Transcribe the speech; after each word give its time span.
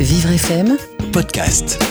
Vivre 0.00 0.30
FM, 0.30 0.76
podcast. 1.12 1.82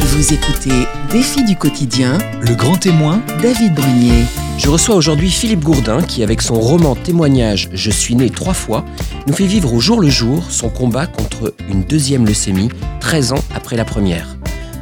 vous 0.00 0.32
écoutez 0.32 0.86
Défi 1.12 1.44
du 1.44 1.56
quotidien, 1.56 2.16
Le 2.40 2.54
grand 2.54 2.76
témoin, 2.76 3.22
David 3.42 3.74
Brunier. 3.74 4.24
Je 4.56 4.70
reçois 4.70 4.94
aujourd'hui 4.94 5.30
Philippe 5.30 5.60
Gourdin 5.60 6.02
qui, 6.02 6.22
avec 6.22 6.40
son 6.40 6.54
roman 6.58 6.94
témoignage 6.94 7.68
Je 7.74 7.90
suis 7.90 8.14
né 8.14 8.30
trois 8.30 8.54
fois, 8.54 8.82
nous 9.26 9.34
fait 9.34 9.46
vivre 9.46 9.74
au 9.74 9.80
jour 9.80 10.00
le 10.00 10.08
jour 10.08 10.50
son 10.50 10.70
combat 10.70 11.06
contre 11.06 11.54
une 11.68 11.82
deuxième 11.82 12.24
leucémie 12.24 12.70
13 13.00 13.34
ans 13.34 13.44
après 13.54 13.76
la 13.76 13.84
première. 13.84 14.38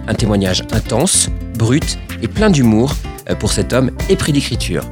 Un 0.06 0.14
témoignage 0.14 0.62
intense, 0.70 1.30
brut 1.58 1.98
et 2.22 2.28
plein 2.28 2.50
d'humour 2.50 2.94
euh, 3.28 3.34
pour 3.34 3.50
cet 3.50 3.72
homme 3.72 3.90
épris 4.08 4.32
d'écriture. 4.32 4.84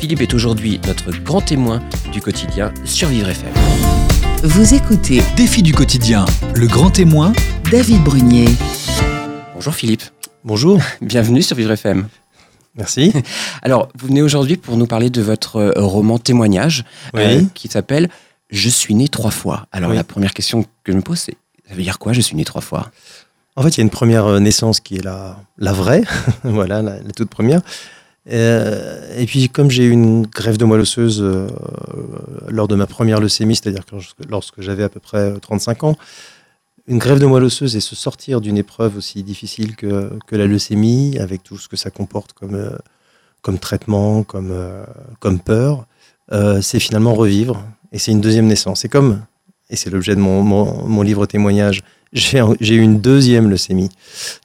Philippe 0.00 0.22
est 0.22 0.32
aujourd'hui 0.32 0.80
notre 0.86 1.12
grand 1.12 1.42
témoin 1.42 1.82
du 2.10 2.22
quotidien 2.22 2.72
sur 2.86 3.08
Vivre 3.08 3.28
FM. 3.28 3.52
Vous 4.42 4.74
écoutez 4.74 5.20
défi 5.36 5.62
du 5.62 5.72
quotidien. 5.72 6.24
Le 6.54 6.66
grand 6.66 6.90
témoin, 6.90 7.32
David 7.70 8.02
Brunier. 8.04 8.46
Bonjour 9.54 9.74
Philippe, 9.74 10.02
Bonjour, 10.44 10.80
bienvenue 11.00 11.42
sur 11.42 11.56
Vivre 11.56 11.72
FM. 11.72 12.08
merci. 12.76 13.12
Alors, 13.62 13.88
vous 13.98 14.06
venez 14.08 14.22
aujourd'hui 14.22 14.56
pour 14.56 14.76
nous 14.76 14.86
parler 14.86 15.10
de 15.10 15.20
votre 15.22 15.56
euh, 15.56 15.72
roman 15.76 16.18
témoignage 16.18 16.84
euh, 17.16 17.42
qui 17.54 17.68
s'appelle 17.68 18.08
Je 18.50 18.68
suis 18.68 18.94
né 18.94 19.08
trois 19.08 19.30
fois. 19.32 19.66
Alors, 19.72 19.90
Oui. 19.90 19.96
la 19.96 20.04
première 20.04 20.32
question 20.32 20.62
que 20.84 20.92
je 20.92 20.96
me 20.96 21.02
pose, 21.02 21.18
c'est 21.18 21.36
ça 21.68 21.74
veut 21.74 21.82
dire 21.82 21.98
quoi, 21.98 22.12
je 22.12 22.20
suis 22.20 22.36
né 22.36 22.44
trois 22.44 22.62
fois? 22.62 22.90
En 23.56 23.62
fait, 23.62 23.70
il 23.70 23.78
y 23.78 23.80
a 23.80 23.84
une 23.84 23.90
première 23.90 24.26
euh, 24.26 24.38
naissance 24.40 24.80
qui 24.80 24.96
est 24.96 25.04
la, 25.04 25.36
la 25.58 25.72
vraie, 25.72 26.02
voilà, 26.44 26.80
la, 26.82 27.00
la 27.00 27.10
toute 27.14 27.28
première. 27.30 27.60
Euh, 28.30 29.16
et 29.16 29.26
puis, 29.26 29.48
comme 29.48 29.70
j'ai 29.70 29.84
eu 29.84 29.90
une 29.90 30.26
grève 30.26 30.58
de 30.58 30.64
moelle 30.64 30.80
osseuse 30.80 31.22
euh, 31.22 31.48
lors 32.48 32.68
de 32.68 32.74
ma 32.74 32.86
première 32.86 33.20
leucémie, 33.20 33.56
c'est-à-dire 33.56 33.84
que 33.84 33.96
lorsque, 34.28 34.60
j'avais 34.60 34.82
à 34.82 34.88
peu 34.88 35.00
près 35.00 35.32
euh, 35.32 35.38
35 35.38 35.84
ans, 35.84 35.96
une 36.86 36.98
grève 36.98 37.18
de 37.18 37.26
moelle 37.26 37.44
osseuse 37.44 37.76
et 37.76 37.80
se 37.80 37.94
sortir 37.94 38.40
d'une 38.40 38.56
épreuve 38.56 38.96
aussi 38.96 39.22
difficile 39.22 39.76
que, 39.76 40.10
que 40.26 40.36
la 40.36 40.46
leucémie, 40.46 41.18
avec 41.18 41.42
tout 41.42 41.58
ce 41.58 41.68
que 41.68 41.76
ça 41.76 41.90
comporte 41.90 42.32
comme, 42.32 42.54
euh, 42.54 42.70
comme 43.42 43.58
traitement, 43.58 44.22
comme, 44.22 44.50
euh, 44.50 44.84
comme 45.20 45.38
peur, 45.38 45.86
euh, 46.32 46.60
c'est 46.62 46.80
finalement 46.80 47.14
revivre. 47.14 47.62
Et 47.92 47.98
c'est 47.98 48.12
une 48.12 48.20
deuxième 48.20 48.46
naissance. 48.46 48.80
C'est 48.80 48.88
comme, 48.88 49.22
et 49.70 49.76
c'est 49.76 49.90
l'objet 49.90 50.14
de 50.14 50.20
mon, 50.20 50.42
mon, 50.42 50.86
mon 50.86 51.02
livre 51.02 51.26
témoignage, 51.26 51.82
j'ai 52.12 52.40
eu 52.40 52.80
une 52.80 53.00
deuxième 53.00 53.50
leucémie 53.50 53.90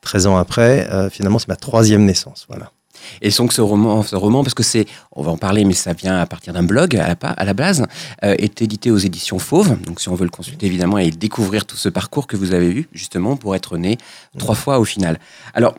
13 0.02 0.28
ans 0.28 0.38
après. 0.38 0.90
Euh, 0.92 1.09
finalement, 1.09 1.40
c'est 1.40 1.47
ma 1.47 1.56
troisième 1.56 2.06
naissance. 2.06 2.45
Voilà. 2.50 2.72
Et 3.22 3.30
donc, 3.30 3.54
ce 3.54 3.62
roman, 3.62 4.04
ce 4.04 4.16
roman 4.16 4.44
parce 4.44 4.54
que 4.54 4.64
c'est, 4.64 4.86
on 5.12 5.23
va 5.23 5.32
en 5.32 5.38
parler, 5.38 5.66
mais 5.66 5.73
ça 5.73 5.94
vient 5.94 6.18
à 6.18 6.26
partir 6.26 6.54
d'un 6.54 6.64
blog 6.64 6.96
à 6.96 7.08
la, 7.08 7.16
pa- 7.16 7.30
à 7.30 7.46
la 7.46 7.54
base, 7.54 7.86
euh, 8.23 8.36
est 8.38 8.62
édité 8.62 8.92
aux 8.92 8.98
éditions 8.98 9.40
Fauve. 9.40 9.80
Donc, 9.82 10.00
si 10.02 10.09
on 10.09 10.16
veut 10.16 10.26
le 10.26 10.30
consulter, 10.30 10.66
évidemment, 10.66 10.98
et 10.98 11.12
découvrir 11.12 11.66
tout 11.66 11.78
ce 11.78 11.90
parcours 11.90 12.28
que 12.28 12.36
vous 12.38 12.54
avez 12.54 12.68
eu, 12.70 12.88
justement, 12.94 13.36
pour 13.38 13.56
être 13.56 13.78
né 13.78 13.98
trois 14.38 14.56
fois 14.56 14.80
au 14.80 14.86
final. 14.86 15.20
Alors, 15.54 15.76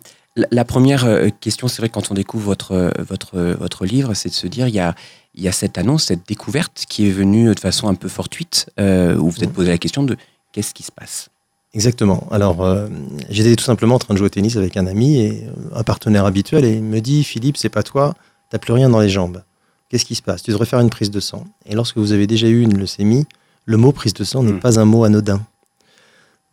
la, 0.51 0.65
première 0.65 1.05
euh, 1.05 1.29
question, 1.41 1.69
c'est 1.69 1.81
vrai, 1.81 1.89
quand 1.89 2.11
on 2.11 2.15
découvre 2.15 2.45
votre, 2.47 2.73
euh, 2.73 2.91
votre, 2.99 3.39
votre 3.39 3.87
livre, 3.87 4.15
c'est 4.15 4.29
de 4.29 4.35
se 4.35 4.49
dire, 4.49 4.67
il 4.67 4.75
y 4.75 4.81
a, 4.81 4.95
il 5.35 5.45
y 5.45 5.49
a 5.49 5.53
cette 5.53 5.79
annonce, 5.79 6.05
cette 6.05 6.27
découverte 6.27 6.85
qui 6.89 7.07
est 7.07 7.13
venue 7.13 7.55
de 7.55 7.61
façon 7.61 7.87
un 7.89 7.95
peu 7.95 8.09
fortuite, 8.09 8.69
euh, 8.81 9.17
où 9.17 9.31
vous 9.31 9.45
êtes 9.45 9.53
posé 9.53 9.71
la 9.71 9.79
question 9.79 10.03
de 10.03 10.17
qu'est-ce 10.53 10.75
qui 10.75 10.83
se 10.83 10.93
passe? 10.93 11.29
Exactement. 11.75 12.27
Alors, 12.31 12.65
euh, 12.65 12.89
j'étais 13.31 13.57
tout 13.57 13.65
simplement 13.65 13.97
en 13.97 13.99
train 13.99 14.15
de 14.15 14.19
jouer 14.19 14.27
au 14.27 14.31
tennis 14.31 14.57
avec 14.57 14.77
un 14.77 14.87
ami 14.87 15.21
et 15.21 15.45
euh, 15.45 15.51
un 15.79 15.83
partenaire 15.83 16.25
habituel 16.25 16.65
et 16.65 16.75
il 16.75 16.83
me 16.85 17.01
dit 17.01 17.25
Philippe, 17.25 17.57
c'est 17.57 17.69
pas 17.69 17.83
toi, 17.83 18.15
t'as 18.51 18.59
plus 18.59 18.73
rien 18.73 18.89
dans 18.89 19.01
les 19.01 19.09
jambes. 19.09 19.43
Qu'est-ce 19.89 20.05
qui 20.05 20.15
se 20.15 20.23
passe? 20.23 20.43
Tu 20.43 20.51
devrais 20.53 20.67
faire 20.67 20.81
une 20.81 20.91
prise 20.91 21.11
de 21.11 21.21
sang. 21.21 21.45
Et 21.67 21.75
lorsque 21.75 21.99
vous 21.99 22.13
avez 22.13 22.27
déjà 22.27 22.47
eu 22.47 22.61
une 22.63 22.79
leucémie, 22.79 23.27
le 23.65 23.77
mot 23.77 23.93
prise 23.93 24.15
de 24.15 24.25
sang 24.25 24.43
n'est 24.45 24.53
Mm. 24.53 24.61
pas 24.61 24.79
un 24.79 24.85
mot 24.85 25.05
anodin. 25.05 25.41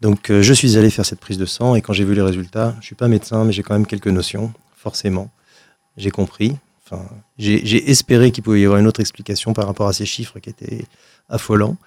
Donc, 0.01 0.31
euh, 0.31 0.41
je 0.41 0.53
suis 0.53 0.77
allé 0.77 0.89
faire 0.89 1.05
cette 1.05 1.19
prise 1.19 1.37
de 1.37 1.45
sang 1.45 1.75
et 1.75 1.81
quand 1.81 1.93
j'ai 1.93 2.03
vu 2.03 2.15
les 2.15 2.21
résultats, 2.23 2.75
je 2.79 2.87
suis 2.87 2.95
pas 2.95 3.07
médecin, 3.07 3.43
mais 3.43 3.51
j'ai 3.53 3.61
quand 3.61 3.73
même 3.75 3.85
quelques 3.85 4.07
notions, 4.07 4.51
forcément. 4.75 5.29
J'ai 5.97 6.09
compris. 6.09 6.57
Enfin, 6.85 7.03
j'ai 7.37 7.61
j'ai 7.63 7.89
espéré 7.91 8.31
qu'il 8.31 8.43
pouvait 8.43 8.61
y 8.61 8.65
avoir 8.65 8.79
une 8.79 8.87
autre 8.87 8.99
explication 8.99 9.53
par 9.53 9.67
rapport 9.67 9.87
à 9.87 9.93
ces 9.93 10.05
chiffres 10.07 10.39
qui 10.39 10.49
étaient 10.49 10.85
affolants. 11.29 11.77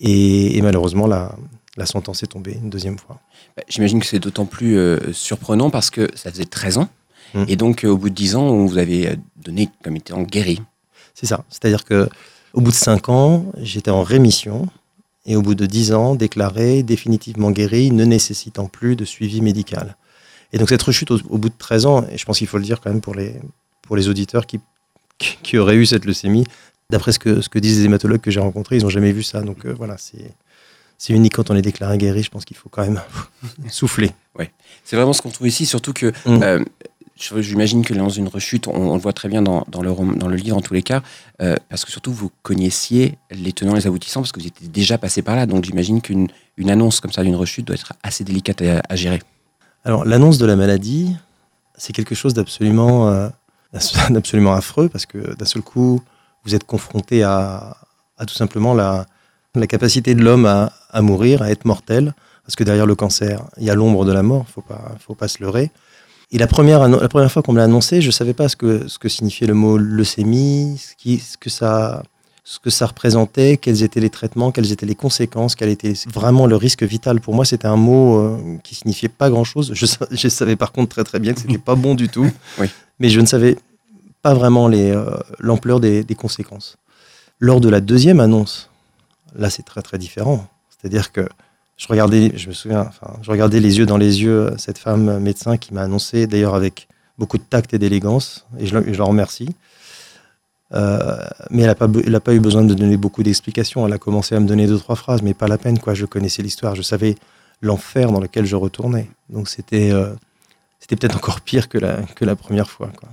Et, 0.00 0.56
et 0.56 0.62
malheureusement, 0.62 1.06
la, 1.08 1.34
la 1.78 1.86
sentence 1.86 2.22
est 2.22 2.26
tombée 2.26 2.58
une 2.60 2.68
deuxième 2.68 2.98
fois. 2.98 3.20
Bah, 3.56 3.62
J'imagine 3.68 4.00
que 4.00 4.06
c'est 4.06 4.18
d'autant 4.18 4.44
plus 4.44 4.76
euh, 4.76 5.12
surprenant 5.12 5.70
parce 5.70 5.90
que 5.90 6.10
ça 6.14 6.30
faisait 6.30 6.44
13 6.44 6.78
ans. 6.78 6.88
Mm. 7.34 7.44
Et 7.48 7.56
donc, 7.56 7.84
euh, 7.84 7.88
au 7.88 7.96
bout 7.96 8.10
de 8.10 8.14
10 8.14 8.36
ans, 8.36 8.42
on 8.42 8.66
vous 8.66 8.78
avait 8.78 9.06
euh, 9.06 9.16
donné 9.36 9.70
comme 9.82 9.96
étant 9.96 10.22
guéri. 10.22 10.60
C'est 11.14 11.26
ça. 11.26 11.44
C'est-à-dire 11.48 11.84
que 11.84 12.08
au 12.52 12.60
bout 12.60 12.70
de 12.70 12.76
5 12.76 13.08
ans, 13.08 13.46
j'étais 13.62 13.90
en 13.90 14.02
rémission 14.02 14.66
et 15.24 15.36
au 15.36 15.42
bout 15.42 15.54
de 15.54 15.66
10 15.66 15.92
ans, 15.92 16.14
déclaré 16.14 16.82
définitivement 16.82 17.50
guéri, 17.50 17.90
ne 17.92 18.04
nécessitant 18.04 18.66
plus 18.66 18.96
de 18.96 19.04
suivi 19.04 19.40
médical. 19.40 19.96
Et 20.52 20.58
donc 20.58 20.70
cette 20.70 20.82
rechute 20.82 21.10
au, 21.10 21.18
au 21.28 21.38
bout 21.38 21.50
de 21.50 21.54
13 21.56 21.86
ans, 21.86 22.06
et 22.10 22.18
je 22.18 22.24
pense 22.24 22.38
qu'il 22.38 22.46
faut 22.46 22.58
le 22.58 22.64
dire 22.64 22.80
quand 22.80 22.90
même 22.90 23.02
pour 23.02 23.14
les, 23.14 23.36
pour 23.82 23.96
les 23.96 24.08
auditeurs 24.08 24.46
qui, 24.46 24.58
qui, 25.18 25.36
qui 25.42 25.58
auraient 25.58 25.76
eu 25.76 25.86
cette 25.86 26.06
leucémie, 26.06 26.44
d'après 26.90 27.12
ce 27.12 27.18
que, 27.18 27.40
ce 27.40 27.48
que 27.48 27.58
disent 27.58 27.78
les 27.78 27.84
hématologues 27.84 28.20
que 28.20 28.30
j'ai 28.30 28.40
rencontrés, 28.40 28.76
ils 28.76 28.82
n'ont 28.82 28.88
jamais 28.88 29.12
vu 29.12 29.22
ça. 29.22 29.42
Donc 29.42 29.66
euh, 29.66 29.74
voilà, 29.76 29.96
c'est 29.98 30.32
c'est 30.98 31.12
unique 31.14 31.34
quand 31.34 31.50
on 31.50 31.56
est 31.56 31.62
déclaré 31.62 31.96
guéri, 31.96 32.22
je 32.22 32.30
pense 32.30 32.44
qu'il 32.44 32.56
faut 32.56 32.68
quand 32.68 32.82
même 32.82 33.00
souffler. 33.70 34.10
C'est 34.84 34.96
vraiment 34.96 35.12
ce 35.12 35.22
qu'on 35.22 35.30
trouve 35.30 35.46
ici, 35.48 35.64
surtout 35.66 35.92
que 35.92 36.06
Mm. 36.26 36.42
euh, 36.42 36.64
j'imagine 37.16 37.84
que 37.84 37.92
dans 37.94 38.08
une 38.08 38.28
rechute, 38.28 38.68
on, 38.68 38.72
on 38.74 38.94
le 38.94 39.00
voit 39.00 39.12
très 39.12 39.28
bien 39.28 39.42
dans, 39.42 39.64
dans 39.68 39.82
le, 39.82 39.92
dans 40.16 40.28
le 40.28 40.36
livre 40.36 40.56
en 40.56 40.60
tous 40.60 40.72
les 40.74 40.82
cas, 40.82 41.02
euh, 41.42 41.56
parce 41.68 41.84
que 41.84 41.90
surtout 41.90 42.12
vous 42.12 42.30
connaissiez 42.42 43.18
les 43.30 43.52
tenants 43.52 43.72
et 43.74 43.80
les 43.80 43.86
aboutissants, 43.86 44.20
parce 44.20 44.32
que 44.32 44.40
vous 44.40 44.46
étiez 44.46 44.68
déjà 44.68 44.96
passé 44.98 45.22
par 45.22 45.36
là. 45.36 45.46
Donc 45.46 45.64
j'imagine 45.64 46.00
qu'une 46.00 46.28
une 46.56 46.70
annonce 46.70 47.00
comme 47.00 47.12
ça 47.12 47.22
d'une 47.22 47.36
rechute 47.36 47.66
doit 47.66 47.74
être 47.76 47.92
assez 48.02 48.24
délicate 48.24 48.62
à, 48.62 48.82
à 48.88 48.96
gérer. 48.96 49.20
Alors, 49.84 50.04
l'annonce 50.04 50.38
de 50.38 50.46
la 50.46 50.56
maladie, 50.56 51.14
c'est 51.76 51.92
quelque 51.92 52.14
chose 52.14 52.34
d'absolument 52.34 53.08
euh, 53.08 53.28
affreux 54.56 54.88
parce 54.88 55.06
que 55.06 55.34
d'un 55.36 55.44
seul 55.44 55.62
coup, 55.62 56.00
vous 56.44 56.54
êtes 56.54 56.64
confronté 56.64 57.22
à, 57.22 57.76
à 58.16 58.26
tout 58.26 58.34
simplement 58.34 58.74
la, 58.74 59.06
la 59.60 59.66
capacité 59.66 60.14
de 60.14 60.22
l'homme 60.22 60.46
à, 60.46 60.72
à 60.90 61.02
mourir, 61.02 61.42
à 61.42 61.50
être 61.50 61.64
mortel. 61.64 62.14
Parce 62.44 62.56
que 62.56 62.64
derrière 62.64 62.86
le 62.86 62.94
cancer, 62.94 63.42
il 63.58 63.64
y 63.64 63.70
a 63.70 63.74
l'ombre 63.74 64.06
de 64.06 64.12
la 64.12 64.22
mort, 64.22 64.46
faut 64.52 64.62
pas, 64.62 64.92
faut 65.06 65.14
pas 65.14 65.28
se 65.28 65.42
leurrer. 65.42 65.70
Et 66.32 66.38
la 66.38 66.46
première, 66.46 66.88
la 66.88 67.08
première 67.08 67.30
fois 67.30 67.42
qu'on 67.42 67.52
me 67.52 67.58
l'a 67.58 67.64
annoncé, 67.64 68.00
je 68.00 68.06
ne 68.06 68.12
savais 68.12 68.32
pas 68.34 68.48
ce 68.48 68.56
que, 68.56 68.88
ce 68.88 68.98
que 68.98 69.08
signifiait 69.08 69.46
le 69.46 69.54
mot 69.54 69.76
leucémie, 69.76 70.78
ce, 70.78 70.94
qui, 70.96 71.18
ce, 71.18 71.36
que 71.36 71.50
ça, 71.50 72.02
ce 72.44 72.58
que 72.58 72.70
ça 72.70 72.86
représentait, 72.86 73.58
quels 73.58 73.82
étaient 73.82 74.00
les 74.00 74.08
traitements, 74.08 74.50
quelles 74.50 74.72
étaient 74.72 74.86
les 74.86 74.94
conséquences, 74.94 75.54
quel 75.54 75.68
était 75.68 75.92
vraiment 76.12 76.46
le 76.46 76.56
risque 76.56 76.82
vital. 76.82 77.20
Pour 77.20 77.34
moi, 77.34 77.44
c'était 77.44 77.66
un 77.68 77.76
mot 77.76 78.18
euh, 78.18 78.38
qui 78.64 78.74
signifiait 78.74 79.10
pas 79.10 79.28
grand-chose. 79.28 79.72
Je, 79.74 79.84
sa- 79.86 80.06
je 80.10 80.28
savais 80.28 80.56
par 80.56 80.72
contre 80.72 80.88
très 80.94 81.04
très 81.04 81.18
bien 81.18 81.34
que 81.34 81.40
c'était 81.40 81.58
pas 81.58 81.74
bon 81.74 81.94
du 81.94 82.08
tout, 82.08 82.30
Oui. 82.58 82.68
mais 82.98 83.10
je 83.10 83.20
ne 83.20 83.26
savais 83.26 83.56
pas 84.22 84.32
vraiment 84.32 84.70
euh, 84.70 85.04
l'ampleur 85.38 85.80
des, 85.80 86.02
des 86.02 86.14
conséquences. 86.14 86.76
Lors 87.40 87.60
de 87.60 87.68
la 87.68 87.80
deuxième 87.80 88.20
annonce, 88.20 88.67
là 89.34 89.50
c'est 89.50 89.62
très 89.62 89.82
très 89.82 89.98
différent. 89.98 90.46
C'est-à-dire 90.70 91.12
que 91.12 91.28
je 91.78 91.86
regardais, 91.86 92.32
je 92.36 92.48
me 92.48 92.52
souviens, 92.52 92.90
je 93.22 93.30
regardais 93.30 93.60
les 93.60 93.78
yeux 93.78 93.86
dans 93.86 93.96
les 93.96 94.22
yeux 94.22 94.48
euh, 94.48 94.56
cette 94.58 94.78
femme 94.78 95.08
euh, 95.08 95.20
médecin 95.20 95.56
qui 95.56 95.72
m'a 95.72 95.82
annoncé, 95.82 96.26
d'ailleurs 96.26 96.56
avec 96.56 96.88
beaucoup 97.18 97.38
de 97.38 97.42
tact 97.42 97.72
et 97.72 97.78
d'élégance, 97.78 98.46
et 98.58 98.66
je, 98.66 98.76
la 98.76 99.04
remercie. 99.04 99.48
Euh, 100.74 101.16
mais 101.50 101.62
elle 101.62 101.68
n'a 102.10 102.20
pas, 102.20 102.34
eu 102.34 102.40
besoin 102.40 102.62
de 102.62 102.74
donner 102.74 102.96
beaucoup 102.96 103.22
d'explications. 103.22 103.86
Elle 103.86 103.92
a 103.92 103.98
commencé 103.98 104.34
à 104.34 104.40
me 104.40 104.46
donner 104.46 104.66
deux, 104.66 104.78
trois 104.78 104.96
phrases, 104.96 105.22
mais 105.22 105.34
pas 105.34 105.48
la 105.48 105.56
peine. 105.56 105.78
Quoi. 105.78 105.94
Je 105.94 106.04
connaissais 106.04 106.42
l'histoire, 106.42 106.74
je 106.74 106.82
savais 106.82 107.16
l'enfer 107.62 108.12
dans 108.12 108.20
lequel 108.20 108.44
je 108.44 108.54
retournais. 108.54 109.08
Donc 109.30 109.48
c'était 109.48 109.90
peut-être 110.88 111.16
encore 111.16 111.40
pire 111.40 111.68
que 111.68 111.78
la, 111.78 112.36
première 112.36 112.70
fois. 112.70 112.90
Quoi. 112.96 113.08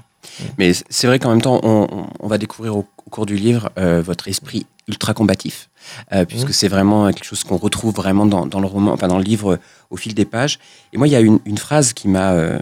Mais 0.58 0.74
c'est 0.74 1.08
vrai 1.08 1.18
qu'en 1.18 1.30
même 1.30 1.42
temps, 1.42 1.62
on, 1.64 2.28
va 2.28 2.38
découvrir 2.38 2.75
au, 2.75 2.86
cours 3.09 3.25
du 3.25 3.38
livre 3.38 3.72
votre 3.78 4.28
esprit 4.28 4.66
ultra 4.88 5.13
combatif, 5.13 5.69
euh, 6.13 6.25
puisque 6.25 6.47
Mhm. 6.47 6.53
c'est 6.53 6.68
vraiment 6.68 7.07
quelque 7.12 7.23
chose 7.25 7.44
qu'on 7.44 7.57
retrouve 7.57 7.94
vraiment 7.96 8.25
dans, 8.25 8.46
dans 8.46 8.59
le 8.59 8.68
roman, 8.68 8.91
enfin 8.94 9.07
dans 9.07 9.18
le 9.18 9.23
livre 9.23 9.54
euh, 9.54 9.60
au 9.89 9.98
fil 9.98 10.13
des 10.13 10.25
pages. 10.25 10.60
Et 10.94 10.98
moi, 10.98 11.07
il 11.07 11.12
y 11.12 11.15
a 11.15 11.21
une, 11.21 11.39
une 11.45 11.57
phrase 11.57 11.94
qui 11.94 12.07
m'a 12.07 12.33
euh, 12.33 12.60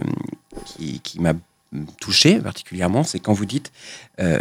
qui, 0.64 1.00
qui 1.00 1.20
m'a 1.20 1.34
touché 2.00 2.38
particulièrement, 2.38 3.02
c'est 3.02 3.18
quand 3.18 3.32
vous 3.32 3.44
dites 3.46 3.72
euh, 4.20 4.40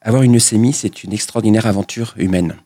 avoir 0.00 0.22
une 0.22 0.32
leucémie, 0.32 0.72
c'est 0.72 1.02
une 1.04 1.12
extraordinaire 1.12 1.66
aventure 1.66 2.14
humaine. 2.16 2.56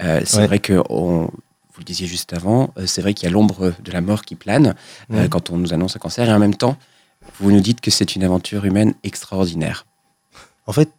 C'est 0.00 0.36
Ouais. 0.36 0.46
vrai 0.46 0.58
que 0.58 0.82
on- 0.90 1.30
vous 1.72 1.80
le 1.80 1.84
disiez 1.84 2.06
juste 2.06 2.32
avant, 2.32 2.72
c'est 2.86 3.00
vrai 3.02 3.12
qu'il 3.14 3.26
y 3.28 3.30
a 3.30 3.32
l'ombre 3.32 3.72
de 3.84 3.92
la 3.92 4.00
mort 4.00 4.22
qui 4.22 4.34
plane 4.34 4.74
quand 5.30 5.50
on 5.50 5.56
nous 5.58 5.72
annonce 5.74 5.94
un 5.96 5.98
cancer, 5.98 6.28
et 6.28 6.32
en 6.32 6.38
même 6.38 6.54
temps, 6.56 6.76
vous 7.40 7.50
nous 7.52 7.60
dites 7.60 7.80
que 7.82 7.90
c'est 7.90 8.16
une 8.16 8.24
aventure 8.24 8.64
humaine 8.64 8.94
extraordinaire. 9.04 9.86
En 10.66 10.72
fait, 10.72 10.90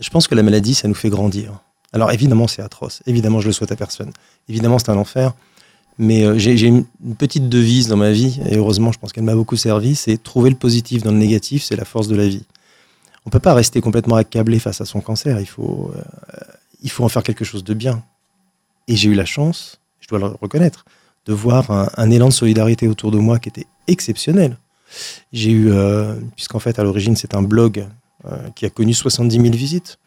je 0.00 0.08
pense 0.10 0.26
que 0.26 0.34
la 0.34 0.42
maladie, 0.42 0.74
ça 0.74 0.88
nous 0.88 0.94
fait 0.94 1.10
grandir. 1.10 1.60
Alors 1.94 2.10
évidemment, 2.10 2.48
c'est 2.48 2.60
atroce. 2.60 3.02
Évidemment, 3.06 3.40
je 3.40 3.46
le 3.46 3.52
souhaite 3.52 3.70
à 3.70 3.76
personne. 3.76 4.10
Évidemment, 4.48 4.80
c'est 4.80 4.90
un 4.90 4.96
enfer. 4.96 5.32
Mais 5.96 6.24
euh, 6.24 6.36
j'ai 6.36 6.66
une 6.66 6.84
petite 7.16 7.48
devise 7.48 7.86
dans 7.86 7.96
ma 7.96 8.10
vie, 8.10 8.40
et 8.50 8.56
heureusement, 8.56 8.90
je 8.90 8.98
pense 8.98 9.12
qu'elle 9.12 9.22
m'a 9.22 9.36
beaucoup 9.36 9.56
servi, 9.56 9.94
c'est 9.94 10.20
trouver 10.20 10.50
le 10.50 10.56
positif 10.56 11.04
dans 11.04 11.12
le 11.12 11.18
négatif, 11.18 11.62
c'est 11.62 11.76
la 11.76 11.84
force 11.84 12.08
de 12.08 12.16
la 12.16 12.26
vie. 12.26 12.44
On 13.26 13.30
peut 13.30 13.38
pas 13.38 13.54
rester 13.54 13.80
complètement 13.80 14.16
accablé 14.16 14.58
face 14.58 14.80
à 14.80 14.86
son 14.86 15.00
cancer, 15.00 15.38
il 15.38 15.46
faut, 15.46 15.92
euh, 15.96 16.02
il 16.82 16.90
faut 16.90 17.04
en 17.04 17.08
faire 17.08 17.22
quelque 17.22 17.44
chose 17.44 17.62
de 17.62 17.74
bien. 17.74 18.02
Et 18.88 18.96
j'ai 18.96 19.08
eu 19.08 19.14
la 19.14 19.24
chance, 19.24 19.78
je 20.00 20.08
dois 20.08 20.18
le 20.18 20.26
reconnaître, 20.26 20.84
de 21.26 21.32
voir 21.32 21.70
un, 21.70 22.10
élan 22.10 22.26
de 22.26 22.32
solidarité 22.32 22.88
autour 22.88 23.12
de 23.12 23.18
moi 23.18 23.38
qui 23.38 23.48
était 23.48 23.66
exceptionnel. 23.86 24.58
J'ai 25.32 25.52
eu, 25.52 25.70
euh, 25.70 26.16
puisqu'en 26.34 26.58
fait, 26.58 26.80
à 26.80 26.82
l'origine, 26.82 27.14
c'est 27.14 27.34
un 27.34 27.42
blog 27.42 27.86
qui 28.54 28.64
a 28.64 28.70
connu 28.70 28.94
70 28.94 29.36
000 29.36 29.54
visites. 29.54 29.98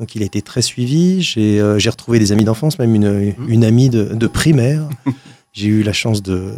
Donc, 0.00 0.14
il 0.14 0.22
a 0.22 0.24
été 0.24 0.40
très 0.40 0.62
suivi. 0.62 1.20
J'ai 1.20 1.60
euh, 1.60 1.78
retrouvé 1.86 2.18
des 2.18 2.32
amis 2.32 2.44
d'enfance, 2.44 2.78
même 2.78 2.94
une, 2.94 3.34
une 3.46 3.64
amie 3.64 3.90
de, 3.90 4.04
de 4.04 4.26
primaire. 4.26 4.88
J'ai 5.52 5.66
eu 5.66 5.82
la 5.82 5.92
chance 5.92 6.22
de, 6.22 6.54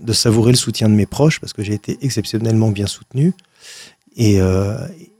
de 0.00 0.12
savourer 0.12 0.52
le 0.52 0.56
soutien 0.56 0.88
de 0.88 0.94
mes 0.94 1.06
proches 1.06 1.40
parce 1.40 1.54
que 1.54 1.62
j'ai 1.62 1.72
été 1.72 1.96
exceptionnellement 2.02 2.70
bien 2.70 2.86
soutenu. 2.86 3.32
Et, 4.16 4.38
euh, 4.38 4.76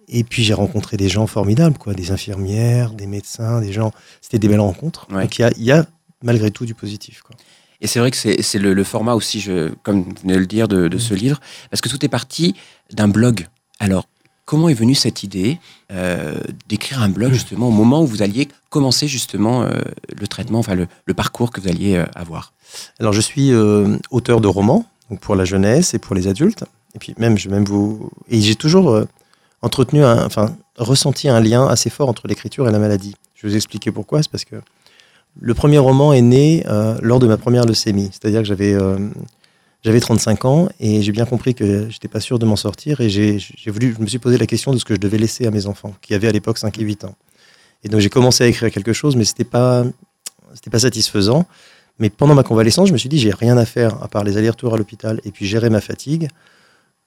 et 0.08 0.24
puis, 0.24 0.44
j'ai 0.44 0.52
rencontré 0.52 0.98
des 0.98 1.08
gens 1.08 1.26
formidables, 1.26 1.78
quoi, 1.78 1.94
des 1.94 2.10
infirmières, 2.10 2.92
des 2.92 3.06
médecins, 3.06 3.62
des 3.62 3.72
gens. 3.72 3.92
C'était 4.20 4.38
des 4.38 4.46
belles 4.46 4.60
rencontres. 4.60 5.06
Ouais. 5.10 5.22
Donc, 5.22 5.38
il 5.38 5.40
y 5.40 5.44
a, 5.46 5.50
il 5.56 5.64
y 5.64 5.72
a 5.72 5.86
malgré 6.22 6.50
tout 6.50 6.66
du 6.66 6.74
positif. 6.74 7.22
Quoi. 7.22 7.34
Et 7.80 7.86
c'est 7.86 7.98
vrai 7.98 8.10
que 8.10 8.16
c'est 8.16 8.58
le, 8.58 8.74
le 8.74 8.84
format 8.84 9.14
aussi, 9.14 9.40
je, 9.40 9.70
comme 9.82 10.02
vous 10.02 10.14
venez 10.22 10.34
de 10.34 10.38
le 10.38 10.46
dire, 10.46 10.68
de, 10.68 10.86
de 10.86 10.98
ce 10.98 11.14
livre, 11.14 11.40
parce 11.70 11.80
que 11.80 11.88
tout 11.88 12.04
est 12.04 12.08
parti 12.08 12.54
d'un 12.92 13.08
blog. 13.08 13.46
Alors, 13.80 14.06
comment 14.44 14.68
est 14.68 14.74
venue 14.74 14.94
cette 14.94 15.22
idée 15.22 15.58
euh, 15.92 16.34
d'écrire 16.68 17.02
un 17.02 17.08
blog 17.08 17.32
justement 17.32 17.68
au 17.68 17.72
moment 17.72 18.02
où 18.02 18.06
vous 18.06 18.22
alliez 18.22 18.48
commencer 18.68 19.08
justement 19.08 19.62
euh, 19.62 19.80
le 20.18 20.26
traitement, 20.26 20.58
enfin 20.58 20.74
le, 20.74 20.86
le 21.06 21.14
parcours 21.14 21.50
que 21.50 21.60
vous 21.60 21.68
alliez 21.68 21.96
euh, 21.96 22.06
avoir? 22.14 22.52
Alors, 22.98 23.12
je 23.12 23.20
suis 23.20 23.52
auteur 24.10 24.40
de 24.40 24.48
romans, 24.48 24.84
donc 25.10 25.20
pour 25.20 25.36
la 25.36 25.44
jeunesse 25.44 25.94
et 25.94 25.98
pour 25.98 26.16
les 26.16 26.26
adultes. 26.26 26.64
Et 26.94 26.98
puis 26.98 27.14
même, 27.18 27.38
je 27.38 27.48
même 27.48 27.64
vous. 27.64 28.10
Et 28.28 28.40
j'ai 28.40 28.56
toujours 28.56 29.00
entretenu, 29.62 30.02
un, 30.02 30.26
enfin, 30.26 30.56
ressenti 30.76 31.28
un 31.28 31.40
lien 31.40 31.66
assez 31.68 31.88
fort 31.88 32.08
entre 32.08 32.26
l'écriture 32.26 32.68
et 32.68 32.72
la 32.72 32.80
maladie. 32.80 33.14
Je 33.34 33.42
vais 33.42 33.50
vous 33.50 33.56
expliquer 33.56 33.92
pourquoi. 33.92 34.22
C'est 34.22 34.30
parce 34.30 34.44
que 34.44 34.56
le 35.40 35.54
premier 35.54 35.78
roman 35.78 36.12
est 36.12 36.22
né 36.22 36.64
lors 37.00 37.20
de 37.20 37.28
ma 37.28 37.36
première 37.36 37.64
leucémie. 37.64 38.10
C'est-à-dire 38.10 38.40
que 38.40 38.46
j'avais 38.46 38.76
j'avais 39.84 40.00
35 40.00 40.44
ans 40.46 40.68
et 40.80 41.02
j'ai 41.02 41.12
bien 41.12 41.26
compris 41.26 41.54
que 41.54 41.88
j'étais 41.90 42.08
pas 42.08 42.20
sûr 42.20 42.38
de 42.38 42.46
m'en 42.46 42.56
sortir 42.56 43.00
et 43.00 43.10
j'ai 43.10 43.38
voulu, 43.66 43.94
je 43.96 44.02
me 44.02 44.06
suis 44.06 44.18
posé 44.18 44.38
la 44.38 44.46
question 44.46 44.72
de 44.72 44.78
ce 44.78 44.84
que 44.84 44.94
je 44.94 45.00
devais 45.00 45.18
laisser 45.18 45.46
à 45.46 45.50
mes 45.50 45.66
enfants, 45.66 45.94
qui 46.00 46.14
avaient 46.14 46.28
à 46.28 46.32
l'époque 46.32 46.58
5 46.58 46.78
et 46.78 46.82
8 46.82 47.04
ans. 47.04 47.14
Et 47.82 47.88
donc 47.88 48.00
j'ai 48.00 48.08
commencé 48.08 48.44
à 48.44 48.46
écrire 48.46 48.70
quelque 48.70 48.94
chose, 48.94 49.14
mais 49.14 49.24
c'était 49.24 49.44
pas 49.44 49.84
c'était 50.54 50.70
pas 50.70 50.78
satisfaisant. 50.78 51.46
Mais 51.98 52.10
pendant 52.10 52.34
ma 52.34 52.42
convalescence, 52.42 52.88
je 52.88 52.92
me 52.92 52.98
suis 52.98 53.08
dit, 53.08 53.18
j'ai 53.18 53.30
rien 53.30 53.56
à 53.56 53.66
faire 53.66 54.02
à 54.02 54.08
part 54.08 54.24
les 54.24 54.36
allers-retours 54.36 54.74
à 54.74 54.78
l'hôpital 54.78 55.20
et 55.24 55.30
puis 55.30 55.46
gérer 55.46 55.70
ma 55.70 55.80
fatigue. 55.80 56.28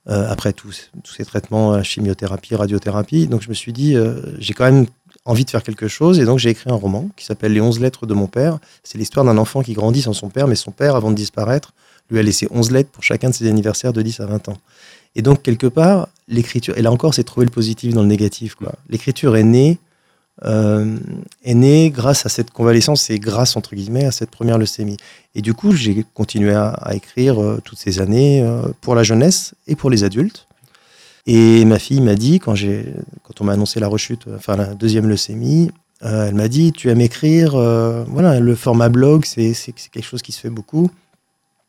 euh, 0.09 0.29
après 0.29 0.53
tous, 0.53 0.91
tous 1.03 1.13
ces 1.13 1.25
traitements, 1.25 1.83
chimiothérapie, 1.83 2.55
radiothérapie. 2.55 3.27
Donc 3.27 3.41
je 3.41 3.49
me 3.49 3.53
suis 3.53 3.73
dit, 3.73 3.95
euh, 3.95 4.21
j'ai 4.39 4.53
quand 4.53 4.65
même 4.65 4.85
envie 5.27 5.45
de 5.45 5.49
faire 5.49 5.63
quelque 5.63 5.87
chose. 5.87 6.19
Et 6.19 6.25
donc 6.25 6.39
j'ai 6.39 6.49
écrit 6.49 6.71
un 6.71 6.75
roman 6.75 7.09
qui 7.15 7.25
s'appelle 7.25 7.53
Les 7.53 7.61
11 7.61 7.79
lettres 7.79 8.05
de 8.07 8.13
mon 8.13 8.27
père. 8.27 8.57
C'est 8.83 8.97
l'histoire 8.97 9.25
d'un 9.25 9.37
enfant 9.37 9.61
qui 9.61 9.73
grandit 9.73 10.01
sans 10.01 10.13
son 10.13 10.29
père, 10.29 10.47
mais 10.47 10.55
son 10.55 10.71
père, 10.71 10.95
avant 10.95 11.11
de 11.11 11.15
disparaître, 11.15 11.73
lui 12.09 12.19
a 12.19 12.23
laissé 12.23 12.47
11 12.51 12.71
lettres 12.71 12.89
pour 12.89 13.03
chacun 13.03 13.29
de 13.29 13.35
ses 13.35 13.47
anniversaires 13.47 13.93
de 13.93 14.01
10 14.01 14.21
à 14.21 14.25
20 14.25 14.49
ans. 14.49 14.57
Et 15.15 15.21
donc, 15.21 15.41
quelque 15.41 15.67
part, 15.67 16.09
l'écriture, 16.27 16.77
et 16.77 16.81
là 16.81 16.91
encore, 16.91 17.13
c'est 17.13 17.23
trouver 17.23 17.45
le 17.45 17.51
positif 17.51 17.93
dans 17.93 18.01
le 18.01 18.07
négatif. 18.07 18.55
L'écriture 18.89 19.35
est 19.35 19.43
née, 19.43 19.79
euh, 20.45 20.97
est 21.43 21.89
grâce 21.89 22.25
à 22.25 22.29
cette 22.29 22.51
convalescence 22.51 23.09
et 23.09 23.19
grâce, 23.19 23.57
entre 23.57 23.75
guillemets, 23.75 24.05
à 24.05 24.11
cette 24.11 24.29
première 24.29 24.57
leucémie. 24.57 24.97
Et 25.33 25.41
du 25.41 25.53
coup, 25.53 25.71
j'ai 25.71 26.05
continué 26.13 26.53
à, 26.53 26.69
à 26.69 26.93
écrire 26.93 27.41
euh, 27.41 27.59
toutes 27.63 27.79
ces 27.79 27.99
années 27.99 28.41
euh, 28.41 28.61
pour 28.81 28.95
la 28.95 29.03
jeunesse 29.03 29.55
et 29.65 29.75
pour 29.75 29.89
les 29.89 30.03
adultes. 30.03 30.46
Et 31.27 31.65
ma 31.65 31.77
fille 31.77 31.99
m'a 31.99 32.15
dit, 32.15 32.39
quand, 32.39 32.55
on 33.39 33.43
m'a 33.43 33.51
annoncé 33.51 33.81
la 33.81 33.89
rechute, 33.89 34.27
enfin 34.33 34.55
la 34.55 34.73
deuxième 34.73 35.09
leucémie, 35.09 35.69
euh, 36.03 36.29
elle 36.29 36.35
m'a 36.35 36.47
dit, 36.47 36.71
tu 36.71 36.89
aimes 36.89 37.01
écrire, 37.01 37.55
euh, 37.55 38.05
voilà, 38.07 38.39
le 38.39 38.55
format 38.55 38.87
blog, 38.87 39.25
c'est, 39.25 39.53
quelque 39.91 40.05
chose 40.05 40.21
qui 40.21 40.31
se 40.31 40.39
fait 40.39 40.49
beaucoup. 40.49 40.89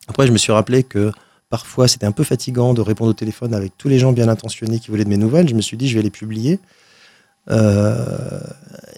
Après, 0.07 0.29
je 0.29 0.33
me 0.33 0.39
suis 0.39 0.53
rappelé 0.53 0.85
que 0.85 1.11
parfois, 1.51 1.89
c'était 1.89 2.07
un 2.07 2.13
peu 2.13 2.23
fatigant 2.23 2.73
de 2.73 2.81
répondre 2.81 3.11
au 3.11 3.15
téléphone 3.15 3.53
avec 3.53 3.77
tous 3.77 3.89
les 3.89 3.99
gens 3.99 4.13
bien 4.13 4.29
intentionnés 4.29 4.79
qui 4.79 4.91
voulaient 4.91 5.05
de 5.05 5.09
mes 5.09 5.17
nouvelles. 5.17 5.49
Je 5.49 5.57
me 5.57 5.61
suis 5.61 5.77
dit, 5.77 5.89
je 5.89 5.97
vais 5.97 6.03
les 6.03 6.11
publier. 6.11 6.61
Euh, 7.51 8.41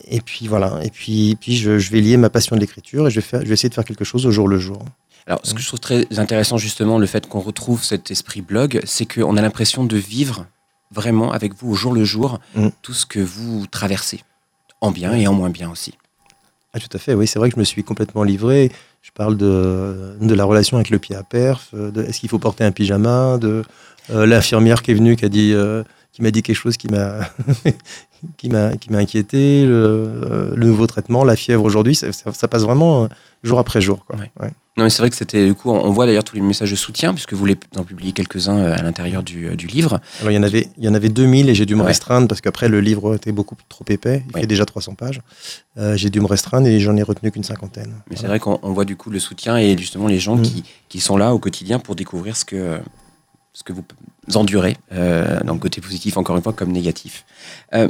et 0.09 0.21
puis 0.21 0.47
voilà, 0.47 0.81
et 0.83 0.91
puis, 0.91 1.39
je, 1.57 1.71
vais 1.71 2.01
lier 2.03 2.19
ma 2.19 2.29
passion 2.29 2.55
de 2.55 2.61
l'écriture 2.61 3.07
et 3.07 3.11
je 3.11 3.21
vais 3.21 3.51
essayer 3.51 3.69
de 3.71 3.75
faire 3.75 3.85
quelque 3.85 4.05
chose 4.05 4.27
au 4.27 4.31
jour 4.31 4.47
le 4.47 4.59
jour. 4.59 4.85
Alors, 5.27 5.41
ce 5.45 5.55
que 5.55 5.61
je 5.61 5.67
trouve 5.67 5.81
très 5.81 6.07
intéressant, 6.19 6.57
justement, 6.59 6.99
le 6.99 7.07
fait 7.07 7.29
qu'on 7.29 7.41
retrouve 7.41 7.85
cet 7.85 8.11
esprit 8.11 8.41
blog, 8.43 8.81
c'est 8.85 9.07
qu'on 9.07 9.37
a 9.37 9.43
l'impression 9.43 9.85
de 9.85 9.97
vivre 9.97 10.47
vraiment 10.93 11.31
avec 11.33 11.55
vous 11.55 11.71
au 11.71 11.75
jour 11.75 11.93
le 11.93 12.05
jour 12.05 12.41
Mm. 12.55 12.69
tout 12.83 12.93
ce 12.95 13.07
que 13.07 13.21
vous 13.21 13.67
traversez, 13.71 14.21
en 14.81 14.91
bien 14.91 15.15
et 15.15 15.27
en 15.29 15.33
moins 15.35 15.51
bien 15.51 15.71
aussi. 15.71 15.95
Ah, 16.73 16.79
tout 16.81 16.89
à 16.97 16.99
fait, 16.99 17.15
oui, 17.15 17.27
c'est 17.27 17.39
vrai 17.39 17.49
que 17.51 17.57
je 17.57 17.61
me 17.61 17.65
suis 17.65 17.83
complètement 17.85 18.23
livré. 18.23 18.71
Je 19.03 19.11
parle 19.13 19.37
de, 19.37 20.17
de 20.21 20.35
la 20.35 20.45
relation 20.45 20.77
avec 20.77 20.91
le 20.91 20.99
pied 20.99 21.17
à 21.17 21.23
perf, 21.23 21.69
euh, 21.75 21.91
de 21.91 22.03
est-ce 22.05 22.21
qu'il 22.21 22.29
faut 22.29 22.39
porter 22.39 22.65
un 22.65 22.71
pyjama, 22.73 23.39
de 23.39 23.65
euh, 24.11 24.27
l'infirmière 24.27 24.83
qui 24.83 24.91
est 24.91 24.95
venue 24.95 25.17
qui 25.17 25.25
a 25.25 25.29
dit, 25.29 25.53
euh, 25.55 25.83
qui 26.13 26.23
m'a 26.23 26.31
dit 26.31 26.43
quelque 26.43 26.57
chose 26.57 26.77
qui 26.77 26.89
m'a 26.89 27.21
qui 28.37 28.49
m'a 28.49 28.77
qui 28.77 28.91
m'a 28.93 28.99
inquiété, 28.99 29.65
le, 29.67 30.53
le 30.55 30.67
nouveau 30.67 30.87
traitement, 30.87 31.25
la 31.25 31.37
fièvre 31.37 31.65
aujourd'hui, 31.65 31.95
ça, 31.95 32.13
ça- 32.13 32.33
ça 32.33 32.49
passe 32.49 32.63
vraiment 32.63 33.05
euh, 33.05 33.09
jour 33.43 33.59
après 33.59 33.81
jour. 33.81 34.05
Quoi. 34.07 34.17
Ouais. 34.17 34.31
Ouais. 34.41 34.51
Non, 34.77 34.85
mais 34.85 34.91
c'est 34.91 35.03
vrai 35.03 35.11
que 35.11 35.17
c'était, 35.17 35.47
du 35.47 35.55
coup, 35.55 35.71
on 35.71 35.91
voit 35.91 36.07
d'ailleurs 36.07 36.25
tous 36.25 36.37
les 36.37 36.41
messages 36.41 36.71
de 36.71 36.77
soutien, 36.77 37.13
puisque 37.13 37.35
vous 37.35 37.45
les 37.45 37.57
en 37.77 37.83
publiez 37.85 38.13
quelques-uns 38.13 38.57
euh, 38.59 38.73
à 38.79 38.83
l'intérieur 38.83 39.23
du, 39.23 39.49
euh, 39.49 39.55
du 39.57 39.67
livre. 39.67 40.01
Alors 40.21 40.31
il 40.31 40.35
y 40.37 40.39
en 40.39 40.43
avait 40.43 40.69
il 40.79 40.85
y 40.85 40.89
en 40.89 40.95
avait 40.95 41.09
2000 41.11 41.49
et 41.51 41.55
j'ai 41.55 41.67
dû 41.67 41.75
me 41.75 41.81
Ouais. 41.81 41.89
restreindre 41.89 42.29
parce 42.29 42.41
qu'après 42.41 42.69
le 42.69 42.81
livre 42.81 43.15
était 43.17 43.33
beaucoup 43.33 43.57
trop 43.69 43.85
épais, 43.89 44.23
il 44.35 44.41
fait 44.41 44.47
déjà 44.47 44.65
300 44.65 44.95
pages. 44.95 45.21
Euh, 45.77 45.97
j'ai 45.97 46.09
dû 46.09 46.21
me 46.21 46.27
restreindre 46.27 46.67
et 46.69 46.79
j'en 46.81 46.97
ai 46.97 47.03
retenu 47.03 47.31
qu'une 47.31 47.45
cinquantaine. 47.45 47.93
Mais 48.09 48.17
c'est 48.17 48.27
vrai 48.29 48.39
qu'on 48.39 48.59
on 48.63 48.73
voit 48.73 48.85
du 48.85 48.97
coup 48.97 49.11
le 49.11 49.19
soutien 49.19 49.57
et 49.59 49.77
justement 49.77 50.07
les 50.07 50.19
gens 50.21 50.37
Mm. 50.37 50.43
qui, 50.43 50.65
qui 50.89 51.01
sont 51.01 51.17
là 51.17 51.35
au 51.35 51.39
quotidien 51.39 51.79
pour 51.79 51.95
découvrir 51.97 52.37
ce 52.37 52.45
que, 52.45 52.79
ce 53.53 53.63
que 53.65 53.73
vous 53.73 53.85
endurez, 54.35 54.77
euh, 54.93 55.41
dans 55.45 55.55
le 55.55 55.59
côté 55.59 55.81
positif, 55.81 56.17
encore 56.17 56.37
une 56.37 56.43
fois, 56.43 56.53
comme 56.53 56.71
négatif. 56.73 57.25
Euh, 57.75 57.89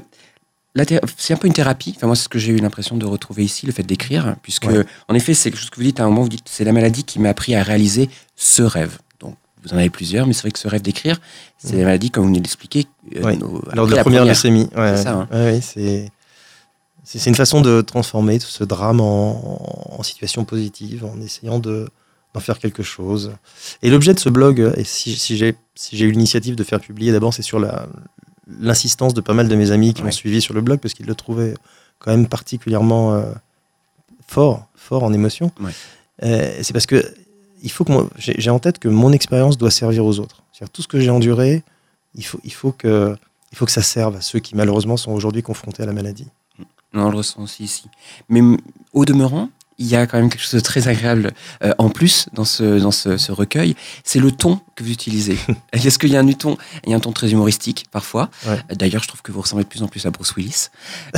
c'est 1.16 1.34
un 1.34 1.36
peu 1.36 1.46
une 1.48 1.52
thérapie. 1.52 1.94
Enfin, 1.96 2.06
moi, 2.06 2.14
c'est 2.16 2.24
ce 2.24 2.28
que 2.28 2.38
j'ai 2.38 2.52
eu 2.52 2.56
l'impression 2.58 2.96
de 2.96 3.04
retrouver 3.04 3.44
ici, 3.44 3.66
le 3.66 3.72
fait 3.72 3.82
d'écrire, 3.82 4.36
puisque, 4.42 4.66
Ouais. 4.66 4.84
en 5.08 5.14
effet, 5.14 5.34
c'est 5.34 5.50
quelque 5.50 5.60
chose 5.60 5.70
que 5.70 5.76
vous 5.76 5.82
dites 5.82 5.98
à 6.00 6.04
un 6.04 6.08
moment, 6.08 6.22
vous 6.22 6.28
dites 6.28 6.44
c'est 6.48 6.64
la 6.64 6.72
maladie 6.72 7.04
qui 7.04 7.18
m'a 7.18 7.30
appris 7.30 7.54
à 7.54 7.62
réaliser 7.62 8.08
ce 8.36 8.62
rêve. 8.62 8.98
Donc, 9.18 9.34
vous 9.64 9.74
en 9.74 9.76
avez 9.78 9.90
plusieurs, 9.90 10.26
mais 10.26 10.32
c'est 10.32 10.42
vrai 10.42 10.52
que 10.52 10.58
ce 10.60 10.68
rêve 10.68 10.80
d'écrire, 10.82 11.20
c'est 11.58 11.74
Mm. 11.74 11.78
la 11.80 11.84
maladie, 11.84 12.10
comme 12.10 12.22
vous 12.22 12.28
venez 12.30 12.40
d'expliquer. 12.40 12.86
euh, 13.16 13.22
Ouais. 13.22 13.36
Lors 13.74 13.86
de 13.88 13.94
la, 13.94 14.02
première 14.02 14.24
leucémie. 14.24 14.68
C'est 14.74 14.96
ça, 14.96 15.28
hein. 15.30 15.60
c'est 17.04 17.26
une 17.26 17.34
façon 17.34 17.60
de 17.60 17.80
transformer 17.80 18.38
tout 18.38 18.46
ce 18.46 18.62
drame 18.62 19.00
en, 19.00 19.96
en 19.98 20.02
situation 20.04 20.44
positive, 20.44 21.04
en 21.04 21.20
essayant 21.20 21.58
de 21.58 21.88
d'en 22.34 22.40
faire 22.40 22.58
quelque 22.58 22.82
chose. 22.82 23.32
Et 23.82 23.90
l'objet 23.90 24.14
de 24.14 24.18
ce 24.20 24.28
blog, 24.28 24.72
et 24.76 24.84
si, 24.84 25.16
si 25.16 25.36
j'ai 25.36 25.54
si 25.74 25.98
eu 26.00 26.10
l'initiative 26.10 26.54
de 26.56 26.64
faire 26.64 26.80
publier, 26.80 27.12
d'abord 27.12 27.34
c'est 27.34 27.42
sur 27.42 27.58
l'insistance 28.46 29.14
de 29.14 29.20
pas 29.20 29.34
mal 29.34 29.48
de 29.48 29.54
mes 29.56 29.70
amis 29.70 29.94
qui 29.94 30.00
Ouais. 30.02 30.06
m'ont 30.06 30.12
suivi 30.12 30.40
sur 30.40 30.54
le 30.54 30.60
blog 30.60 30.80
parce 30.80 30.94
qu'ils 30.94 31.06
le 31.06 31.14
trouvaient 31.14 31.54
quand 31.98 32.10
même 32.10 32.26
particulièrement 32.28 33.14
euh, 33.14 33.32
fort, 34.26 34.66
fort 34.74 35.02
en 35.04 35.12
émotion. 35.12 35.52
Ouais. 35.60 35.72
Euh, 36.22 36.58
c'est 36.62 36.72
parce 36.72 36.86
que 36.86 37.14
il 37.62 37.70
faut 37.70 37.84
que 37.84 37.92
j'ai 38.16 38.48
en 38.50 38.58
tête 38.58 38.78
que 38.78 38.88
mon 38.88 39.12
expérience 39.12 39.58
doit 39.58 39.70
servir 39.70 40.04
aux 40.06 40.18
autres. 40.18 40.42
C'est-à-dire 40.52 40.72
tout 40.72 40.80
ce 40.82 40.88
que 40.88 40.98
j'ai 40.98 41.10
enduré, 41.10 41.62
il 42.14 42.24
faut, 42.24 42.40
il 42.42 42.52
faut 42.52 42.72
que 42.72 43.16
il 43.52 43.58
faut 43.58 43.66
que 43.66 43.72
ça 43.72 43.82
serve 43.82 44.16
à 44.16 44.20
ceux 44.20 44.38
qui 44.38 44.54
malheureusement 44.56 44.96
sont 44.96 45.12
aujourd'hui 45.12 45.42
confrontés 45.42 45.82
à 45.82 45.86
la 45.86 45.92
maladie. 45.92 46.26
On 46.94 47.10
le 47.10 47.16
ressent 47.18 47.42
aussi 47.42 47.64
ici. 47.64 47.84
Mais 48.28 48.40
au 48.92 49.04
demeurant, 49.04 49.48
il 49.80 49.86
y 49.86 49.96
a 49.96 50.06
quand 50.06 50.18
même 50.18 50.28
quelque 50.30 50.42
chose 50.42 50.54
de 50.54 50.60
très 50.60 50.86
agréable 50.88 51.32
euh, 51.64 51.72
en 51.78 51.88
plus 51.88 52.26
dans 52.34 52.44
ce, 52.44 52.78
dans 52.78 52.90
ce, 52.92 53.16
ce 53.16 53.32
recueil. 53.32 53.74
C'est 54.04 54.20
le 54.20 54.30
ton 54.30 54.60
que 54.76 54.84
vous 54.84 54.90
utilisez. 54.92 55.38
Est-ce 55.72 55.98
qu'il 55.98 56.10
y 56.10 56.16
a 56.16 56.20
un 56.20 56.32
ton 56.32 56.56
Il 56.84 56.90
y 56.90 56.92
a 56.92 56.96
un 56.96 57.00
ton 57.00 57.12
très 57.12 57.30
humoristique 57.32 57.86
parfois. 57.90 58.30
Ouais. 58.46 58.60
D'ailleurs, 58.76 59.02
je 59.02 59.08
trouve 59.08 59.22
que 59.22 59.32
vous 59.32 59.40
ressemblez 59.40 59.64
de 59.64 59.68
plus 59.68 59.82
en 59.82 59.88
plus 59.88 60.04
à 60.06 60.10
Bruce 60.10 60.34
Willis. 60.36 60.68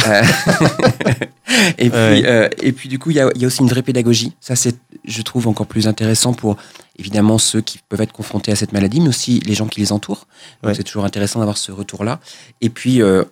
Euh, 0.07 0.23
et, 1.79 1.91
puis, 1.91 1.99
Ouais. 1.99 2.23
euh, 2.25 2.49
et 2.61 2.73
puis, 2.73 2.89
du 2.89 2.99
coup, 2.99 3.11
il 3.11 3.17
y 3.17 3.21
a, 3.21 3.31
il 3.35 3.41
y 3.41 3.45
a 3.45 3.47
aussi 3.49 3.61
une 3.61 3.69
vraie 3.69 3.83
pédagogie. 3.83 4.33
Ça, 4.41 4.57
c'est, 4.57 4.77
je 5.05 5.23
trouve, 5.23 5.49
encore 5.49 5.67
plus 5.67 5.87
intéressant 5.89 6.33
pour 6.33 6.57
évidemment 6.99 7.39
ceux 7.39 7.61
qui 7.61 7.81
peuvent 7.89 8.01
être 8.01 8.13
confrontés 8.13 8.53
à 8.53 8.57
cette 8.57 8.73
maladie, 8.73 9.01
mais 9.01 9.09
aussi 9.09 9.41
les 9.41 9.55
gens 9.55 9.67
qui 9.67 9.81
les 9.81 9.93
entourent. 9.93 10.27
Donc, 10.63 10.71
Ouais. 10.71 10.75
c'est 10.75 10.85
toujours 10.85 11.05
intéressant 11.05 11.39
d'avoir 11.41 11.57
ce 11.59 11.73
retour-là. 11.73 12.21
Et 12.61 12.69
puis, 12.71 13.03
euh, 13.03 13.25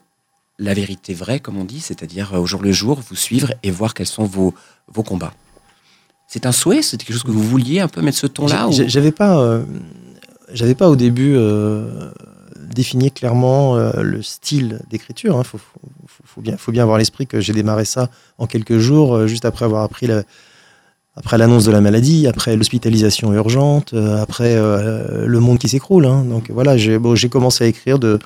la 0.62 0.75
vérité 0.75 1.14
vraie, 1.14 1.40
comme 1.40 1.57
on 1.59 1.64
dit, 1.64 1.81
c'est-à-dire 1.81 2.35
euh, 2.35 2.38
au 2.38 2.47
jour 2.47 2.62
le 2.62 2.71
jour, 2.71 3.00
vous 3.09 3.17
suivre 3.17 3.52
et 3.62 3.71
voir 3.71 3.95
quels 3.95 4.07
sont 4.07 4.25
vos, 4.25 4.55
vos 4.93 5.02
combats. 5.02 5.33
C'est 6.29 6.47
un 6.47 6.52
souhait 6.52 6.83
C'était 6.83 7.05
quelque 7.05 7.14
chose 7.17 7.25
que 7.25 7.31
vous 7.33 7.43
vouliez 7.43 7.81
un 7.81 7.88
peu 7.88 8.02
mettre 8.02 8.19
ce 8.19 8.26
ton-là 8.29 8.69
ou- 8.69 8.73
J'avais 8.88 9.11
pas, 9.11 9.40
euh, 9.40 9.64
j'avais 10.52 10.75
pas 10.76 10.88
au 10.88 10.97
début 10.97 11.35
euh, 11.35 12.11
défini 12.75 13.11
clairement 13.11 13.76
euh, 13.76 14.02
le 14.02 14.23
style 14.23 14.81
d'écriture. 14.90 15.35
Il 15.38 15.45
faut, 15.45 15.59
faut, 15.59 15.81
faut- 16.07 16.23
faut 16.26 16.40
bien, 16.40 16.57
faut 16.57 16.71
bien 16.73 16.83
avoir 16.85 16.99
l'esprit 16.99 17.26
que 17.26 17.40
j'ai 17.40 17.52
démarré 17.52 17.85
ça 17.85 18.11
en 18.38 18.47
quelques 18.47 18.79
jours, 18.79 19.26
juste 19.26 19.45
après 19.45 19.64
avoir 19.64 19.83
appris 19.83 20.07
la, 20.07 20.23
après 21.17 21.38
l'annonce 21.38 21.64
de 21.64 21.73
la 21.73 21.81
maladie, 21.81 22.26
après 22.29 22.55
l'hospitalisation 22.57 23.33
urgente, 23.33 23.95
après 23.95 24.55
le 24.55 25.38
monde 25.40 25.59
qui 25.59 25.69
s'écroule. 25.69 26.05
hein. 26.07 26.23
Donc 26.25 26.50
voilà, 26.50 26.76
j'ai 26.76 26.99
bon, 26.99 27.14
j'ai 27.17 27.29
commencé 27.29 27.64
à 27.64 27.67
écrire 27.67 27.99
de 27.99 28.19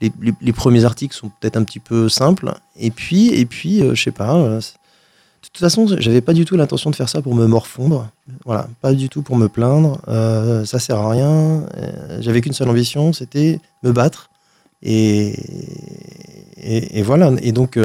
les, 0.00 0.52
premiers 0.52 0.84
articles 0.84 1.14
sont 1.14 1.30
peut-être 1.40 1.56
un 1.56 1.64
petit 1.64 1.80
peu 1.80 2.08
simples, 2.08 2.54
et 2.78 2.90
puis 2.90 3.28
et 3.28 3.46
puis 3.46 3.82
euh, 3.82 3.94
je 3.94 4.02
sais 4.02 4.12
pas. 4.12 4.34
euh, 4.34 4.60
toute 5.56 5.60
façon, 5.60 5.86
j'avais 5.98 6.20
pas 6.20 6.34
du 6.34 6.44
tout 6.44 6.56
l'intention 6.56 6.90
de 6.90 6.96
faire 6.96 7.08
ça 7.08 7.22
pour 7.22 7.34
me 7.34 7.46
morfondre. 7.46 8.10
Voilà, 8.44 8.68
pas 8.82 8.92
du 8.92 9.08
tout 9.08 9.22
pour 9.22 9.36
me 9.36 9.48
plaindre. 9.48 10.02
Euh, 10.06 10.66
ça 10.66 10.78
sert 10.78 10.98
à 10.98 11.10
rien. 11.10 11.64
Euh, 11.78 12.18
j'avais 12.20 12.42
qu'une 12.42 12.52
seule 12.52 12.68
ambition, 12.68 13.14
c'était 13.14 13.58
me 13.82 13.92
battre. 13.92 14.28
Et, 14.82 15.34
et, 16.58 16.98
et 16.98 17.02
voilà. 17.02 17.32
Et 17.40 17.52
donc, 17.52 17.78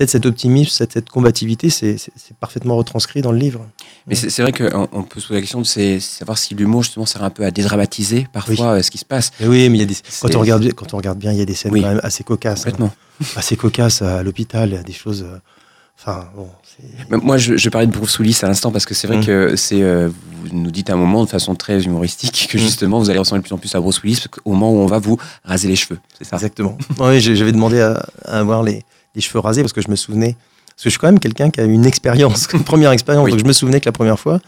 peut-être 0.00 0.10
cet 0.10 0.24
optimisme, 0.24 0.70
cette, 0.70 0.94
cette 0.94 1.10
combativité, 1.10 1.68
c'est 1.68 1.96
parfaitement 2.40 2.74
retranscrit 2.76 3.20
dans 3.20 3.32
le 3.32 3.38
livre. 3.38 3.66
Mais 4.06 4.14
c'est 4.14 4.30
c'est 4.30 4.40
vrai 4.40 4.50
qu'on 4.52 4.88
on 4.92 5.02
peut 5.02 5.20
se 5.20 5.26
poser 5.28 5.40
la 5.40 5.40
question 5.42 5.60
de 5.60 5.98
savoir 6.00 6.38
si 6.38 6.54
l'humour 6.54 6.82
justement 6.84 7.04
sert 7.04 7.22
un 7.22 7.28
peu 7.28 7.44
à 7.44 7.50
dédramatiser 7.50 8.26
parfois 8.32 8.76
euh, 8.78 8.82
ce 8.82 8.90
qui 8.90 8.96
se 8.96 9.04
passe. 9.04 9.30
Oui, 9.42 9.68
mais 9.68 9.76
il 9.76 9.80
y 9.80 9.82
a 9.82 9.86
des, 9.86 9.96
quand, 10.22 10.34
on 10.34 10.40
regarde, 10.40 10.72
quand 10.72 10.94
on 10.94 10.96
regarde 10.96 11.18
bien, 11.18 11.32
il 11.32 11.38
y 11.38 11.42
a 11.42 11.44
des 11.44 11.54
scènes 11.54 11.70
Oui. 11.72 11.82
quand 11.82 11.88
même 11.90 12.00
assez 12.02 12.24
cocasses. 12.24 12.66
hein. 12.66 12.90
Assez 13.36 13.56
cocasses 13.58 14.00
à 14.00 14.22
l'hôpital, 14.22 14.70
il 14.70 14.74
y 14.76 14.78
a 14.78 14.82
des 14.82 14.94
choses. 14.94 15.22
euh, 15.22 15.36
Enfin, 16.02 16.30
bon. 16.34 16.48
Moi, 17.18 17.36
je, 17.36 17.58
je 17.58 17.68
parlais 17.68 17.86
de 17.86 17.92
Bruce 17.92 18.18
Willis 18.18 18.38
à 18.40 18.46
l'instant 18.46 18.72
parce 18.72 18.86
que 18.86 18.94
c'est 18.94 19.06
vrai 19.06 19.18
Mm. 19.18 19.26
que 19.26 19.54
c'est, 19.56 19.82
euh, 19.82 20.08
vous 20.08 20.48
nous 20.56 20.70
dites 20.70 20.88
à 20.88 20.94
un 20.94 20.96
moment 20.96 21.22
de 21.24 21.28
façon 21.28 21.54
très 21.54 21.82
humoristique 21.82 22.48
que 22.50 22.56
Mm. 22.56 22.60
justement 22.62 22.98
vous 23.00 23.10
allez 23.10 23.18
ressembler 23.18 23.42
de 23.42 23.46
plus 23.46 23.52
en 23.54 23.58
plus 23.58 23.74
à 23.74 23.80
Bruce 23.80 24.02
Willis 24.02 24.24
au 24.46 24.52
moment 24.52 24.72
où 24.72 24.76
on 24.78 24.86
va 24.86 24.98
vous 24.98 25.18
raser 25.44 25.68
les 25.68 25.76
cheveux. 25.76 25.98
C'est 26.16 26.24
ça? 26.24 26.36
Exactement. 26.36 26.78
oui, 27.00 27.20
j'avais 27.20 27.52
demandé 27.52 27.80
à, 27.82 28.02
à 28.24 28.38
avoir 28.38 28.62
les, 28.62 28.82
les 29.14 29.20
cheveux 29.20 29.38
rasés 29.40 29.62
parce 29.62 29.72
que 29.72 29.80
je 29.82 29.88
me 29.90 29.96
souvenais. 29.96 30.36
Parce 30.68 30.84
que 30.84 30.88
je 30.88 30.90
suis 30.90 30.98
quand 30.98 31.08
même 31.08 31.18
quelqu'un 31.20 31.50
qui 31.50 31.60
a 31.60 31.64
une 31.64 31.84
expérience, 31.86 32.48
une 32.54 32.64
première 32.64 32.90
expérience. 32.92 33.24
Oui. 33.24 33.30
Donc 33.32 33.40
je 33.40 33.44
me 33.44 33.52
souvenais 33.52 33.80
que 33.80 33.86
la 33.88 33.92
première 33.92 34.18
fois, 34.18 34.40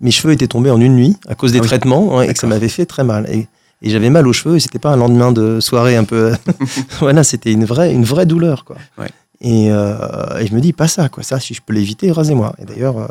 mes 0.00 0.10
cheveux 0.10 0.32
étaient 0.32 0.46
tombés 0.46 0.70
en 0.70 0.80
une 0.80 0.94
nuit 0.94 1.16
à 1.28 1.34
cause 1.34 1.52
des 1.52 1.58
Ah 1.58 1.62
oui. 1.62 1.68
traitements 1.68 2.16
ouais, 2.16 2.28
et 2.28 2.32
que 2.32 2.38
ça 2.38 2.46
m'avait 2.46 2.68
fait 2.68 2.86
très 2.86 3.04
mal. 3.04 3.28
Et, 3.30 3.48
et 3.82 3.90
j'avais 3.90 4.10
mal 4.10 4.26
aux 4.28 4.32
cheveux 4.32 4.56
et 4.56 4.60
c'était 4.60 4.78
pas 4.78 4.90
un 4.92 4.96
lendemain 4.96 5.32
de 5.32 5.58
soirée 5.60 5.96
un 5.96 6.04
peu. 6.04 6.32
voilà, 7.00 7.24
c'était 7.24 7.52
une 7.52 7.64
vraie, 7.64 7.92
une 7.92 8.04
vraie 8.04 8.26
douleur. 8.26 8.64
Quoi. 8.64 8.76
Ouais. 8.98 9.08
Et, 9.40 9.68
euh, 9.72 10.38
et 10.38 10.46
je 10.46 10.54
me 10.54 10.60
dis, 10.60 10.72
pas 10.74 10.86
ça, 10.88 11.08
quoi. 11.08 11.22
Ça, 11.22 11.40
si 11.40 11.54
je 11.54 11.62
peux 11.64 11.72
l'éviter, 11.72 12.12
rasez-moi. 12.12 12.54
Et 12.60 12.66
d'ailleurs, 12.66 12.98
euh, 12.98 13.06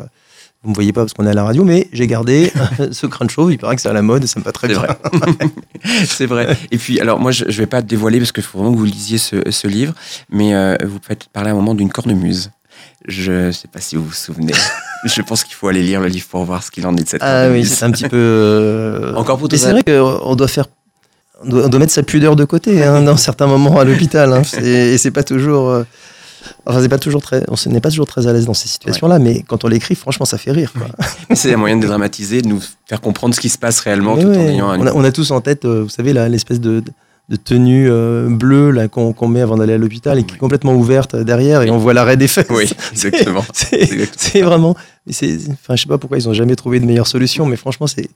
vous 0.62 0.70
me 0.70 0.74
voyez 0.74 0.92
pas 0.92 1.00
parce 1.02 1.14
qu'on 1.14 1.26
est 1.26 1.30
à 1.30 1.34
la 1.34 1.44
radio, 1.44 1.64
mais 1.64 1.88
j'ai 1.92 2.06
gardé 2.06 2.52
ce 2.92 3.06
crâne 3.06 3.30
chauve. 3.30 3.50
Il 3.52 3.58
paraît 3.58 3.76
que 3.76 3.82
c'est 3.82 3.88
à 3.88 3.94
la 3.94 4.02
mode 4.02 4.24
et 4.24 4.26
ça 4.26 4.38
me 4.40 4.44
va 4.44 4.52
très 4.52 4.68
bien. 4.68 4.78
vrai. 4.78 4.88
c'est 6.06 6.26
vrai. 6.26 6.56
Et 6.70 6.76
puis, 6.76 7.00
alors 7.00 7.18
moi, 7.18 7.30
je, 7.32 7.44
je 7.48 7.58
vais 7.58 7.66
pas 7.66 7.80
dévoiler 7.80 8.18
parce 8.18 8.32
qu'il 8.32 8.42
faut 8.42 8.58
vraiment 8.58 8.74
que 8.74 8.78
vous 8.78 8.84
lisiez 8.84 9.16
ce, 9.18 9.36
ce 9.50 9.66
livre, 9.68 9.94
mais 10.28 10.54
euh, 10.54 10.76
vous 10.84 10.98
faites 11.02 11.28
parler 11.28 11.48
à 11.48 11.52
un 11.52 11.56
moment 11.56 11.74
d'une 11.74 11.90
cornemuse. 11.90 12.50
Je 13.08 13.50
sais 13.52 13.68
pas 13.68 13.80
si 13.80 13.96
vous 13.96 14.04
vous 14.04 14.12
souvenez. 14.12 14.52
je 15.06 15.22
pense 15.22 15.44
qu'il 15.44 15.54
faut 15.54 15.68
aller 15.68 15.82
lire 15.82 16.00
le 16.02 16.08
livre 16.08 16.26
pour 16.28 16.44
voir 16.44 16.62
ce 16.62 16.70
qu'il 16.70 16.86
en 16.86 16.94
est 16.96 17.04
de 17.04 17.08
cette 17.08 17.22
Ah 17.22 17.48
oui, 17.50 17.64
c'est 17.64 17.84
un 17.86 17.90
petit 17.90 18.08
peu. 18.08 18.18
euh, 18.18 19.14
Encore 19.14 19.38
pour 19.38 19.48
toi, 19.48 19.58
c'est 19.58 19.72
vrai 19.72 19.82
qu'on 19.82 20.36
doit 20.36 20.48
faire. 20.48 20.66
On 21.42 21.68
doit, 21.68 21.78
mettre 21.78 21.92
sa 21.92 22.02
pudeur 22.02 22.36
de 22.36 22.44
côté 22.44 22.84
hein, 22.84 23.00
dans 23.00 23.16
certains 23.16 23.46
moments 23.46 23.80
à 23.80 23.84
l'hôpital. 23.84 24.30
Hein, 24.34 24.42
et 24.62 24.98
c'est 24.98 25.10
pas 25.10 25.22
toujours. 25.22 25.84
Enfin, 26.66 26.80
c'est 26.82 26.88
pas 26.88 26.98
toujours 26.98 27.22
très. 27.22 27.42
On 27.48 27.70
n'est 27.70 27.80
pas 27.80 27.90
toujours 27.90 28.06
très 28.06 28.26
à 28.26 28.32
l'aise 28.32 28.44
dans 28.46 28.54
ces 28.54 28.68
situations-là, 28.68 29.18
mais 29.18 29.42
quand 29.46 29.64
on 29.64 29.68
l'écrit, 29.68 29.94
franchement, 29.94 30.26
ça 30.26 30.38
fait 30.38 30.52
rire. 30.52 30.72
Quoi. 30.72 30.86
c'est 31.34 31.54
un 31.54 31.56
moyen 31.56 31.76
de 31.76 31.86
dramatiser, 31.86 32.42
de 32.42 32.48
nous 32.48 32.60
faire 32.86 33.00
comprendre 33.00 33.34
ce 33.34 33.40
qui 33.40 33.48
se 33.48 33.58
passe 33.58 33.80
réellement 33.80 34.16
Mais 34.16 34.22
tout 34.22 34.28
en 34.28 34.32
ayant 34.48 34.70
un. 34.70 34.78
on, 34.80 34.86
a, 34.86 34.92
on 34.92 35.04
a 35.04 35.12
tous 35.12 35.30
en 35.30 35.40
tête, 35.40 35.64
euh, 35.64 35.82
vous 35.82 35.88
savez, 35.88 36.12
là, 36.12 36.28
l'espèce 36.28 36.60
de, 36.60 36.82
de 37.28 37.36
tenue 37.36 37.88
euh, 37.90 38.28
bleue 38.28 38.70
là, 38.72 38.88
qu'on 38.88 39.28
met 39.28 39.40
avant 39.40 39.56
d'aller 39.56 39.72
à 39.74 39.78
l'hôpital 39.78 40.18
et 40.18 40.24
qui 40.24 40.34
est 40.34 40.38
complètement 40.38 40.74
ouverte 40.74 41.14
euh, 41.14 41.24
derrière 41.24 41.62
et 41.62 41.70
on 41.70 41.78
voit 41.78 41.94
l'arrêt 41.94 42.16
des 42.16 42.28
fesses. 42.28 42.46
Oui, 42.50 42.70
exactement. 42.92 43.44
C'est 43.52 44.42
vraiment. 44.42 44.74
mais 45.06 45.12
c'est- 45.12 45.38
Enfin, 45.52 45.76
je 45.76 45.82
sais 45.82 45.88
pas 45.88 45.98
pourquoi 45.98 46.18
ils 46.18 46.28
ont 46.28 46.32
jamais 46.34 46.56
trouvé 46.56 46.80
de 46.80 46.86
meilleure 46.86 47.06
solution, 47.06 47.46
mais 47.46 47.56
franchement, 47.56 47.86
c'est. 47.86 48.08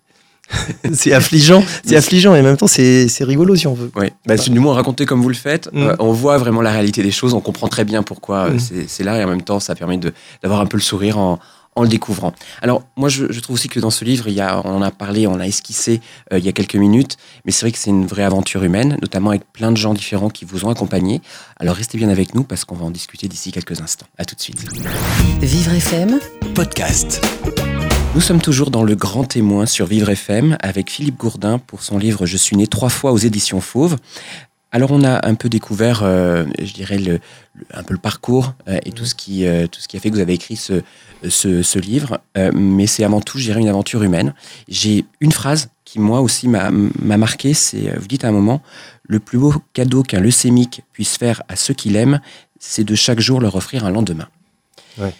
c'est 0.92 1.12
affligeant, 1.12 1.64
c'est 1.84 1.96
affligeant 1.96 2.34
et 2.34 2.40
en 2.40 2.42
même 2.42 2.56
temps 2.56 2.66
c'est 2.66 3.08
c'est 3.08 3.24
rigolo 3.24 3.56
si 3.56 3.66
on 3.66 3.74
veut. 3.74 3.90
Oui, 3.96 4.08
bah, 4.26 4.36
c'est 4.36 4.50
du 4.50 4.58
moins 4.60 4.74
raconté 4.74 5.06
comme 5.06 5.22
vous 5.22 5.28
le 5.30 5.34
faites. 5.34 5.70
Mm. 5.72 5.82
euh, 5.82 5.96
on 5.98 6.12
voit 6.12 6.38
vraiment 6.38 6.60
la 6.62 6.70
réalité 6.70 7.02
des 7.02 7.10
choses, 7.10 7.32
on 7.34 7.40
comprend 7.40 7.68
très 7.68 7.84
bien 7.84 8.02
pourquoi 8.02 8.46
euh, 8.46 8.50
Mm. 8.54 8.58
c'est- 8.60 8.88
c'est 8.88 9.04
là 9.04 9.18
et 9.20 9.24
en 9.24 9.28
même 9.28 9.42
temps 9.42 9.60
ça 9.60 9.74
permet 9.74 9.96
de- 9.96 10.12
d'avoir 10.42 10.60
un 10.60 10.66
peu 10.66 10.76
le 10.76 10.82
sourire 10.82 11.18
en, 11.18 11.38
en 11.76 11.82
le 11.82 11.88
découvrant. 11.88 12.32
Alors 12.62 12.82
moi 12.96 13.08
je, 13.08 13.32
je 13.32 13.40
trouve 13.40 13.54
aussi 13.54 13.68
que 13.68 13.80
dans 13.80 13.90
ce 13.90 14.04
livre, 14.04 14.28
il 14.28 14.34
y 14.34 14.40
a, 14.40 14.60
on 14.64 14.76
en 14.76 14.82
a 14.82 14.90
parlé, 14.92 15.26
on 15.26 15.36
l'a 15.36 15.46
esquissé 15.48 16.00
euh, 16.32 16.38
il 16.38 16.44
y 16.44 16.48
a 16.48 16.52
quelques 16.52 16.76
minutes, 16.76 17.16
mais 17.44 17.50
c'est 17.52 17.62
vrai 17.62 17.72
que 17.72 17.78
c'est 17.78 17.90
une 17.90 18.06
vraie 18.06 18.22
aventure 18.22 18.62
humaine, 18.62 18.96
notamment 19.02 19.30
avec 19.30 19.42
plein 19.52 19.72
de 19.72 19.76
gens 19.76 19.92
différents 19.94 20.30
qui 20.30 20.44
vous 20.44 20.64
ont 20.66 20.70
accompagné. 20.70 21.20
Alors 21.58 21.74
restez 21.74 21.98
bien 21.98 22.10
avec 22.10 22.34
nous 22.34 22.44
parce 22.44 22.64
qu'on 22.64 22.76
va 22.76 22.84
en 22.84 22.90
discuter 22.92 23.26
d'ici 23.28 23.50
quelques 23.50 23.80
instants. 23.80 24.06
À 24.18 24.24
tout 24.24 24.34
de 24.36 24.40
suite. 24.40 24.62
Vivre 25.40 25.72
FM, 25.72 26.20
Podcast. 26.54 27.22
Nous 28.14 28.20
sommes 28.20 28.40
toujours 28.40 28.70
dans 28.70 28.84
le 28.84 28.94
grand 28.94 29.24
témoin 29.24 29.66
sur 29.66 29.86
Vivre 29.86 30.08
FM 30.10 30.56
avec 30.60 30.90
Philippe 30.90 31.16
Gourdin 31.18 31.58
pour 31.58 31.82
son 31.82 31.98
livre 31.98 32.26
Je 32.26 32.36
suis 32.36 32.56
né 32.56 32.66
trois 32.66 32.88
fois 32.88 33.12
aux 33.12 33.18
éditions 33.18 33.60
Fauve. 33.60 33.96
Alors 34.70 34.90
on 34.92 35.04
a 35.04 35.26
un 35.26 35.34
peu 35.34 35.48
découvert, 35.48 36.02
euh, 36.02 36.44
je 36.60 36.72
dirais, 36.72 36.98
le, 36.98 37.20
le- 37.54 37.64
un 37.72 37.82
peu 37.84 37.92
le 37.94 37.98
parcours 38.00 38.54
euh, 38.68 38.78
et 38.84 38.90
tout 38.92 39.04
ce, 39.04 39.14
qui, 39.14 39.46
euh, 39.46 39.66
tout 39.68 39.80
ce 39.80 39.86
qui 39.88 39.96
a 39.96 40.00
fait 40.00 40.10
que 40.10 40.14
vous 40.16 40.20
avez 40.20 40.34
écrit 40.34 40.56
ce, 40.56 40.82
ce, 41.28 41.62
ce 41.62 41.78
livre, 41.78 42.18
mais 42.54 42.86
c'est 42.88 43.04
avant 43.04 43.20
tout, 43.20 43.38
je 43.38 43.44
dirais, 43.44 43.60
une 43.60 43.68
aventure 43.68 44.02
humaine. 44.02 44.34
J'ai 44.68 45.04
une 45.20 45.30
phrase 45.32 45.68
qui, 45.84 46.00
moi 46.00 46.20
aussi, 46.20 46.48
m'a 46.48 46.70
m'a 46.72 47.16
marqué, 47.16 47.54
c'est, 47.54 47.96
vous 47.98 48.06
dites 48.08 48.24
à 48.24 48.28
un 48.28 48.32
moment, 48.32 48.62
le 49.04 49.20
plus 49.20 49.38
beau 49.38 49.54
cadeau 49.74 50.02
qu'un 50.02 50.20
leucémique 50.20 50.82
puisse 50.92 51.16
faire 51.16 51.42
à 51.48 51.54
ceux 51.56 51.74
qu'il 51.74 51.94
aime, 51.96 52.20
c'est 52.58 52.84
de 52.84 52.94
chaque 52.96 53.20
jour 53.20 53.40
leur 53.40 53.54
offrir 53.54 53.84
un 53.84 53.90
lendemain. 53.90 54.28
Ouais. 54.98 55.14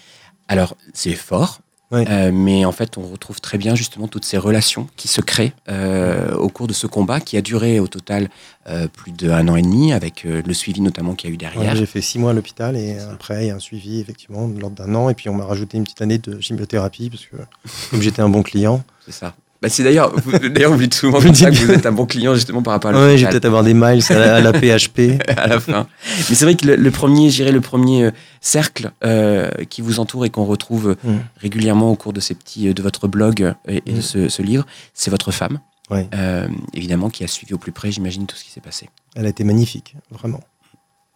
Alors, 0.48 0.76
c'est 0.92 1.14
fort, 1.14 1.60
Euh, 1.94 2.30
mais 2.32 2.64
en 2.64 2.72
fait, 2.72 2.98
on 2.98 3.02
retrouve 3.02 3.40
très 3.40 3.58
bien 3.58 3.74
justement 3.74 4.08
toutes 4.08 4.24
ces 4.24 4.38
relations 4.38 4.88
qui 4.96 5.08
se 5.08 5.20
créent 5.20 5.52
euh, 5.68 6.34
au 6.34 6.48
cours 6.48 6.66
de 6.66 6.72
ce 6.72 6.86
combat 6.86 7.20
qui 7.20 7.36
a 7.36 7.42
duré 7.42 7.80
au 7.80 7.86
total 7.86 8.28
euh, 8.68 8.88
plus 8.88 9.12
d'un 9.12 9.46
an 9.48 9.56
et 9.56 9.62
demi, 9.62 9.92
avec 9.92 10.24
le 10.24 10.54
suivi 10.54 10.80
notamment 10.80 11.14
qu'il 11.14 11.30
y 11.30 11.32
a 11.32 11.34
eu 11.34 11.34
Ouais, 11.34 11.38
derrière. 11.38 11.76
J'ai 11.76 11.86
fait 11.86 12.00
six 12.00 12.18
mois 12.18 12.30
à 12.30 12.34
l'hôpital 12.34 12.76
et 12.76 12.98
après 12.98 13.44
il 13.44 13.48
y 13.48 13.50
a 13.50 13.56
un 13.56 13.60
suivi 13.60 14.00
effectivement 14.00 14.48
de 14.48 14.58
l'ordre 14.60 14.76
d'un 14.76 14.94
an 14.94 15.08
et 15.10 15.14
puis 15.14 15.28
on 15.28 15.34
m'a 15.34 15.44
rajouté 15.44 15.76
une 15.76 15.84
petite 15.84 16.00
année 16.00 16.18
de 16.18 16.40
chimiothérapie 16.40 17.10
parce 17.10 17.26
que 17.26 17.36
comme 17.90 18.00
j'étais 18.00 18.22
un 18.22 18.28
bon 18.28 18.42
client. 18.42 18.82
C'est 19.04 19.12
ça. 19.12 19.34
Bah, 19.64 19.70
c'est 19.70 19.82
d'ailleurs, 19.82 20.12
d'ailleurs, 20.50 20.72
vous 20.72 20.78
dites 20.78 20.92
souvent 20.92 21.22
comme 21.22 21.34
ça 21.34 21.50
que 21.50 21.56
vous 21.56 21.70
êtes 21.72 21.86
un 21.86 21.92
bon 21.92 22.04
client 22.04 22.34
justement 22.34 22.60
par 22.62 22.74
rapport 22.74 22.90
à 22.90 22.94
Ouais, 23.06 23.16
je 23.16 23.24
vais 23.24 23.30
peut-être 23.30 23.46
avoir 23.46 23.64
des 23.64 23.72
miles 23.72 24.02
à 24.10 24.14
la, 24.18 24.34
à 24.36 24.40
la 24.42 24.52
PHP. 24.52 25.18
à 25.38 25.46
la 25.46 25.58
fin. 25.58 25.86
Mais 26.28 26.34
c'est 26.34 26.44
vrai 26.44 26.54
que 26.54 26.66
le, 26.66 26.76
le 26.76 26.90
premier, 26.90 27.30
j'irais 27.30 27.50
le 27.50 27.62
premier 27.62 28.04
euh, 28.04 28.10
cercle 28.42 28.90
euh, 29.04 29.48
qui 29.70 29.80
vous 29.80 30.00
entoure 30.00 30.26
et 30.26 30.30
qu'on 30.30 30.44
retrouve 30.44 30.90
euh, 30.90 30.94
Mm. 31.02 31.16
régulièrement 31.38 31.90
au 31.90 31.96
cours 31.96 32.12
de 32.12 32.20
ces 32.20 32.34
petits, 32.34 32.74
de 32.74 32.82
votre 32.82 33.08
blog 33.08 33.54
et, 33.66 33.82
et 33.86 33.92
de 33.92 33.98
Mm. 34.00 34.02
ce, 34.02 34.28
ce 34.28 34.42
livre, 34.42 34.66
c'est 34.92 35.10
votre 35.10 35.32
femme, 35.32 35.60
Ouais. 35.90 36.08
Euh, 36.14 36.46
évidemment, 36.74 37.08
qui 37.08 37.24
a 37.24 37.26
suivi 37.26 37.54
au 37.54 37.58
plus 37.58 37.72
près, 37.72 37.90
j'imagine, 37.90 38.26
tout 38.26 38.36
ce 38.36 38.44
qui 38.44 38.50
s'est 38.50 38.60
passé. 38.60 38.90
Elle 39.16 39.24
a 39.24 39.30
été 39.30 39.44
magnifique, 39.44 39.94
vraiment. 40.10 40.40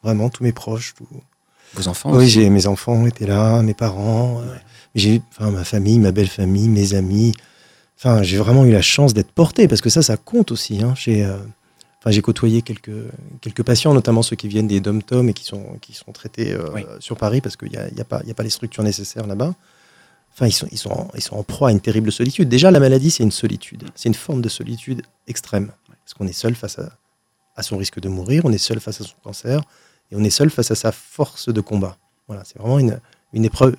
Vraiment, 0.03 0.31
tous 0.31 0.43
mes 0.43 0.53
proches. 0.53 0.95
Tout... 0.97 1.07
Vos 1.75 1.89
enfants 1.89 2.13
Oui, 2.13 2.19
aussi. 2.25 2.29
j'ai 2.31 2.49
mes 2.51 2.67
enfants 2.67 3.07
étaient 3.07 3.27
là, 3.27 3.61
mes 3.63 3.75
parents, 3.75 4.41
euh, 4.41 4.55
j'ai 4.95 5.21
enfin 5.39 5.51
ma 5.51 5.65
famille, 5.65 5.99
ma 5.99 6.13
belle 6.13 6.29
famille, 6.29 6.69
mes 6.69 6.95
amis. 6.95 7.35
Enfin, 7.99 8.23
j'ai 8.23 8.37
vraiment 8.37 8.65
eu 8.65 8.71
la 8.73 8.83
chance 8.83 9.13
d'être 9.13 9.33
porté 9.33 9.67
parce 9.69 9.81
que 9.81 9.91
ça, 9.91 10.03
ça 10.03 10.17
compte 10.17 10.53
aussi. 10.53 10.83
Hein. 10.83 10.95
J'ai, 10.97 11.25
euh, 11.25 11.37
enfin, 11.99 12.11
j'ai 12.13 12.23
côtoyé 12.23 12.63
quelques 12.63 12.93
quelques 13.41 13.65
patients, 13.65 13.93
notamment 13.93 14.23
ceux 14.23 14.37
qui 14.37 14.47
viennent 14.49 14.69
des 14.69 14.81
dom-tom 14.81 15.29
et 15.29 15.35
qui 15.35 15.45
sont 15.45 15.65
qui 15.81 15.95
sont 15.95 16.13
traités 16.13 16.53
euh, 16.53 16.71
Oui. 16.75 16.85
sur 17.01 17.17
Paris 17.17 17.41
parce 17.41 17.57
qu'il 17.57 17.73
y 17.73 17.77
a, 17.77 17.89
y 17.89 18.01
a 18.01 18.05
pas 18.05 18.23
y 18.25 18.31
a 18.31 18.35
pas 18.35 18.45
les 18.45 18.51
structures 18.51 18.85
nécessaires 18.85 19.27
là-bas. 19.27 19.55
Enfin, 20.33 20.47
ils 20.47 20.53
sont 20.53 20.69
ils 20.71 20.79
sont 20.79 20.91
en, 20.91 21.09
ils 21.17 21.23
sont 21.23 21.37
en 21.37 21.43
proie 21.43 21.71
à 21.71 21.73
une 21.73 21.81
terrible 21.81 22.13
solitude. 22.13 22.49
Déjà, 22.49 22.71
la 22.71 22.79
maladie, 22.79 23.11
c'est 23.11 23.25
une 23.25 23.33
solitude. 23.33 23.85
C'est 23.97 24.09
une 24.09 24.15
forme 24.15 24.43
de 24.43 24.49
solitude 24.49 25.03
extrême 25.27 25.73
parce 26.05 26.15
qu'on 26.15 26.29
est 26.29 26.33
seul 26.33 26.55
face 26.55 26.79
à 26.79 26.91
à 27.57 27.65
son 27.65 27.77
risque 27.77 27.99
de 27.99 28.09
mourir, 28.09 28.43
on 28.45 28.53
est 28.53 28.59
seul 28.59 28.79
face 28.79 29.01
à 29.01 29.05
son 29.05 29.17
cancer 29.25 29.61
et 30.13 30.15
on 30.17 30.23
est 30.23 30.31
seul 30.31 30.49
face 30.49 30.71
à 30.71 30.77
sa 30.77 30.93
force 30.93 31.49
de 31.53 31.61
combat. 31.61 31.97
Voilà, 32.29 32.45
c'est 32.45 32.57
vraiment 32.57 32.79
une, 32.79 33.01
une, 33.33 33.45
épreuve, 33.45 33.75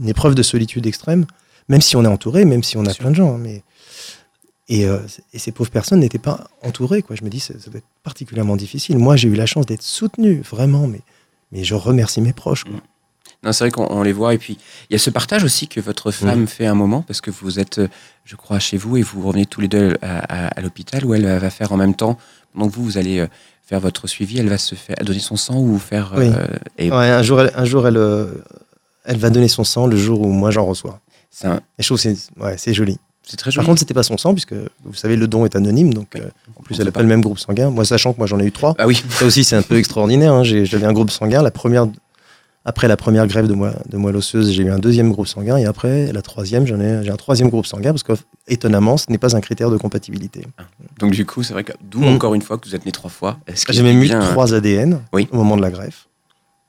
une 0.00 0.08
épreuve 0.08 0.34
de 0.34 0.42
solitude 0.42 0.86
extrême, 0.86 1.26
même 1.68 1.80
si 1.80 1.96
on 1.96 2.04
est 2.04 2.08
entouré, 2.08 2.44
même 2.44 2.62
si 2.62 2.76
on 2.76 2.80
a 2.80 2.84
Bien 2.84 2.92
sûr. 2.92 3.00
plein 3.02 3.10
de 3.10 3.16
gens. 3.16 3.34
hein, 3.34 3.38
Mais... 3.40 3.62
Et, 4.68 4.86
euh, 4.86 4.98
et 5.34 5.38
ces 5.38 5.52
pauvres 5.52 5.70
personnes 5.70 6.00
n'étaient 6.00 6.18
pas 6.18 6.44
entourées. 6.62 7.02
Quoi. 7.02 7.16
Je 7.16 7.24
me 7.24 7.28
dis, 7.28 7.40
ça, 7.40 7.52
ça 7.58 7.68
doit 7.70 7.78
être 7.78 7.86
particulièrement 8.04 8.56
difficile. 8.56 8.96
Moi, 8.96 9.16
j'ai 9.16 9.28
eu 9.28 9.34
la 9.34 9.44
chance 9.46 9.66
d'être 9.66 9.82
soutenu, 9.82 10.40
vraiment, 10.50 10.86
mais, 10.86 11.00
mais 11.50 11.64
je 11.64 11.74
remercie 11.74 12.20
mes 12.20 12.32
proches. 12.32 12.64
Quoi. 12.64 12.74
Non, 13.42 13.52
c'est 13.52 13.64
vrai 13.64 13.70
qu'on 13.72 13.88
on 13.90 14.02
les 14.02 14.12
voit. 14.12 14.32
Et 14.34 14.38
puis, 14.38 14.56
il 14.88 14.92
y 14.92 14.96
a 14.96 14.98
ce 15.00 15.10
partage 15.10 15.42
aussi 15.44 15.66
que 15.66 15.80
votre 15.80 16.10
femme 16.12 16.46
fait 16.46 16.64
un 16.66 16.74
moment, 16.74 17.02
parce 17.02 17.20
que 17.20 17.30
vous 17.30 17.58
êtes, 17.58 17.78
euh, 17.80 17.88
je 18.24 18.36
crois, 18.36 18.60
chez 18.60 18.76
vous 18.76 18.96
et 18.96 19.02
vous 19.02 19.20
revenez 19.26 19.46
tous 19.46 19.60
les 19.60 19.68
deux 19.68 19.94
à, 20.00 20.18
à- 20.20 20.46
à 20.48 20.60
l'hôpital, 20.60 21.04
où 21.04 21.12
elle 21.12 21.26
va 21.26 21.50
faire 21.50 21.72
en 21.72 21.76
même 21.76 21.94
temps, 21.94 22.14
que 22.54 22.60
vous, 22.62 22.84
vous 22.84 22.98
allez 22.98 23.18
euh, 23.18 23.26
faire 23.66 23.80
votre 23.80 24.06
suivi, 24.06 24.38
elle 24.38 24.48
va 24.48 24.58
se 24.58 24.74
faire 24.76 24.96
donner 25.02 25.18
son 25.18 25.36
sang 25.36 25.58
ou 25.58 25.76
faire. 25.78 26.12
Oui. 26.16 26.28
euh, 26.28 26.46
et 26.78 26.90
Ouais, 26.90 27.08
un 27.10 27.22
jour, 27.22 27.40
elle, 27.40 27.50
un 27.56 27.64
jour 27.64 27.86
elle, 27.88 27.96
euh, 27.96 28.26
elle 29.04 29.18
va 29.18 29.28
donner 29.28 29.48
son 29.48 29.64
sang 29.64 29.86
le 29.88 29.96
jour 29.96 30.20
où 30.20 30.28
moi 30.28 30.50
j'en 30.52 30.64
reçois. 30.64 31.00
C'est 31.32 31.48
un- 31.48 31.56
Et 31.78 31.82
je 31.82 31.86
trouve 31.88 31.96
que 32.00 32.02
c'est 32.02 32.16
ouais, 32.40 32.74
joli. 32.74 32.98
c'est 33.24 33.36
très 33.36 33.48
Par 33.50 33.54
joli. 33.54 33.66
contre, 33.66 33.78
c'était 33.80 33.94
pas 33.94 34.02
son 34.04 34.16
sang, 34.18 34.32
puisque 34.34 34.54
vous 34.84 34.94
savez, 34.94 35.16
le 35.16 35.26
don 35.26 35.44
est 35.44 35.56
anonyme, 35.56 35.92
donc 35.94 36.14
euh, 36.14 36.20
en 36.56 36.62
plus, 36.62 36.78
elle 36.78 36.84
n'a 36.86 36.92
pas. 36.92 37.02
le 37.02 37.08
même 37.08 37.20
groupe 37.22 37.38
sanguin. 37.40 37.70
Moi, 37.70 37.84
sachant 37.84 38.12
que 38.12 38.18
moi 38.18 38.26
j'en 38.28 38.38
ai 38.38 38.44
eu 38.44 38.52
trois. 38.52 38.74
Ah 38.78 38.86
oui, 38.86 39.02
Ça 39.10 39.24
aussi, 39.24 39.42
c'est 39.42 39.56
un 39.56 39.62
peu 39.62 39.76
extraordinaire. 39.78 40.32
hein. 40.32 40.44
J'avais 40.44 40.86
un 40.86 40.92
groupe 40.92 41.10
sanguin. 41.10 41.42
La 41.42 41.50
première, 41.50 41.86
après 42.64 42.86
la 42.86 42.96
première 42.96 43.26
grève 43.26 43.48
de, 43.48 43.54
moi, 43.54 43.72
de 43.88 43.96
moelle 43.96 44.14
osseuse, 44.16 44.52
j'ai 44.52 44.62
eu 44.62 44.70
un 44.70 44.78
deuxième 44.78 45.10
groupe 45.10 45.26
sanguin. 45.26 45.56
Et 45.56 45.64
après, 45.64 46.12
la 46.12 46.22
troisième, 46.22 46.64
j'en 46.66 46.78
ai, 46.80 47.02
j'ai 47.02 47.10
un 47.10 47.16
troisième 47.16 47.48
groupe 47.48 47.66
sanguin 47.66 47.92
parce 47.92 48.04
qu'étonnamment, 48.04 48.96
ce 48.96 49.10
n'est 49.10 49.18
pas 49.18 49.34
un 49.34 49.40
critère 49.40 49.70
de 49.70 49.76
compatibilité. 49.78 50.46
donc 51.00 51.12
du 51.12 51.26
coup, 51.26 51.42
c'est 51.42 51.52
vrai 51.54 51.64
que 51.64 51.72
d'où 51.82 52.00
Mm. 52.00 52.14
encore 52.14 52.34
une 52.34 52.42
fois 52.42 52.58
que 52.58 52.68
vous 52.68 52.74
êtes 52.76 52.86
né 52.86 52.92
trois 52.92 53.10
fois. 53.10 53.38
Que 53.46 53.72
J'ai 53.72 53.82
même 53.82 54.00
eu 54.02 54.04
bien- 54.06 54.20
trois 54.20 54.54
ADN 54.54 55.00
Oui. 55.12 55.28
au 55.32 55.36
moment 55.38 55.56
de 55.56 55.62
la 55.62 55.70
greffe. 55.70 56.06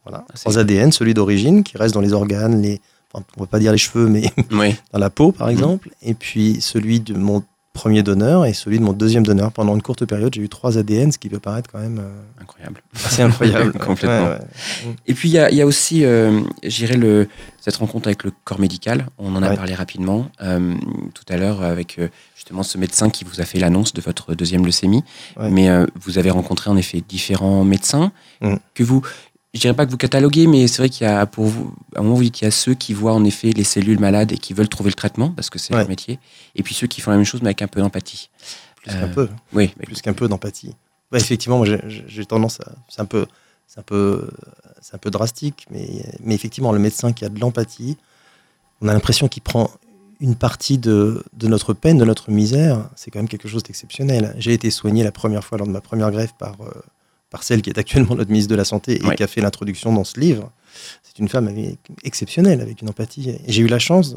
Voilà. 0.06 0.26
Ah, 0.30 0.34
Trois 0.36 0.58
ADN, 0.58 0.92
celui 0.92 1.14
d'origine 1.14 1.64
qui 1.64 1.78
reste 1.78 1.94
dans 1.94 2.02
les 2.02 2.12
organes, 2.14 2.62
les, 2.62 2.82
enfin, 3.14 3.26
on 3.38 3.42
va 3.42 3.48
pas 3.48 3.60
dire 3.60 3.72
les 3.72 3.78
cheveux, 3.78 4.08
mais 4.08 4.24
Oui. 4.52 4.76
dans 4.94 5.00
la 5.00 5.10
peau, 5.10 5.32
par 5.32 5.48
Mhm. 5.48 5.54
exemple. 5.54 5.90
Et 6.02 6.14
puis 6.14 6.58
celui 6.62 7.00
de 7.00 7.14
mon 7.14 7.44
premier 7.74 8.04
donneur 8.04 8.46
et 8.46 8.54
celui 8.54 8.78
de 8.78 8.84
mon 8.84 8.94
deuxième 8.94 9.26
donneur. 9.26 9.52
Pendant 9.52 9.74
une 9.74 9.82
courte 9.82 10.06
période, 10.06 10.32
j'ai 10.36 10.42
eu 10.44 10.48
trois 10.48 10.78
ADN, 10.78 11.12
ce 11.12 11.18
qui 11.18 11.28
peut 11.28 11.40
paraître 11.40 11.72
quand 11.72 11.80
même 11.80 11.98
euh, 11.98 12.22
Incroyable. 12.40 12.84
assez 13.04 13.24
incroyable. 13.24 13.74
Complètement. 13.80 14.26
Ouais, 14.30 14.38
ouais. 14.86 14.96
Et 15.08 15.16
puis 15.16 15.28
il 15.30 15.32
y 15.32 15.40
a, 15.40 15.50
il 15.50 15.58
y 15.58 15.62
a 15.62 15.66
aussi, 15.66 16.06
euh, 16.06 16.42
j'irai 16.62 16.98
le 16.98 17.28
cette 17.60 17.78
rencontre 17.78 18.08
avec 18.10 18.26
le 18.26 18.32
corps 18.44 18.60
médical. 18.60 19.08
On 19.18 19.36
en 19.36 19.42
a 19.42 19.50
Ouais. 19.50 19.56
parlé 19.56 19.74
rapidement 19.74 20.30
euh, 20.44 20.76
tout 21.16 21.24
à 21.30 21.38
l'heure 21.38 21.64
avec 21.64 21.98
euh, 21.98 22.10
justement 22.36 22.62
ce 22.62 22.78
médecin 22.78 23.10
qui 23.10 23.24
vous 23.24 23.42
a 23.42 23.44
fait 23.46 23.58
l'annonce 23.58 23.94
de 23.94 24.02
votre 24.02 24.36
deuxième 24.36 24.64
leucémie. 24.66 25.04
Mais 25.40 25.68
vous 26.00 26.20
avez 26.20 26.30
rencontré 26.30 26.70
en 26.70 26.78
effet 26.78 27.02
différents 27.10 27.64
médecins 27.64 28.12
Mm. 28.42 28.56
que 28.76 28.84
vous, 28.84 29.02
je 29.54 29.60
dirais 29.60 29.74
pas 29.76 29.86
que 29.86 29.92
vous 29.92 29.98
cataloguez, 29.98 30.48
mais 30.48 30.68
c'est 30.68 30.78
vrai 30.80 30.90
qu'il 30.90 31.06
y 31.06 31.10
a 31.10 31.26
pour 31.26 31.46
vous, 31.46 31.74
à 31.96 32.00
un 32.00 32.04
moment 32.04 32.16
vous 32.16 32.24
dites 32.24 32.34
qu'il 32.34 32.46
y 32.46 32.48
a 32.48 32.52
ceux 32.52 32.74
qui 32.74 32.94
voient 32.94 33.14
en 33.14 33.24
effet 33.24 33.52
les 33.52 33.64
cellules 33.64 34.00
malades 34.00 34.32
et 34.32 34.38
qui 34.38 34.54
veulent 34.54 34.70
trouver 34.70 34.90
le 34.90 34.96
traitement 34.96 35.30
parce 35.32 35.50
que 35.50 35.60
c'est 35.60 35.74
Ouais. 35.74 35.80
leur 35.80 35.90
métier, 35.90 36.20
et 36.56 36.64
puis 36.64 36.74
ceux 36.74 36.88
qui 36.88 37.02
font 37.02 37.12
la 37.12 37.18
même 37.18 37.26
chose 37.26 37.42
mais 37.42 37.50
avec 37.50 37.62
un 37.62 37.68
peu 37.68 37.80
d'empathie. 37.82 38.30
Plus 38.78 38.92
Euh, 38.96 39.00
qu'un 39.02 39.08
peu. 39.10 39.30
Oui, 39.54 39.74
mais- 39.78 39.86
plus 39.86 40.02
qu'un 40.02 40.14
peu 40.14 40.28
d'empathie. 40.28 40.76
Effectivement, 41.14 41.58
moi, 41.58 41.68
j'ai- 41.68 42.26
tendance 42.26 42.60
à. 42.62 42.72
C'est 42.90 43.00
un 43.02 43.06
peu, 43.06 43.28
c'est 43.68 43.80
un 43.80 43.84
peu, 43.84 44.28
c'est 44.82 44.96
un 44.96 44.98
peu 44.98 45.12
drastique, 45.12 45.68
mais, 45.70 46.04
mais 46.24 46.34
effectivement, 46.34 46.72
le 46.72 46.80
médecin 46.80 47.14
qui 47.14 47.24
a 47.24 47.30
de 47.30 47.40
l'empathie, 47.40 47.98
on 48.82 48.88
a 48.88 48.94
l'impression 48.94 49.28
qu'il 49.28 49.44
prend 49.44 49.70
une 50.20 50.36
partie 50.36 50.80
de, 50.80 51.24
de 51.34 51.48
notre 51.48 51.74
peine, 51.74 51.98
de 52.00 52.06
notre 52.06 52.32
misère. 52.32 52.90
C'est 52.96 53.12
quand 53.12 53.20
même 53.20 53.28
quelque 53.30 53.48
chose 53.48 53.62
d'exceptionnel. 53.62 54.34
J'ai 54.40 54.54
été 54.54 54.72
soigné 54.72 55.04
la 55.04 55.12
première 55.12 55.44
fois 55.44 55.60
lors 55.60 55.68
de 55.68 55.72
ma 55.72 55.82
première 55.82 56.10
greffe 56.12 56.34
par, 56.40 56.56
euh, 56.62 56.72
par 57.34 57.42
celle 57.44 57.62
qui 57.64 57.70
est 57.72 57.78
actuellement 57.80 58.16
notre 58.16 58.30
ministre 58.32 58.52
de 58.52 58.56
la 58.56 58.64
Santé 58.74 58.90
et 58.96 59.16
qui 59.16 59.24
a 59.24 59.28
fait 59.28 59.42
l'introduction 59.42 59.92
dans 59.92 60.04
ce 60.06 60.20
livre. 60.20 60.52
C'est 61.04 61.18
une 61.20 61.28
femme 61.28 61.48
avec- 61.48 61.80
exceptionnelle, 62.04 62.62
avec 62.62 62.82
une 62.82 62.90
empathie. 62.90 63.36
J'ai 63.48 63.62
eu 63.64 63.68
la 63.68 63.80
chance 63.80 64.16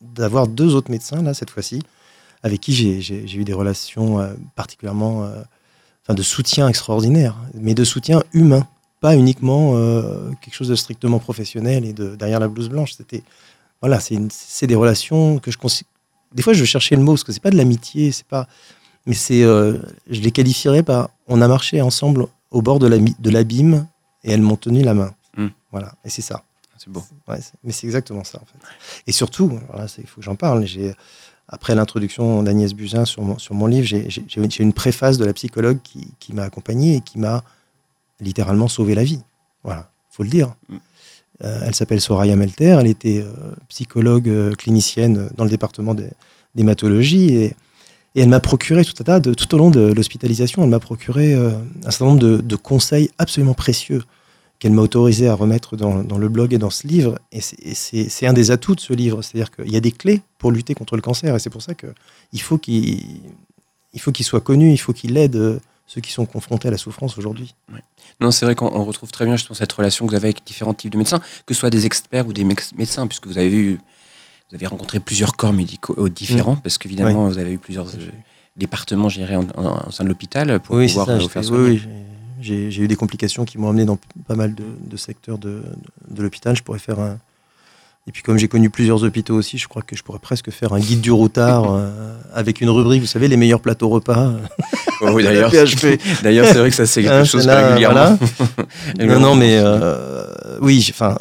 d'avoir 0.00 0.46
deux 0.46 0.74
autres 0.74 0.90
médecins, 0.90 1.22
là, 1.22 1.32
cette 1.34 1.50
fois-ci, 1.50 1.80
avec 2.42 2.60
qui 2.60 2.72
j'ai- 2.74 3.36
eu 3.40 3.44
des 3.44 3.52
relations 3.54 4.20
euh, 4.20 4.34
particulièrement 4.54 5.24
euh, 5.24 5.40
enfin, 6.04 6.14
de 6.14 6.22
soutien 6.22 6.68
extraordinaire, 6.68 7.34
mais 7.54 7.74
de 7.74 7.84
soutien 7.84 8.22
humain, 8.34 8.66
pas 9.00 9.16
uniquement 9.16 9.72
euh, 9.76 10.30
quelque 10.42 10.54
chose 10.54 10.68
de 10.68 10.74
strictement 10.74 11.18
professionnel 11.18 11.84
et 11.84 11.92
de 11.94 12.16
derrière 12.16 12.38
la 12.40 12.48
blouse 12.48 12.68
blanche. 12.68 12.92
C'était 12.98 13.22
voilà, 13.80 13.98
c'est 13.98 14.66
des 14.66 14.74
relations 14.76 15.38
que 15.38 15.50
je. 15.50 15.56
Des 16.34 16.42
fois, 16.42 16.52
je 16.52 16.64
cherchais 16.64 16.96
le 16.96 17.02
mot 17.02 17.12
parce 17.12 17.24
que 17.24 17.32
c'est 17.32 17.42
pas 17.42 17.50
de 17.50 17.56
l'amitié, 17.56 18.12
c'est 18.12 18.26
pas, 18.26 18.46
mais 19.06 19.14
c'est, 19.14 19.40
je 19.42 20.20
les 20.20 20.30
qualifierais 20.30 20.82
par, 20.82 21.10
on 21.28 21.40
a 21.42 21.48
marché 21.48 21.80
ensemble 21.82 22.26
au 22.52 22.62
bord 22.62 22.78
de 22.78 23.30
l'abîme 23.30 23.86
et 24.24 24.30
elles 24.32 24.42
m'ont 24.42 24.56
tenu 24.56 24.82
la 24.82 24.94
main. 24.94 25.12
Mm. 25.36 25.48
Voilà, 25.72 25.92
et 26.04 26.10
c'est 26.10 26.22
ça. 26.22 26.44
c'est 26.78 26.90
beau. 26.90 27.02
Ouais, 27.26 27.38
mais 27.64 27.72
c'est 27.72 27.86
exactement 27.86 28.24
ça 28.24 28.38
en 28.40 28.44
fait. 28.44 28.58
Et 29.06 29.12
surtout, 29.12 29.58
il 29.98 30.06
faut 30.06 30.20
que 30.20 30.24
j'en 30.24 30.36
parle. 30.36 30.64
J'ai 30.64 30.94
après 31.48 31.74
l'introduction 31.74 32.42
d'Agnès 32.42 32.72
Buzyn 32.72 33.04
sur 33.04 33.22
mon, 33.22 33.38
sur 33.38 33.54
mon 33.54 33.66
livre, 33.66 33.86
j'ai 33.86 34.62
une- 34.62 34.72
préface 34.72 35.18
de 35.18 35.24
la 35.24 35.32
psychologue 35.32 35.78
qui, 35.82 36.08
qui 36.18 36.32
m'a 36.32 36.44
accompagné 36.44 36.96
et 36.96 37.00
qui 37.00 37.18
m'a 37.18 37.42
littéralement 38.20 38.68
sauvé 38.68 38.94
la 38.94 39.04
vie. 39.04 39.20
Voilà, 39.64 39.90
faut 40.10 40.22
le 40.22 40.30
dire. 40.30 40.54
Mm. 40.68 40.76
Euh, 41.44 41.60
elle 41.66 41.74
s'appelle 41.74 42.00
Soraya 42.00 42.36
Melter. 42.36 42.76
Elle 42.80 42.86
était 42.86 43.22
euh, 43.22 43.32
psychologue 43.68 44.28
euh, 44.28 44.54
clinicienne 44.54 45.28
dans 45.36 45.44
le 45.44 45.50
département 45.50 45.94
d'hématologie 46.54 47.34
et, 47.34 47.56
et 48.14 48.22
elle 48.22 48.28
m'a 48.28 48.40
procuré 48.40 48.84
tout 48.84 48.94
un 49.00 49.04
tas 49.04 49.20
de 49.20 49.34
tout 49.34 49.54
au 49.54 49.58
long 49.58 49.70
de 49.70 49.92
l'hospitalisation. 49.92 50.62
Elle 50.62 50.70
m'a 50.70 50.80
procuré 50.80 51.34
euh, 51.34 51.50
un 51.84 51.90
certain 51.90 52.06
nombre 52.06 52.20
de, 52.20 52.56
conseils 52.56 53.10
absolument 53.18 53.54
précieux 53.54 54.02
qu'elle 54.58 54.72
m'a 54.72 54.82
autorisé 54.82 55.28
à 55.28 55.34
remettre 55.34 55.76
dans, 55.76 56.18
le 56.18 56.28
blog 56.28 56.52
et 56.54 56.58
dans 56.58 56.70
ce 56.70 56.86
livre. 56.86 57.18
Et 57.32 57.40
c'est- 57.40 58.26
un 58.26 58.32
des 58.32 58.50
atouts 58.50 58.74
de 58.74 58.80
ce 58.80 58.92
livre. 58.92 59.22
C'est-à-dire 59.22 59.50
qu'il 59.50 59.72
y 59.72 59.76
a 59.76 59.80
des 59.80 59.92
clés 59.92 60.20
pour 60.38 60.52
lutter 60.52 60.74
contre 60.74 60.94
le 60.94 61.02
cancer. 61.02 61.34
Et 61.34 61.38
c'est 61.38 61.50
pour 61.50 61.62
ça 61.62 61.74
qu'il 61.74 62.40
faut 62.40 62.58
qu'il 62.58 63.02
qu'il 64.12 64.24
soit 64.24 64.40
connu, 64.40 64.72
il 64.72 64.78
faut 64.78 64.92
qu'il 64.92 65.16
aide 65.16 65.36
euh, 65.36 65.58
ceux 65.86 66.00
qui 66.00 66.12
sont 66.12 66.24
confrontés 66.26 66.68
à 66.68 66.70
la 66.70 66.78
souffrance 66.78 67.18
aujourd'hui. 67.18 67.54
Non, 68.20 68.30
c'est 68.30 68.46
vrai 68.46 68.54
qu'on 68.54 68.72
on 68.72 68.84
retrouve 68.84 69.10
très 69.10 69.24
bien 69.24 69.36
justement 69.36 69.56
cette 69.56 69.72
relation 69.72 70.06
que 70.06 70.10
vous 70.10 70.16
avez 70.16 70.28
avec 70.28 70.44
différents 70.46 70.74
types 70.74 70.92
de 70.92 70.96
médecins, 70.96 71.20
que 71.44 71.54
ce 71.54 71.60
soit 71.60 71.70
des 71.70 71.84
experts 71.86 72.26
ou 72.26 72.32
des 72.32 72.44
médecins, 72.44 73.06
puisque 73.06 73.26
vous 73.26 73.36
avez 73.36 73.52
eu, 73.52 73.78
vous 74.52 74.56
avez 74.56 74.66
rencontré 74.66 75.00
plusieurs 75.00 75.34
corps 75.34 75.54
médicaux 75.54 75.94
euh, 75.98 76.10
différents, 76.10 76.56
parce 76.56 76.76
qu'évidemment 76.76 77.26
vous 77.28 77.38
avez 77.38 77.52
eu 77.52 77.58
plusieurs 77.58 77.86
euh, 77.88 78.10
départements 78.56 79.08
gérés 79.08 79.36
en, 79.36 79.90
sein 79.90 80.04
de 80.04 80.08
l'hôpital 80.10 80.60
pour 80.60 80.76
Oui, 80.76 80.88
pouvoir 80.88 81.06
ça. 81.06 81.12
euh, 81.12 81.18
vous 81.20 81.28
faire 81.30 81.42
soigner. 81.44 81.62
oui, 81.70 81.82
oui, 81.86 81.90
j'ai 82.42 82.70
j'ai 82.70 82.82
eu 82.82 82.88
des 82.88 82.96
complications 82.96 83.44
qui 83.46 83.56
m'ont 83.56 83.70
amené 83.70 83.86
dans 83.86 83.98
pas 84.28 84.34
mal 84.34 84.54
de, 84.54 84.64
de 84.84 84.96
secteurs 84.98 85.38
de, 85.38 85.62
de 86.10 86.22
l'hôpital. 86.22 86.54
Je 86.54 86.62
pourrais 86.62 86.78
faire 86.80 86.98
un. 87.00 87.18
Et 88.08 88.10
puis, 88.10 88.22
comme 88.24 88.36
j'ai 88.36 88.48
connu 88.48 88.68
plusieurs 88.68 89.04
hôpitaux 89.04 89.36
aussi, 89.36 89.58
je 89.58 89.68
crois 89.68 89.80
que 89.82 89.94
je 89.96 90.02
pourrais 90.02 90.18
presque 90.18 90.50
faire 90.50 90.72
un 90.72 90.80
guide 90.80 91.00
du 91.00 91.12
routard 91.12 91.66
euh, 91.72 92.16
avec 92.34 92.60
une 92.60 92.68
rubrique, 92.68 93.00
vous 93.00 93.06
savez, 93.06 93.28
les 93.28 93.36
meilleurs 93.36 93.60
plateaux 93.60 93.88
repas. 93.88 94.32
Oh, 95.02 95.10
oui, 95.12 95.22
d'ailleurs, 96.22 96.46
c'est 96.46 96.58
vrai 96.58 96.68
que 96.70 96.74
ça 96.76 96.84
c'est 96.84 97.02
quelque 97.02 97.12
Hein, 97.14 97.24
chose 97.24 97.46
là, 97.46 97.68
régulièrement. 97.68 98.18
voilà. 98.98 99.06
Non, 99.14 99.20
non, 99.20 99.34
mais 99.36 99.56
euh, 99.56 100.58
oui, 100.60 100.84
enfin, 100.90 101.16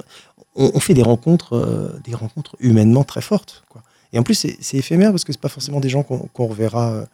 on, 0.56 0.72
on 0.74 0.80
fait 0.80 0.94
des 0.94 1.04
rencontres, 1.04 1.54
euh, 1.56 2.00
des 2.04 2.16
rencontres 2.16 2.56
humainement 2.60 3.04
très 3.04 3.22
fortes. 3.22 3.64
Quoi. 3.70 3.82
Et 4.14 4.20
en 4.20 4.24
plus, 4.24 4.36
c'est 4.60 4.78
éphémère 4.78 5.12
parce 5.12 5.24
que 5.24 5.32
c'est 5.32 5.40
pas 5.42 5.50
forcément 5.50 5.80
des 5.80 5.90
gens 5.90 6.04
qu'on 6.04 6.18
qu'on 6.34 6.48
reverra, 6.48 6.92
euh, 6.92 7.06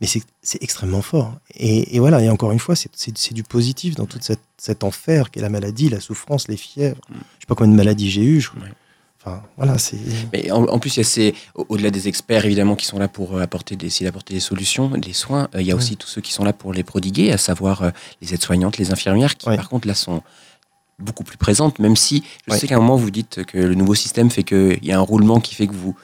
mais 0.00 0.06
c'est 0.06 0.62
extrêmement 0.62 1.02
fort. 1.02 1.34
Et, 1.54 1.96
et 1.96 1.98
voilà. 1.98 2.22
Et 2.22 2.28
encore 2.30 2.52
une 2.52 2.60
fois, 2.60 2.76
c'est- 2.76 3.32
du 3.32 3.42
positif 3.42 3.96
dans 3.96 4.06
cette, 4.20 4.40
cet 4.56 4.84
enfer 4.84 5.30
qu'est 5.32 5.40
la 5.40 5.48
maladie, 5.48 5.88
la 5.88 5.98
souffrance, 6.00 6.46
les 6.48 6.56
fièvres. 6.56 7.00
Je 7.10 7.14
sais 7.14 7.46
pas 7.48 7.54
combien 7.56 7.72
de 7.72 7.76
maladies 7.76 8.10
j'ai 8.10 8.22
eu. 8.22 8.40
je- 8.40 8.50
Ouais. 8.50 8.72
Enfin, 9.20 9.42
voilà, 9.56 9.76
c'est. 9.78 9.98
Mais 10.32 10.48
en, 10.52 10.62
en 10.68 10.78
plus, 10.78 10.94
il 10.96 11.00
y 11.00 11.00
a 11.00 11.04
ces, 11.04 11.34
au- 11.56 11.66
au-delà 11.70 11.90
des 11.90 12.06
experts 12.06 12.44
évidemment 12.46 12.76
qui 12.76 12.86
sont 12.86 13.00
là 13.00 13.08
pour 13.08 13.36
euh, 13.36 13.40
apporter 13.42 13.74
des, 13.74 13.86
essayer 13.86 14.06
d'apporter 14.06 14.32
des 14.34 14.38
solutions, 14.40 14.90
des 14.90 15.12
soins, 15.12 15.48
euh, 15.56 15.60
il 15.60 15.66
y 15.66 15.72
a 15.72 15.74
Ouais. 15.74 15.80
aussi 15.80 15.96
tous 15.96 16.06
ceux 16.06 16.20
qui 16.20 16.32
sont 16.32 16.44
là 16.44 16.52
pour 16.52 16.72
les 16.72 16.84
prodiguer, 16.84 17.32
à 17.32 17.36
savoir 17.38 17.82
euh, 17.82 17.90
les 18.22 18.32
aides-soignantes, 18.34 18.78
les 18.78 18.92
infirmières, 18.92 19.36
qui 19.36 19.48
Ouais. 19.48 19.56
par 19.56 19.68
contre 19.68 19.88
là 19.88 19.94
sont 19.94 20.22
beaucoup 20.98 21.24
plus 21.24 21.36
présentes, 21.38 21.78
même 21.78 21.96
si 21.96 22.22
je 22.46 22.52
Ouais. 22.52 22.58
sais 22.58 22.66
qu'à 22.66 22.76
un 22.76 22.80
moment 22.80 22.96
vous 22.96 23.10
dites 23.10 23.44
que 23.44 23.58
le 23.58 23.74
nouveau 23.74 23.94
système 23.94 24.30
fait 24.30 24.42
qu'il 24.44 24.84
y 24.84 24.92
a 24.92 24.98
un 24.98 25.02
roulement 25.02 25.40
qui 25.40 25.54
fait 25.54 25.66
que 25.66 25.74
vous, 25.74 25.94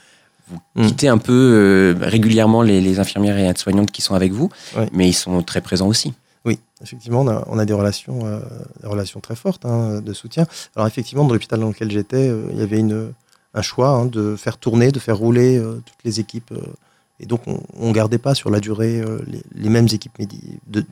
vous 0.49 0.61
Mm. 0.77 0.87
quittez 0.87 1.09
un 1.09 1.19
peu 1.19 1.33
euh, 1.33 1.95
régulièrement 2.01 2.63
les, 2.63 2.81
les 2.81 2.99
infirmières 3.01 3.39
et 3.39 3.45
aides-soignantes 3.47 3.91
qui 3.91 4.03
sont 4.03 4.15
avec 4.15 4.33
vous, 4.33 4.51
Ouais. 4.77 4.89
mais 4.93 5.09
ils 5.09 5.15
sont 5.15 5.43
très 5.43 5.61
présents 5.61 5.89
aussi. 5.89 6.13
Oui, 6.45 6.59
effectivement, 6.83 7.23
on 7.23 7.29
a, 7.29 7.45
on 7.49 7.59
a 7.59 7.65
des 7.65 7.73
relations, 7.73 8.27
euh, 8.27 8.41
des 8.83 8.87
relations 8.89 9.21
très 9.21 9.35
fortes 9.37 9.65
hein, 9.65 10.01
de 10.03 10.13
soutien. 10.13 10.47
Alors 10.77 10.87
effectivement, 10.87 11.25
dans 11.25 11.33
l'hôpital 11.33 11.59
dans 11.61 11.69
lequel 11.69 11.91
j'étais, 11.91 12.29
euh, 12.29 12.45
il 12.53 12.59
y 12.59 12.63
avait 12.63 12.79
une, 12.81 13.13
un 13.55 13.63
choix 13.63 13.89
hein, 13.89 14.05
de 14.05 14.37
faire 14.37 14.59
tourner, 14.59 14.93
de 14.93 14.99
faire 14.99 15.17
rouler 15.17 15.59
toutes 15.87 16.05
les 16.05 16.21
équipes. 16.21 16.53
et 17.21 17.27
donc, 17.27 17.41
on 17.47 17.89
ne 17.89 17.93
gardait 17.95 18.19
pas 18.19 18.35
sur 18.35 18.51
la 18.51 18.61
durée 18.61 19.03
les, 19.27 19.41
les 19.55 19.69
mêmes 19.71 19.87
équipes 19.91 20.19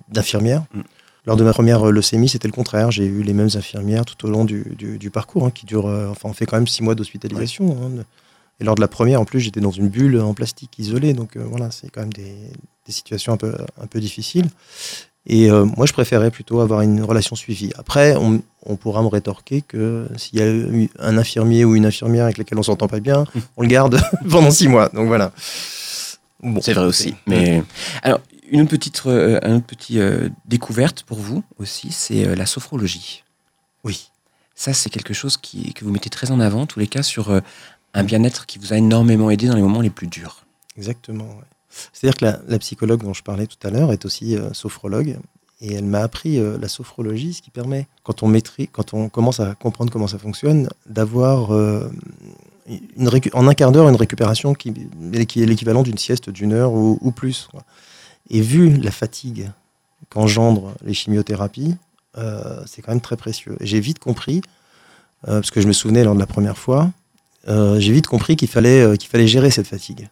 d'infirmières. 0.09 0.63
Mm. 0.75 0.81
Lors 1.25 1.37
de 1.37 1.45
ma 1.45 1.53
première 1.53 1.87
euh, 1.87 1.91
leucémie, 1.93 2.29
c'était 2.29 2.49
le 2.49 2.53
contraire. 2.53 2.91
J'ai 2.91 3.05
eu 3.05 3.23
les 3.23 3.33
mêmes 3.33 3.51
infirmières 3.55 4.05
tout 4.05 4.27
au 4.27 4.31
long 4.31 4.45
du, 4.45 4.75
du- 4.77 4.99
du 4.99 5.11
parcours, 5.11 5.47
hein, 5.47 5.51
qui 5.53 5.67
dure, 5.67 5.87
euh, 5.87 6.09
enfin, 6.11 6.29
on 6.29 6.33
fait 6.33 6.47
quand 6.47 6.57
même 6.57 6.67
six 6.67 6.83
mois 6.83 6.95
d'hospitalisation. 6.95 7.77
hein. 7.99 8.03
Et 8.61 8.65
lors 8.65 8.75
de 8.75 8.81
la 8.81 8.89
première, 8.89 9.21
en 9.21 9.25
plus, 9.25 9.41
j'étais 9.41 9.61
dans 9.61 9.71
une 9.71 9.89
bulle 9.89 10.21
en 10.21 10.35
plastique 10.35 10.79
isolée. 10.79 11.15
Donc 11.15 11.37
euh, 11.37 11.45
voilà, 11.49 11.71
c'est 11.71 11.91
quand 11.91 12.01
même 12.01 12.13
des, 12.13 12.35
des 12.87 12.93
situations 12.93 13.33
un 13.33 13.37
peu, 13.37 13.55
un 13.81 13.87
peu 13.87 14.01
difficiles. 14.01 14.47
Et 15.27 15.49
euh, 15.51 15.65
moi, 15.65 15.87
je 15.87 15.93
préférais 15.93 16.33
plutôt 16.33 16.61
avoir 16.61 16.81
une 16.81 17.03
relation 17.05 17.37
suivie. 17.37 17.71
Après, 17.79 18.17
on, 18.17 18.43
on 18.67 18.75
pourra 18.75 19.03
me 19.03 19.07
rétorquer 19.07 19.63
que 19.63 20.09
s'il 20.17 20.41
y 20.41 20.43
a 20.43 20.49
eu 20.53 20.91
un 20.99 21.17
infirmier 21.17 21.65
ou 21.65 21.77
une 21.77 21.87
infirmière 21.87 22.25
avec 22.25 22.39
lesquels 22.39 22.59
on 22.59 22.65
s'entend 22.65 22.89
pas 22.89 22.99
bien, 22.99 23.25
on 23.57 23.63
le 23.63 23.69
garde 23.69 24.01
pendant 24.29 24.51
six 24.51 24.67
mois. 24.67 24.89
Donc 24.89 25.07
voilà. 25.07 25.31
Bon, 26.43 26.61
C'est 26.61 26.73
vrai 26.73 26.87
aussi. 26.87 27.15
Mais 27.29 27.63
alors, 28.03 28.19
une 28.53 28.61
autre 28.61 28.71
petite, 28.71 29.03
euh, 29.07 29.41
une 29.43 29.63
petite 29.63 29.97
euh, 29.97 30.29
découverte 30.45 31.03
pour 31.05 31.19
vous 31.19 31.43
aussi, 31.59 31.91
c'est 31.91 32.27
euh, 32.27 32.37
la 32.37 32.45
sophrologie. 32.45 33.25
Oui. 33.83 34.11
Ça, 34.55 34.75
c'est 34.75 34.91
quelque 34.91 35.15
chose 35.15 35.39
qui, 35.39 35.73
que 35.73 35.87
vous 35.87 35.91
mettez 35.91 36.11
très 36.11 36.31
en 36.31 36.39
avant, 36.39 36.61
en 36.61 36.67
tous 36.67 36.79
les 36.79 36.87
cas, 36.87 37.03
sur 37.03 37.41
un 37.95 38.05
bien-être 38.05 38.45
qui 38.45 38.59
vous 38.59 38.75
a 38.75 38.77
énormément 38.77 39.31
aidé 39.31 39.49
dans 39.49 39.57
les 39.57 39.63
moments 39.63 39.81
les 39.81 39.91
plus 39.91 40.07
durs. 40.07 40.45
Exactement. 40.77 41.25
ouais. 41.25 41.45
C'est-à-dire 41.93 42.19
que 42.19 42.25
la, 42.27 42.41
la 42.47 42.59
psychologue 42.59 43.03
dont 43.03 43.15
je 43.15 43.23
parlais 43.23 43.47
tout 43.47 43.57
à 43.67 43.71
l'heure 43.71 43.91
est 43.91 44.05
aussi 44.05 44.37
sophrologue. 44.53 45.17
Et 45.63 45.73
elle 45.73 45.87
m'a 45.87 46.01
appris 46.01 46.39
la 46.39 46.69
sophrologie, 46.69 47.33
ce 47.33 47.41
qui 47.43 47.51
permet, 47.51 47.89
quand 48.03 48.23
on, 48.23 48.29
maîtrise, 48.29 48.69
quand 48.71 48.93
on 48.93 49.09
commence 49.09 49.41
à 49.41 49.55
comprendre 49.55 49.91
comment 49.91 50.07
ça 50.07 50.19
fonctionne, 50.19 50.69
d'avoir 50.87 51.51
en 51.51 53.49
un 53.49 53.55
quart 53.55 53.73
d'heure 53.73 53.89
une 53.89 53.97
récupération 53.97 54.53
qui, 54.55 54.75
qui 55.27 55.43
est 55.43 55.47
l'équivalent 55.47 55.83
d'une 55.83 55.99
sieste 55.99 56.29
d'une 56.29 56.53
heure 56.53 56.73
ou, 56.73 56.99
ou 57.01 57.11
plus. 57.11 57.49
quoi. 57.51 57.65
Et 58.31 58.41
vu 58.41 58.77
la 58.77 58.91
fatigue 58.91 59.51
qu'engendrent 60.09 60.75
les 60.85 60.95
chimiothérapies, 60.95 61.77
euh, 62.19 62.63
c'est 62.67 62.83
quand 62.83 62.93
même 62.93 63.01
très 63.01 63.17
précieux. 63.17 63.57
J'ai 63.61 63.81
vite 63.81 63.99
compris, 63.99 64.43
euh, 65.29 65.41
parce 65.41 65.51
que 65.51 65.61
je 65.61 65.67
me 65.67 65.73
souvenais 65.73 66.05
lors 66.05 66.15
de 66.15 66.21
la 66.21 66.27
première 66.27 66.59
fois, 66.59 66.91
euh, 67.49 67.81
j'ai 67.81 67.93
vite 67.93 68.07
compris 68.07 68.37
qu'il 68.37 68.49
fallait, 68.49 68.97
qu'il 68.99 69.09
fallait 69.09 69.27
gérer 69.27 69.51
cette 69.51 69.67
fatigue 69.67 70.09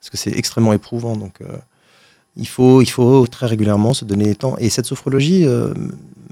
parce 0.00 0.10
que 0.10 0.16
c'est 0.16 0.36
extrêmement 0.36 0.72
éprouvant. 0.72 1.16
Donc, 1.16 1.40
il, 2.36 2.46
faut, 2.46 2.80
il 2.80 2.88
faut 2.88 3.26
très 3.26 3.46
régulièrement 3.46 3.92
se 3.92 4.04
donner 4.04 4.26
les 4.26 4.36
temps. 4.36 4.56
Et 4.58 4.68
cette 4.68 4.86
sophrologie 4.86 5.46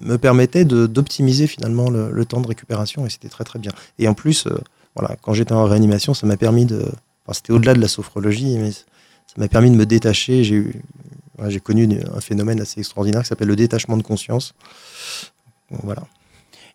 me 0.00 0.16
permettait 0.16 0.64
d'optimiser 0.64 1.48
finalement 1.48 1.90
le, 1.90 2.24
temps 2.24 2.40
de 2.40 2.46
récupération, 2.46 3.04
et 3.04 3.10
c'était 3.10 3.30
très 3.30 3.42
très 3.42 3.58
bien. 3.58 3.72
Et 3.98 4.06
en 4.06 4.14
plus, 4.14 4.46
voilà, 4.94 5.16
quand 5.22 5.32
j'étais 5.32 5.54
en 5.54 5.64
réanimation, 5.64 6.14
ça 6.14 6.24
m'a 6.26 6.36
permis 6.36 6.66
de. 6.66 6.84
C'était 7.32 7.52
au-delà 7.52 7.74
de 7.74 7.80
la 7.80 7.88
sophrologie, 7.88 8.58
mais 8.58 8.70
ça 9.34 9.40
m'a 9.40 9.48
permis 9.48 9.70
de 9.70 9.76
me 9.76 9.86
détacher. 9.86 10.44
J'ai 10.44 10.64
j'ai 11.48 11.60
connu 11.60 12.00
un 12.14 12.20
phénomène 12.20 12.60
assez 12.60 12.78
extraordinaire 12.80 13.22
qui 13.22 13.28
s'appelle 13.28 13.48
le 13.48 13.56
détachement 13.56 13.96
de 13.96 14.02
conscience. 14.02 14.54
Voilà. 15.70 16.04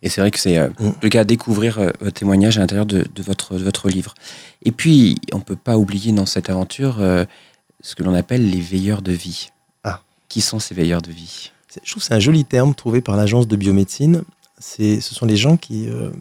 Et 0.01 0.09
c'est 0.09 0.21
vrai 0.21 0.31
que 0.31 0.39
c'est 0.39 0.57
euh, 0.57 0.69
Mm. 0.79 0.89
le 1.01 1.09
cas 1.09 1.21
à 1.21 1.23
découvrir 1.23 1.79
euh, 1.79 1.91
votre 1.99 2.19
témoignage 2.19 2.57
à 2.57 2.61
l'intérieur 2.61 2.85
de, 2.85 3.05
de 3.13 3.23
votre, 3.23 3.57
de 3.57 3.63
votre 3.63 3.89
livre. 3.89 4.13
Et 4.63 4.71
puis, 4.71 5.17
on 5.33 5.37
ne 5.37 5.43
peut 5.43 5.55
pas 5.55 5.77
oublier 5.77 6.11
dans 6.11 6.25
cette 6.25 6.49
aventure 6.49 6.97
euh, 6.99 7.25
ce 7.81 7.95
que 7.95 8.03
l'on 8.03 8.13
appelle 8.13 8.49
les 8.49 8.61
veilleurs 8.61 9.01
de 9.01 9.11
vie. 9.11 9.49
Ah. 9.83 10.01
Qui 10.27 10.41
sont 10.41 10.59
ces 10.59 10.75
veilleurs 10.75 11.01
de 11.01 11.11
vie? 11.11 11.51
Je 11.83 11.91
trouve 11.91 12.01
que 12.01 12.07
c'est 12.07 12.13
un 12.13 12.19
joli 12.19 12.45
terme 12.45 12.73
trouvé 12.73 13.01
par 13.01 13.15
l'agence 13.15 13.47
de 13.47 13.55
biomédecine. 13.55 14.23
C'est, 14.57 14.99
ce 14.99 15.15
sont 15.15 15.25
les 15.25 15.37
gens 15.37 15.55
qui, 15.55 15.87
euh, 15.87 16.11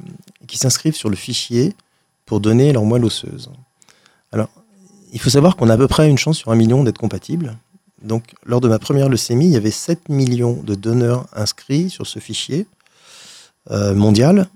qui 0.47 0.59
s'inscrivent 0.59 0.95
sur 0.97 1.09
le 1.09 1.17
fichier 1.17 1.75
pour 2.27 2.41
donner 2.41 2.73
leur 2.73 2.85
moelle 2.85 3.05
osseuse. 3.05 3.51
Alors, 4.31 4.49
il 5.13 5.21
faut 5.21 5.31
savoir 5.31 5.57
qu'on 5.57 5.69
a 5.71 5.75
à 5.75 5.77
peu 5.77 5.89
près 5.89 6.09
une 6.09 6.19
chance 6.19 6.39
sur 6.39 6.51
un 6.51 6.57
million 6.57 6.85
d'être 6.85 6.99
compatibles. 6.99 7.57
Donc, 8.03 8.35
lors 8.45 8.61
de 8.61 8.69
ma 8.69 8.79
première 8.79 9.09
leucémie, 9.09 9.47
il 9.47 9.53
y 9.53 9.57
avait 9.57 9.71
7 9.73 10.09
millions 10.09 10.55
de 10.63 10.75
donneurs 10.75 11.27
inscrits 11.35 11.91
sur 11.91 12.07
ce 12.07 12.19
fichier 12.21 12.67
euh, 13.71 13.95
mondial. 13.95 14.49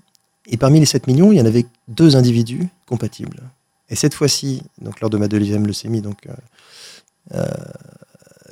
Et 0.47 0.57
parmi 0.57 0.79
les 0.79 0.85
7 0.85 1.07
millions, 1.07 1.31
il 1.31 1.37
y 1.37 1.41
en 1.41 1.45
avait 1.45 1.65
deux 1.87 2.15
individus 2.15 2.67
compatibles. 2.85 3.41
Et 3.89 3.95
cette 3.95 4.13
fois-ci, 4.13 4.61
donc 4.81 5.01
lors 5.01 5.09
de 5.09 5.17
ma 5.17 5.27
deuxième 5.27 5.67
leucémie, 5.67 6.01
donc, 6.01 6.25
euh, 6.27 6.33
euh, 7.35 7.45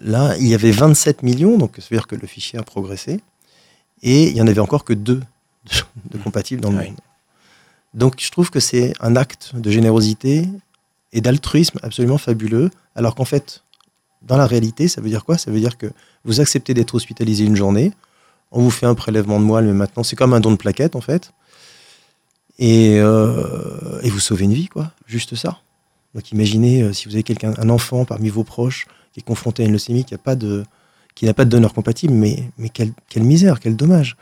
là, 0.01 0.35
il 0.37 0.47
y 0.47 0.53
avait 0.53 0.71
27 0.71 1.23
millions, 1.23 1.57
donc 1.57 1.75
ça 1.77 1.83
veut 1.89 1.97
dire 1.97 2.07
que 2.07 2.15
le 2.15 2.27
fichier 2.27 2.59
a 2.59 2.63
progressé. 2.63 3.21
Et 4.03 4.27
il 4.29 4.33
n'y 4.33 4.41
en 4.41 4.47
avait 4.47 4.59
encore 4.61 4.83
que 4.83 4.93
deux 4.93 5.21
de, 5.65 6.17
de 6.17 6.23
compatibles 6.23 6.61
dans 6.61 6.71
le 6.71 6.77
Oui. 6.79 6.85
monde. 6.87 6.97
Donc 7.93 8.15
je 8.19 8.31
trouve 8.31 8.49
que 8.49 8.59
c'est 8.61 8.93
un 9.01 9.15
acte 9.15 9.51
de 9.55 9.69
générosité 9.69 10.47
et 11.13 11.21
d'altruisme 11.21 11.79
absolument 11.83 12.17
fabuleux, 12.17 12.69
alors 12.95 13.15
qu'en 13.15 13.25
fait, 13.25 13.63
dans 14.21 14.37
la 14.37 14.45
réalité, 14.45 14.87
ça 14.87 15.01
veut 15.01 15.09
dire 15.09 15.25
quoi? 15.25 15.37
Ça 15.37 15.51
veut 15.51 15.59
dire 15.59 15.77
que 15.77 15.87
vous 16.25 16.39
acceptez 16.39 16.73
d'être 16.73 16.95
hospitalisé 16.95 17.45
une 17.45 17.55
journée, 17.55 17.91
on 18.51 18.61
vous 18.61 18.69
fait 18.69 18.85
un 18.85 18.95
prélèvement 18.95 19.39
de 19.39 19.45
moelle, 19.45 19.65
mais 19.65 19.73
maintenant 19.73 20.03
c'est 20.03 20.15
comme 20.15 20.33
un 20.33 20.39
don 20.39 20.51
de 20.51 20.57
plaquette 20.57 20.95
en 20.95 21.01
fait, 21.01 21.33
et, 22.59 22.99
euh, 22.99 23.99
et 24.03 24.09
vous 24.09 24.19
sauvez 24.19 24.45
une 24.45 24.53
vie, 24.53 24.67
quoi, 24.67 24.91
juste 25.07 25.35
ça. 25.35 25.59
Donc 26.13 26.31
imaginez 26.31 26.83
euh, 26.83 26.93
si 26.93 27.07
vous 27.07 27.15
avez 27.15 27.23
quelqu'un, 27.23 27.53
un 27.57 27.69
enfant 27.69 28.05
parmi 28.05 28.29
vos 28.29 28.43
proches 28.43 28.85
qui 29.13 29.21
est 29.21 29.23
confronté 29.23 29.63
à 29.63 29.65
une 29.65 29.71
leucémie 29.71 30.05
qui 30.05 30.13
n'a 30.13 30.17
pas 30.17 30.35
de, 30.35 30.63
pas 31.35 31.45
de 31.45 31.49
donneur 31.49 31.73
compatible, 31.73 32.13
mais, 32.13 32.51
mais 32.57 32.69
quelle, 32.69 32.91
quelle 33.09 33.23
misère, 33.23 33.59
quel 33.59 33.75
dommage. 33.75 34.15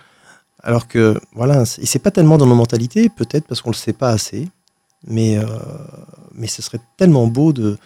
Alors 0.62 0.88
que, 0.88 1.20
voilà, 1.34 1.64
et 1.64 1.86
c'est 1.86 2.00
pas 2.00 2.12
tellement 2.12 2.38
dans 2.38 2.46
nos 2.46 2.56
mentalités, 2.56 3.10
peut-être 3.10 3.46
parce 3.48 3.62
qu'on 3.62 3.70
le 3.70 3.76
sait 3.76 3.94
pas 3.94 4.10
assez, 4.10 4.50
mais, 5.08 5.38
euh, 5.38 5.46
mais 6.34 6.48
ce 6.48 6.62
serait 6.62 6.80
tellement 6.98 7.28
beau 7.28 7.54
de, 7.54 7.78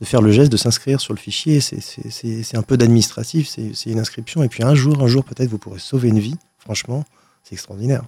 de 0.00 0.04
faire 0.06 0.22
le 0.22 0.32
geste 0.32 0.50
de 0.50 0.56
s'inscrire 0.56 1.00
sur 1.00 1.12
le 1.14 1.18
fichier. 1.18 1.60
C'est- 1.60 2.56
un 2.56 2.62
peu 2.62 2.76
d'administratif, 2.76 3.48
c'est 3.48 3.90
une 3.90 3.98
inscription, 4.00 4.42
et 4.42 4.48
puis 4.48 4.62
un 4.62 4.74
jour, 4.74 5.02
un 5.02 5.06
jour, 5.06 5.24
peut-être 5.24 5.48
vous 5.50 5.58
pourrez 5.58 5.78
sauver 5.78 6.08
une 6.08 6.18
vie. 6.20 6.36
Franchement, 6.58 7.04
c'est 7.44 7.54
extraordinaire. 7.54 8.02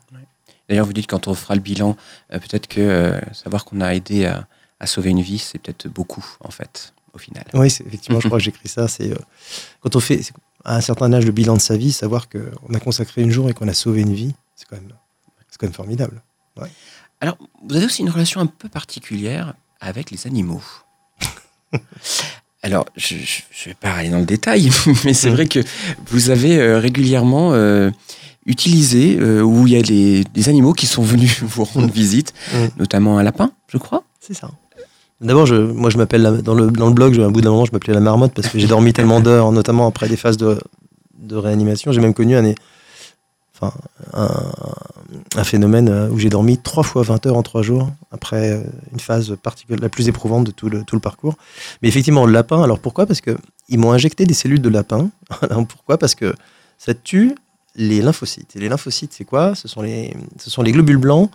D'ailleurs, 0.68 0.86
vous 0.86 0.92
dites 0.92 1.06
quand 1.06 1.28
on 1.28 1.34
fera 1.34 1.54
le 1.54 1.60
bilan, 1.60 1.96
euh, 2.32 2.38
peut-être 2.38 2.66
que 2.66 2.80
euh, 2.80 3.20
savoir 3.32 3.64
qu'on 3.64 3.80
a 3.80 3.94
aidé 3.94 4.26
à, 4.26 4.46
à 4.80 4.86
sauver 4.86 5.10
une 5.10 5.20
vie, 5.22 5.38
c'est 5.38 5.58
peut-être 5.58 5.88
beaucoup, 5.88 6.24
en 6.40 6.50
fait, 6.50 6.94
au 7.14 7.18
final. 7.18 7.44
Oui, 7.54 7.66
effectivement, 7.66 8.20
je 8.20 8.28
crois 8.28 8.38
que 8.38 8.44
j'écris 8.44 8.68
ça. 8.68 8.88
C'est 8.88 9.10
euh, 9.12 9.16
quand 9.80 9.96
on 9.96 10.00
fait 10.00 10.20
à 10.64 10.76
un 10.76 10.80
certain 10.80 11.12
âge 11.12 11.26
le 11.26 11.32
bilan 11.32 11.54
de 11.56 11.60
sa 11.60 11.76
vie, 11.76 11.92
savoir 11.92 12.28
qu'on 12.28 12.72
a 12.74 12.80
consacré 12.80 13.22
une 13.22 13.30
jour 13.30 13.50
et 13.50 13.54
qu'on 13.54 13.68
a 13.68 13.74
sauvé 13.74 14.00
une 14.02 14.14
vie, 14.14 14.34
c'est 14.54 14.66
quand 14.68 14.76
même, 14.76 14.92
c'est 15.50 15.58
quand 15.58 15.66
même 15.66 15.74
formidable. 15.74 16.22
Alors, 17.22 17.36
vous 17.68 17.76
avez 17.76 17.86
aussi 17.86 18.02
une 18.02 18.10
relation 18.10 18.40
un 18.40 18.46
peu 18.46 18.68
particulière 18.68 19.54
avec 19.80 20.10
les 20.10 20.26
animaux. 20.26 20.60
Alors, 22.64 22.84
je 22.96 23.14
ne 23.14 23.20
vais 23.66 23.74
pas 23.74 23.92
aller 23.92 24.08
dans 24.10 24.18
le 24.18 24.24
détail, 24.26 24.70
mais 25.04 25.14
c'est 25.14 25.30
Mm. 25.30 25.34
vrai 25.34 25.46
que 25.46 25.60
vous 26.10 26.30
avez 26.30 26.58
euh, 26.58 26.78
régulièrement 26.80 27.52
euh, 27.54 27.90
utilisé, 28.44 29.18
euh, 29.20 29.40
où 29.42 29.68
il 29.68 29.72
y 29.72 29.76
a 29.76 29.82
des, 29.82 30.24
des 30.24 30.48
animaux 30.48 30.72
qui 30.72 30.86
sont 30.86 31.02
venus 31.02 31.42
vous 31.44 31.62
rendre 31.64 31.92
visite, 31.92 32.32
Mm. 32.52 32.66
notamment 32.80 33.18
un 33.18 33.22
lapin, 33.22 33.52
je 33.68 33.78
crois. 33.78 34.02
C'est 34.18 34.34
ça. 34.34 34.50
D'abord, 35.20 35.46
je, 35.46 35.54
moi, 35.54 35.90
je 35.90 35.98
m'appelle 35.98 36.40
dans 36.42 36.54
le, 36.54 36.72
dans 36.72 36.88
le 36.88 36.92
blog, 36.94 37.16
à 37.20 37.24
un 37.26 37.30
bout 37.30 37.40
d'un 37.40 37.50
moment, 37.50 37.64
je 37.64 37.70
m'appelais 37.72 37.94
la 37.94 38.00
marmotte 38.00 38.32
parce 38.34 38.48
que 38.48 38.58
j'ai 38.58 38.66
dormi 38.66 38.92
tellement 38.92 39.20
d'heures, 39.20 39.52
notamment 39.52 39.86
après 39.86 40.08
des 40.08 40.16
phases 40.16 40.36
de, 40.36 40.60
de 41.20 41.36
réanimation. 41.36 41.92
J'ai 41.92 42.00
même 42.00 42.14
connu 42.14 42.34
un, 42.36 42.52
enfin, 43.54 43.72
un, 44.12 44.28
un 45.36 45.44
phénomène 45.44 45.88
euh, 45.88 46.08
où 46.08 46.18
j'ai 46.18 46.28
dormi 46.28 46.58
trois 46.58 46.82
fois 46.82 47.02
20 47.02 47.26
heures 47.26 47.36
en 47.36 47.42
trois 47.42 47.62
jours 47.62 47.90
après 48.10 48.52
euh, 48.52 48.62
une 48.92 49.00
phase 49.00 49.36
particulière, 49.42 49.80
la 49.80 49.88
plus 49.88 50.08
éprouvante 50.08 50.44
de 50.44 50.50
tout 50.50 50.68
le, 50.68 50.84
tout 50.84 50.96
le 50.96 51.00
parcours. 51.00 51.36
Mais 51.82 51.88
effectivement, 51.88 52.26
le 52.26 52.32
lapin, 52.32 52.62
alors 52.62 52.78
pourquoi? 52.78 53.06
Parce 53.06 53.20
qu'ils 53.20 53.78
m'ont 53.78 53.92
injecté 53.92 54.26
des 54.26 54.34
cellules 54.34 54.62
de 54.62 54.68
lapin. 54.68 55.10
Pourquoi? 55.68 55.98
Parce 55.98 56.14
que 56.14 56.34
ça 56.78 56.94
tue 56.94 57.34
les 57.74 58.02
lymphocytes. 58.02 58.56
Et 58.56 58.60
les 58.60 58.68
lymphocytes, 58.68 59.12
c'est 59.12 59.24
quoi? 59.24 59.54
Ce 59.54 59.68
sont, 59.68 59.82
les, 59.82 60.14
ce 60.38 60.50
sont 60.50 60.62
les 60.62 60.72
globules 60.72 60.98
blancs 60.98 61.30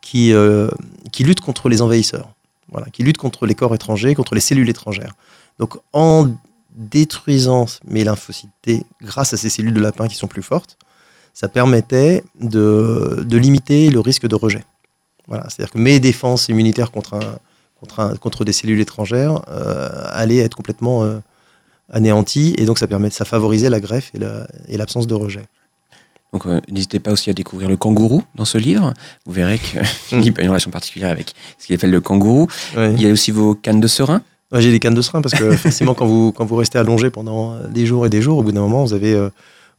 qui, 0.00 0.32
euh, 0.32 0.68
qui 1.12 1.24
luttent 1.24 1.40
contre 1.40 1.68
les 1.68 1.82
envahisseurs. 1.82 2.30
Voilà, 2.70 2.88
qui 2.90 3.02
luttent 3.02 3.18
contre 3.18 3.46
les 3.46 3.54
corps 3.54 3.74
étrangers, 3.74 4.14
contre 4.14 4.34
les 4.34 4.40
cellules 4.40 4.68
étrangères. 4.68 5.14
Donc, 5.58 5.76
en 5.92 6.30
détruisant 6.74 7.66
mes 7.86 8.02
lymphocytes 8.02 8.50
T 8.62 8.84
grâce 9.02 9.34
à 9.34 9.36
ces 9.36 9.50
cellules 9.50 9.74
de 9.74 9.80
lapin 9.80 10.08
qui 10.08 10.16
sont 10.16 10.26
plus 10.26 10.42
fortes, 10.42 10.78
ça 11.34 11.48
permettait 11.48 12.22
de, 12.40 13.22
de 13.26 13.36
limiter 13.38 13.90
le 13.90 14.00
risque 14.00 14.26
de 14.26 14.34
rejet. 14.34 14.64
Voilà, 15.28 15.44
c'est-à-dire 15.48 15.72
que 15.72 15.78
mes 15.78 15.98
défenses 16.00 16.48
immunitaires 16.48 16.90
contre, 16.90 17.14
un, 17.14 17.38
contre, 17.80 18.00
un- 18.00 18.16
contre 18.16 18.44
des 18.44 18.52
cellules 18.52 18.80
étrangères 18.80 19.42
euh, 19.48 19.88
allaient 20.10 20.38
être 20.38 20.56
complètement 20.56 21.04
euh, 21.04 21.18
anéanties, 21.92 22.54
et 22.58 22.64
donc 22.64 22.78
ça, 22.78 22.86
permet, 22.86 23.10
ça 23.10 23.24
favorisait 23.24 23.70
la 23.70 23.80
greffe 23.80 24.10
et 24.14 24.18
la- 24.18 24.46
et 24.68 24.76
l'absence 24.76 25.06
de 25.06 25.14
rejet. 25.14 25.44
Donc, 26.32 26.46
euh, 26.46 26.60
n'hésitez 26.70 26.98
pas 26.98 27.12
aussi 27.12 27.28
à 27.28 27.34
découvrir 27.34 27.68
le 27.68 27.76
kangourou 27.76 28.22
dans 28.34 28.46
ce 28.46 28.56
livre. 28.56 28.94
Vous 29.26 29.32
verrez 29.32 29.58
que 29.58 29.82
Philippe 29.84 30.38
a 30.38 30.42
une 30.42 30.48
relation 30.48 30.70
particulière 30.70 31.10
avec 31.10 31.34
ce 31.58 31.66
qu'il 31.66 31.74
appelle 31.76 31.90
le 31.90 32.00
kangourou. 32.00 32.46
Ouais. 32.76 32.92
Il 32.94 33.02
y 33.02 33.06
a 33.06 33.12
aussi 33.12 33.30
vos 33.30 33.54
cannes 33.54 33.80
de. 33.80 33.88
Ouais, 34.50 34.60
J'ai 34.62 34.70
des 34.70 34.78
cannes 34.80 34.94
de 34.94 35.02
serin 35.02 35.20
parce 35.20 35.34
que 35.34 35.50
forcément, 35.56 35.92
quand 35.94 36.06
vous, 36.06 36.32
quand 36.32 36.46
vous 36.46 36.56
restez 36.56 36.78
allongé 36.78 37.10
pendant 37.10 37.58
des 37.68 37.84
jours 37.84 38.06
et 38.06 38.08
des 38.10 38.22
jours, 38.22 38.38
au 38.38 38.42
bout 38.42 38.52
d'un 38.52 38.60
moment, 38.62 38.82
vous 38.84 38.94
avez, 38.94 39.14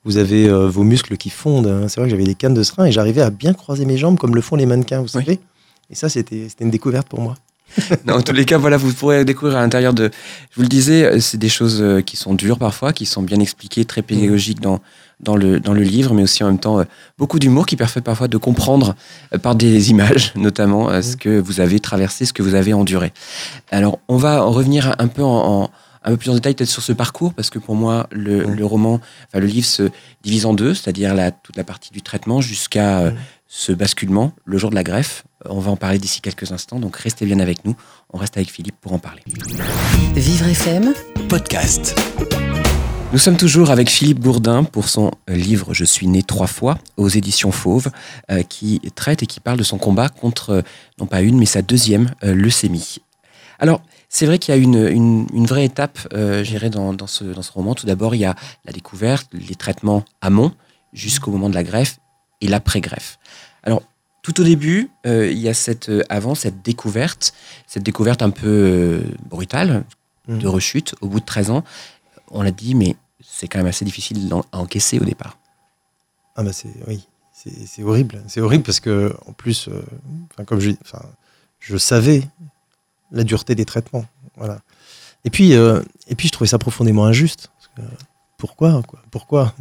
vous 0.06 0.18
avez 0.18 0.48
euh, 0.50 0.68
vos 0.68 0.84
muscles 0.84 1.18
qui 1.18 1.30
fondent. 1.30 1.68
hein. 1.68 1.88
C'est 1.88 2.00
vrai 2.00 2.08
que 2.08 2.12
j'avais 2.12 2.24
des 2.24 2.36
cannes 2.36 2.54
de 2.54 2.64
serin 2.64 2.86
et 2.86 2.92
j'arrivais 2.92 3.22
à 3.22 3.30
bien 3.30 3.54
croiser 3.54 3.86
mes 3.86 3.98
jambes 3.98 4.18
comme 4.18 4.36
le 4.36 4.42
font 4.42 4.56
les 4.56 4.66
mannequins, 4.66 4.98
vous 5.00 5.06
Oui. 5.16 5.24
savez. 5.26 5.40
Et 5.90 5.96
ça, 5.96 6.10
c'était 6.10 6.48
une 6.60 6.72
découverte 6.72 7.08
pour 7.08 7.22
moi. 7.22 7.36
Dans 8.06 8.22
tous 8.22 8.34
les 8.34 8.46
cas, 8.46 8.58
voilà, 8.60 8.78
vous 8.78 8.94
pourrez 8.94 9.26
découvrir 9.26 9.58
à 9.58 9.62
l'intérieur 9.62 9.94
de. 9.94 10.12
Je 10.52 10.56
vous 10.58 10.62
le 10.62 10.68
disais, 10.68 11.06
euh, 11.06 11.20
c'est 11.20 11.38
des 11.40 11.50
choses 11.50 11.82
euh, 11.82 12.02
qui 12.02 12.18
sont 12.18 12.34
dures 12.36 12.60
parfois, 12.60 12.94
qui 12.94 13.06
sont 13.08 13.24
bien 13.24 13.40
expliquées, 13.40 13.84
très 13.86 14.04
pédagogiques 14.04 14.60
dans, 14.62 14.80
dans, 15.22 15.36
le, 15.36 15.60
dans 15.60 15.74
le 15.74 15.82
livre, 15.82 16.14
mais 16.14 16.22
aussi 16.22 16.44
en 16.44 16.48
même 16.48 16.60
temps 16.60 16.84
beaucoup 17.18 17.40
d'humour 17.40 17.66
qui 17.66 17.76
permet 17.76 18.02
parfois 18.04 18.28
de 18.28 18.38
comprendre 18.38 18.96
par 19.42 19.56
des 19.56 19.90
images, 19.90 20.34
notamment 20.36 21.02
ce 21.02 21.16
que 21.16 21.40
vous 21.40 21.62
avez 21.62 21.80
traversé, 21.80 22.26
ce 22.26 22.34
que 22.34 22.44
vous 22.44 22.54
avez 22.54 22.74
enduré. 22.74 23.12
Alors, 23.72 23.98
on 24.08 24.18
va 24.18 24.46
en 24.46 24.52
revenir 24.52 24.94
un 25.00 25.08
peu 25.08 25.24
en, 25.24 25.64
en- 25.64 25.70
un 26.04 26.12
peu 26.12 26.18
plus 26.18 26.30
en 26.30 26.36
détail 26.36 26.56
peut-être 26.56 26.70
sur 26.70 26.84
ce 26.84 26.94
parcours, 26.94 27.34
parce 27.34 27.50
que 27.50 27.60
pour 27.60 27.76
moi, 27.76 28.08
le, 28.12 28.44
le 28.44 28.66
roman, 28.66 29.00
enfin 29.28 29.40
le 29.40 29.48
livre 29.48 29.68
se 29.68 29.90
divise 30.24 30.46
en 30.46 30.54
deux, 30.54 30.74
c'est-à-dire 30.74 31.14
la, 31.14 31.32
toute 31.32 31.58
la 31.58 31.64
partie 31.64 31.92
du 31.92 32.02
traitement 32.02 32.42
jusqu'à 32.42 33.00
euh, 33.00 33.12
ce 33.48 33.72
basculement, 33.72 34.34
le 34.46 34.58
jour 34.58 34.70
de 34.70 34.76
la 34.76 34.84
greffe. 34.84 35.24
On 35.46 35.60
va 35.60 35.72
en 35.72 35.76
parler 35.76 36.00
d'ici 36.00 36.22
quelques 36.22 36.52
instants, 36.52 36.80
donc 36.80 36.96
restez 36.96 37.26
bien 37.26 37.40
avec 37.40 37.66
nous. 37.66 37.76
On 38.12 38.18
reste 38.18 38.38
avec 38.38 38.50
Philippe 38.50 38.76
pour 38.82 38.94
en 38.94 39.00
parler. 39.00 39.22
Vivre 40.16 40.48
FM, 40.48 40.94
Podcast. 41.28 41.96
Nous 43.14 43.20
sommes 43.20 43.38
toujours 43.38 43.70
avec 43.70 43.92
Philippe 43.92 44.22
Gourdin 44.22 44.64
pour 44.64 44.90
son 44.90 45.12
euh, 45.30 45.36
livre 45.36 45.72
Je 45.72 45.86
suis 45.86 46.08
né 46.08 46.24
trois 46.24 46.48
fois 46.48 46.80
aux 46.98 47.10
éditions 47.10 47.52
Fauve, 47.52 47.92
euh, 48.32 48.42
qui 48.42 48.82
traite 48.96 49.22
et 49.22 49.28
qui 49.28 49.40
parle 49.40 49.60
de 49.60 49.64
son 49.64 49.78
combat 49.78 50.10
contre, 50.10 50.64
non 50.98 51.06
pas 51.06 51.22
une, 51.22 51.38
mais 51.38 51.46
sa 51.46 51.62
deuxième 51.62 52.10
euh, 52.24 52.34
leucémie. 52.34 52.98
Alors, 53.60 53.82
c'est 54.16 54.28
vrai 54.28 54.38
qu'il 54.38 54.54
y 54.54 54.58
a 54.58 54.62
une, 54.62 54.76
une, 54.76 55.28
une 55.34 55.48
vraie 55.48 55.66
étape, 55.66 55.98
euh, 56.14 56.44
dans, 56.70 56.94
dans, 56.94 57.08
ce, 57.08 57.24
dans 57.24 57.42
ce 57.42 57.52
roman. 57.52 57.74
Tout 57.74 57.88
d'abord, 57.88 58.14
il 58.14 58.20
y 58.20 58.26
a 58.26 58.36
la 58.64 58.72
découverte, 58.72 59.28
les 59.34 59.56
traitements 59.56 60.06
amont, 60.22 60.54
jusqu'au 60.94 61.32
moment 61.32 61.50
de 61.50 61.56
la 61.56 61.64
greffe 61.64 61.98
et 62.40 62.48
l'après-greffe. 62.48 63.18
Alors, 63.64 63.82
tout 64.22 64.40
au 64.40 64.44
début, 64.44 64.92
euh, 65.08 65.32
il 65.32 65.40
y 65.40 65.50
a 65.50 65.56
cette, 65.56 65.90
euh, 65.90 66.04
avant 66.10 66.36
cette 66.36 66.62
découverte, 66.62 67.34
cette 67.66 67.82
découverte 67.82 68.22
un 68.22 68.30
peu 68.30 68.48
euh, 68.48 69.02
brutale, 69.30 69.84
Mhm. 70.28 70.40
de 70.40 70.48
rechute, 70.48 70.96
au 71.02 71.08
bout 71.08 71.20
de 71.20 71.26
13 71.26 71.50
ans. 71.50 71.64
On 72.32 72.44
l'a 72.44 72.52
dit, 72.52 72.76
mais 72.76 72.96
c'est 73.20 73.48
quand 73.48 73.58
même 73.58 73.68
assez 73.68 73.84
difficile 73.84 74.30
à 74.52 74.60
encaisser 74.60 75.00
au 75.00 75.04
départ. 75.04 75.38
Ah 76.36 76.44
bah 76.44 76.54
c'est 76.54 76.70
oui, 76.88 77.06
c'est 77.34 77.84
horrible. 77.84 78.24
C'est 78.28 78.42
horrible 78.42 78.64
parce 78.64 78.80
que 78.80 79.14
en 79.28 79.34
plus, 79.34 79.68
euh, 79.68 79.84
comme 80.46 80.60
je, 80.60 80.72
je 81.60 81.78
savais 81.78 82.24
la 83.14 83.24
dureté 83.24 83.56
des 83.56 83.66
traitements. 83.66 84.06
Voilà. 84.36 84.60
Et 85.26 85.30
puis, 85.30 85.54
euh, 85.54 85.82
et 86.08 86.16
puis 86.16 86.28
je 86.28 86.34
trouvais 86.34 86.50
ça 86.50 86.58
profondément 86.58 87.06
injuste. 87.06 87.52
Pourquoi 88.38 88.82
quoi? 88.84 89.00
Pourquoi? 89.10 89.54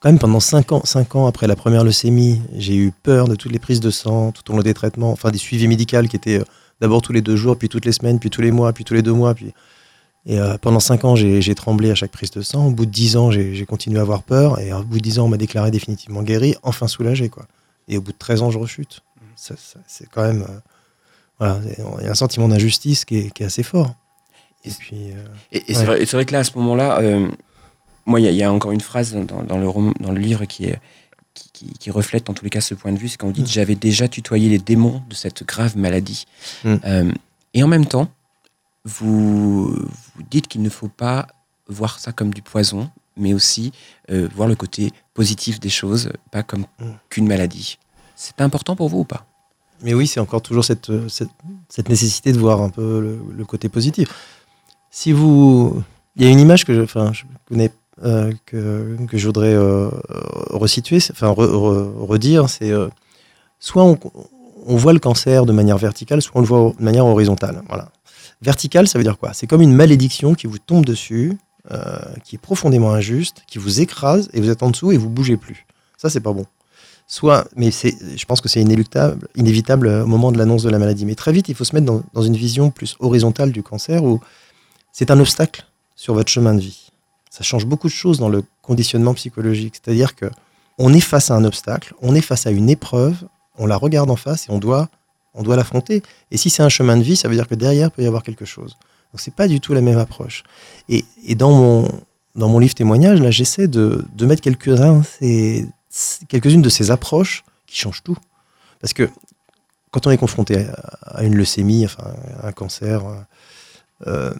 Quand 0.00 0.08
même 0.08 0.18
pendant 0.18 0.40
5 0.40 0.72
ans, 0.72 0.82
5 0.84 1.16
ans 1.16 1.26
après 1.26 1.46
la 1.46 1.56
première 1.56 1.84
leucémie, 1.84 2.40
j'ai 2.56 2.74
eu 2.74 2.90
peur 2.90 3.28
de 3.28 3.34
toutes 3.34 3.52
les 3.52 3.58
prises 3.58 3.80
de 3.80 3.90
sang, 3.90 4.32
tout 4.32 4.50
au 4.50 4.56
long 4.56 4.62
des 4.62 4.74
traitements, 4.74 5.12
enfin 5.12 5.30
des 5.30 5.38
suivis 5.38 5.68
médicaux 5.68 6.02
qui 6.08 6.16
étaient 6.16 6.40
euh, 6.40 6.44
d'abord 6.80 7.02
tous 7.02 7.12
les 7.12 7.20
deux 7.20 7.36
jours, 7.36 7.56
puis 7.56 7.68
toutes 7.68 7.84
les 7.84 7.92
semaines, 7.92 8.18
puis 8.18 8.30
tous 8.30 8.40
les 8.40 8.50
mois, 8.50 8.72
puis 8.72 8.84
tous 8.84 8.94
les 8.94 9.02
deux 9.02 9.12
mois. 9.12 9.34
Puis... 9.34 9.52
Et 10.26 10.38
euh, 10.38 10.56
pendant 10.58 10.80
5 10.80 11.04
ans, 11.04 11.16
j'ai 11.16 11.54
tremblé 11.54 11.90
à 11.90 11.94
chaque 11.94 12.12
prise 12.12 12.30
de 12.30 12.40
sang. 12.42 12.66
Au 12.66 12.70
bout 12.70 12.86
de 12.86 12.90
10 12.90 13.16
ans, 13.16 13.30
j'ai 13.30 13.64
continué 13.66 13.98
à 13.98 14.02
avoir 14.02 14.22
peur. 14.22 14.58
Et 14.60 14.72
au 14.72 14.82
bout 14.82 14.98
de 14.98 15.02
10 15.02 15.18
ans, 15.18 15.26
on 15.26 15.28
m'a 15.28 15.36
déclaré 15.36 15.70
définitivement 15.70 16.22
guéri, 16.22 16.56
enfin 16.62 16.88
soulagé. 16.88 17.28
Quoi. 17.28 17.46
Et 17.88 17.98
au 17.98 18.00
bout 18.00 18.12
de 18.12 18.18
13 18.18 18.42
ans, 18.42 18.50
je 18.50 18.58
rechute. 18.58 19.00
C'est 19.36 20.08
quand 20.10 20.22
même. 20.22 20.46
Voilà, 21.40 21.58
il 21.98 22.04
y 22.04 22.08
a 22.08 22.12
un 22.12 22.14
sentiment 22.14 22.46
d'injustice 22.46 23.04
qui, 23.04 23.16
est, 23.16 23.40
assez 23.40 23.64
fort. 23.64 23.94
Et, 24.64 24.70
puis. 24.70 25.08
et, 25.50 25.74
c'est 25.74 25.84
vrai, 25.84 26.24
que 26.24 26.32
là, 26.32 26.40
à 26.40 26.44
ce 26.44 26.56
moment-là, 26.58 27.00
moi, 28.06 28.20
il 28.20 28.32
y, 28.32 28.42
a 28.42 28.52
encore 28.52 28.72
une 28.72 28.80
phrase 28.80 29.14
dans, 29.14 29.58
le, 29.58 30.02
dans 30.02 30.12
le 30.12 30.20
livre 30.20 30.44
qui, 30.44 30.66
est, 30.66 30.78
qui, 31.34 31.90
reflète 31.90 32.30
en 32.30 32.34
tous 32.34 32.44
les 32.44 32.50
cas 32.50 32.60
ce 32.60 32.74
point 32.74 32.92
de 32.92 32.98
vue, 32.98 33.08
c'est 33.08 33.16
quand 33.16 33.26
vous 33.26 33.32
dites 33.32 33.44
mm. 33.44 33.52
j'avais 33.52 33.74
déjà 33.74 34.08
tutoyé 34.08 34.48
les 34.48 34.58
démons 34.58 35.02
de 35.08 35.14
cette 35.14 35.44
grave 35.44 35.76
maladie. 35.76 36.26
Mm. 36.64 36.74
Euh, 36.84 37.12
et 37.54 37.62
en 37.62 37.68
même 37.68 37.86
temps, 37.86 38.08
vous, 38.84 39.68
vous 39.68 40.22
dites 40.30 40.48
qu'il 40.48 40.62
ne 40.62 40.70
faut 40.70 40.88
pas 40.88 41.26
voir 41.68 41.98
ça 41.98 42.12
comme 42.12 42.32
du 42.32 42.42
poison, 42.42 42.90
mais 43.16 43.34
aussi 43.34 43.72
euh, 44.10 44.28
voir 44.34 44.48
le 44.48 44.56
côté 44.56 44.92
positif 45.14 45.60
des 45.60 45.68
choses, 45.68 46.10
pas 46.30 46.42
comme 46.42 46.66
mm. 46.78 46.90
qu'une 47.08 47.26
maladie. 47.26 47.78
C'est 48.16 48.40
important 48.40 48.76
pour 48.76 48.88
vous 48.88 49.00
ou 49.00 49.04
pas? 49.04 49.26
Mais 49.82 49.94
oui, 49.94 50.06
c'est 50.06 50.20
encore 50.20 50.42
toujours 50.42 50.64
cette, 50.64 50.90
cette, 51.08 51.88
nécessité 51.88 52.32
de 52.32 52.38
voir 52.38 52.60
un 52.60 52.70
peu 52.70 53.18
le, 53.36 53.44
côté 53.44 53.68
positif. 53.68 54.08
Si 54.90 55.12
vous... 55.12 55.82
Il 56.16 56.24
y 56.24 56.26
a 56.26 56.30
une 56.30 56.40
image 56.40 56.64
que 56.64 56.74
je, 56.74 56.82
enfin, 56.82 57.12
je 57.12 57.22
connais 57.48 57.70
euh, 58.02 58.32
que, 58.46 58.96
que, 59.08 59.18
je 59.18 59.26
voudrais 59.26 59.54
euh, 59.54 59.90
resituer, 60.50 60.98
enfin 61.10 61.28
redire, 61.28 62.48
c'est 62.48 62.70
euh, 62.70 62.88
soit 63.58 63.84
on, 63.84 63.98
on, 64.66 64.76
voit 64.76 64.94
le 64.94 64.98
cancer 64.98 65.44
de 65.44 65.52
manière 65.52 65.76
verticale, 65.76 66.22
soit 66.22 66.32
on 66.36 66.40
le 66.40 66.46
voit 66.46 66.72
de 66.78 66.82
manière 66.82 67.04
horizontale. 67.04 67.62
Voilà. 67.68 67.90
Vertical, 68.40 68.88
ça 68.88 68.98
veut 68.98 69.04
dire 69.04 69.18
quoi? 69.18 69.34
C'est 69.34 69.46
comme 69.46 69.60
une 69.60 69.74
malédiction 69.74 70.34
qui 70.34 70.46
vous 70.46 70.58
tombe 70.58 70.86
dessus, 70.86 71.36
qui 72.24 72.36
est 72.36 72.38
profondément 72.38 72.90
injuste, 72.90 73.42
qui 73.46 73.58
vous 73.58 73.80
écrase 73.80 74.30
et 74.32 74.40
vous 74.40 74.48
êtes 74.48 74.62
en 74.62 74.70
dessous 74.70 74.92
et 74.92 74.96
vous 74.96 75.10
bougez 75.10 75.36
plus. 75.36 75.66
Ça, 75.98 76.08
c'est 76.08 76.20
pas 76.20 76.32
bon. 76.32 76.46
Soit, 77.12 77.48
mais 77.56 77.70
je 77.72 78.24
pense 78.24 78.40
que 78.40 78.48
c'est 78.48 78.60
inéluctable, 78.60 79.26
inévitable 79.34 79.88
au 79.88 80.06
moment 80.06 80.30
de 80.30 80.38
l'annonce 80.38 80.62
de 80.62 80.70
la 80.70 80.78
maladie. 80.78 81.04
Mais 81.04 81.16
très 81.16 81.32
vite, 81.32 81.48
il 81.48 81.56
faut 81.56 81.64
se 81.64 81.74
mettre 81.74 81.86
dans, 81.86 82.02
dans 82.14 82.22
une 82.22 82.36
vision 82.36 82.70
plus 82.70 82.96
horizontale 83.00 83.50
du 83.50 83.64
cancer 83.64 84.04
où 84.04 84.20
c'est 84.92 85.10
un 85.10 85.18
obstacle 85.18 85.64
sur 85.96 86.14
votre 86.14 86.30
chemin 86.30 86.54
de 86.54 86.60
vie 86.60 86.90
ça 87.30 87.44
change 87.44 87.64
beaucoup 87.64 87.86
de 87.86 87.92
choses 87.92 88.18
dans 88.18 88.28
le 88.28 88.42
conditionnement 88.60 89.14
psychologique. 89.14 89.76
C'est-à-dire 89.76 90.14
que 90.14 90.26
on 90.78 90.92
est 90.92 91.00
face 91.00 91.30
à 91.30 91.34
un 91.34 91.44
obstacle, 91.44 91.94
on 92.02 92.14
est 92.14 92.20
face 92.20 92.46
à 92.46 92.50
une 92.50 92.68
épreuve, 92.68 93.16
on 93.56 93.66
la 93.66 93.76
regarde 93.76 94.10
en 94.10 94.16
face 94.16 94.48
et 94.48 94.50
on 94.50 94.58
doit, 94.58 94.88
on 95.34 95.42
doit 95.42 95.56
l'affronter. 95.56 96.02
Et 96.30 96.36
si 96.36 96.50
c'est 96.50 96.62
un 96.62 96.68
chemin 96.68 96.96
de 96.96 97.02
vie, 97.02 97.16
ça 97.16 97.28
veut 97.28 97.34
dire 97.34 97.46
que 97.46 97.54
derrière 97.54 97.90
peut 97.90 98.02
y 98.02 98.06
avoir 98.06 98.22
quelque 98.22 98.44
chose. 98.44 98.76
Donc 99.12 99.20
c'est 99.20 99.34
pas 99.34 99.46
du 99.46 99.60
tout 99.60 99.72
la 99.74 99.80
même 99.80 99.98
approche. 99.98 100.42
Et, 100.88 101.04
et 101.24 101.34
dans 101.34 101.52
mon 101.52 101.88
dans 102.36 102.48
mon 102.48 102.60
livre 102.60 102.74
témoignage, 102.74 103.20
là, 103.20 103.32
j'essaie 103.32 103.66
de, 103.66 104.04
de 104.14 104.26
mettre 104.26 104.40
quelques-uns, 104.40 105.02
quelques-unes 106.28 106.62
de 106.62 106.68
ces 106.68 106.90
approches 106.90 107.44
qui 107.66 107.76
changent 107.76 108.02
tout. 108.02 108.16
Parce 108.80 108.92
que 108.92 109.08
quand 109.90 110.06
on 110.06 110.10
est 110.10 110.18
confronté 110.18 110.66
à 111.02 111.24
une 111.24 111.34
leucémie, 111.34 111.84
enfin, 111.84 112.14
un 112.42 112.52
cancer, 112.52 113.02
euh, 114.06 114.32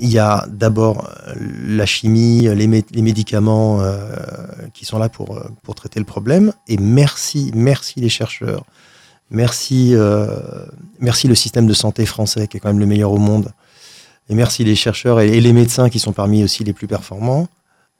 il 0.00 0.08
y 0.08 0.18
a 0.18 0.46
d'abord 0.48 1.10
euh, 1.26 1.34
la 1.66 1.86
chimie, 1.86 2.42
les, 2.42 2.66
médicaments 2.68 3.80
euh, 3.80 4.14
qui 4.74 4.84
sont 4.84 4.98
là 4.98 5.08
pour, 5.08 5.40
pour 5.62 5.74
traiter 5.74 5.98
le 5.98 6.06
problème. 6.06 6.52
Et 6.68 6.76
merci, 6.76 7.50
merci 7.54 8.00
les 8.00 8.08
chercheurs. 8.08 8.64
Merci, 9.30 9.94
merci 11.00 11.28
le 11.28 11.34
système 11.34 11.66
de 11.66 11.74
santé 11.74 12.06
français 12.06 12.48
qui 12.48 12.56
est 12.56 12.60
quand 12.60 12.70
même 12.70 12.78
le 12.78 12.86
meilleur 12.86 13.12
au 13.12 13.18
monde. 13.18 13.52
Et 14.30 14.34
merci 14.34 14.64
les 14.64 14.74
chercheurs 14.74 15.20
et, 15.20 15.38
les 15.38 15.52
médecins 15.52 15.90
qui 15.90 15.98
sont 15.98 16.14
parmi 16.14 16.42
aussi 16.42 16.64
les 16.64 16.72
plus 16.72 16.86
performants. 16.86 17.46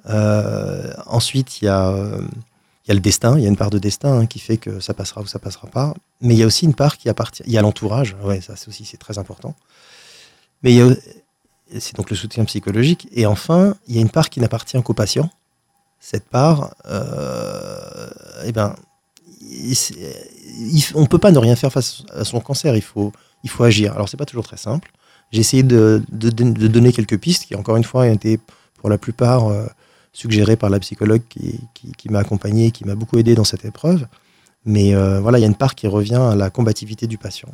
ensuite, 0.06 1.60
il 1.60 1.66
y 1.66 1.68
a, 1.68 1.94
il 2.88 2.92
y 2.92 2.92
a 2.92 2.94
le 2.94 3.00
destin, 3.00 3.36
il 3.36 3.42
y 3.42 3.46
a 3.46 3.50
une 3.50 3.56
part 3.56 3.68
de 3.68 3.78
destin 3.78 4.20
hein, 4.20 4.26
qui 4.26 4.38
fait 4.38 4.56
que 4.56 4.80
ça 4.80 4.94
passera 4.94 5.20
ou 5.20 5.26
ça 5.26 5.38
passera 5.38 5.68
pas. 5.68 5.92
Mais 6.22 6.34
il 6.34 6.38
y 6.38 6.42
a 6.42 6.46
aussi 6.46 6.64
une 6.64 6.72
part 6.72 6.96
qui 6.96 7.10
appartient. 7.10 7.42
Il 7.44 7.52
y 7.52 7.58
a 7.58 7.62
l'entourage, 7.62 8.16
ouais, 8.24 8.40
ça 8.40 8.54
aussi 8.66 8.86
c'est 8.86 8.96
très 8.96 9.18
important. 9.18 9.54
Mais 10.62 10.78
c'est 11.78 11.94
donc 11.96 12.08
le 12.08 12.16
soutien 12.16 12.46
psychologique. 12.46 13.06
Et 13.12 13.26
enfin, 13.26 13.74
il 13.88 13.96
y 13.96 13.98
a 13.98 14.00
une 14.00 14.08
part 14.08 14.30
qui 14.30 14.40
n'appartient 14.40 14.82
qu'au 14.82 14.94
patient. 14.94 15.28
Cette 16.00 16.24
part, 16.30 16.74
euh, 16.86 18.08
eh 18.46 18.52
ben, 18.52 18.74
on 20.94 21.02
ne 21.02 21.06
peut 21.06 21.18
pas 21.18 21.30
ne 21.30 21.38
rien 21.38 21.56
faire 21.56 21.72
face 21.72 22.04
à 22.14 22.24
son 22.24 22.40
cancer. 22.40 22.74
Il 22.74 22.82
faut, 22.82 23.12
il 23.44 23.50
faut 23.50 23.64
agir. 23.64 23.92
Alors, 23.92 24.08
c'est 24.08 24.16
pas 24.16 24.24
toujours 24.24 24.44
très 24.44 24.56
simple. 24.56 24.90
J'ai 25.30 25.40
essayé 25.40 25.62
de, 25.62 26.02
de, 26.10 26.30
donner 26.30 26.90
quelques 26.90 27.18
pistes 27.18 27.44
qui, 27.44 27.54
encore 27.54 27.76
une 27.76 27.84
fois, 27.84 28.04
ont 28.04 28.12
été 28.12 28.40
pour 28.76 28.88
la 28.88 28.96
plupart 28.96 29.48
euh, 29.48 29.66
suggérées 30.18 30.56
par 30.56 30.68
la 30.68 30.80
psychologue 30.80 31.22
qui, 31.28 31.60
qui, 31.74 32.08
m'a 32.08 32.18
accompagné, 32.18 32.72
qui 32.72 32.84
m'a 32.84 32.96
beaucoup 32.96 33.18
aidé 33.18 33.36
dans 33.36 33.44
cette 33.44 33.64
épreuve. 33.64 34.08
Mais 34.64 34.92
euh, 34.92 35.20
voilà, 35.20 35.38
il 35.38 35.42
y 35.42 35.44
a 35.44 35.46
une 35.46 35.54
part 35.54 35.76
qui 35.76 35.86
revient 35.86 36.16
à 36.16 36.34
la 36.34 36.50
combativité 36.50 37.06
du 37.06 37.18
patient. 37.18 37.48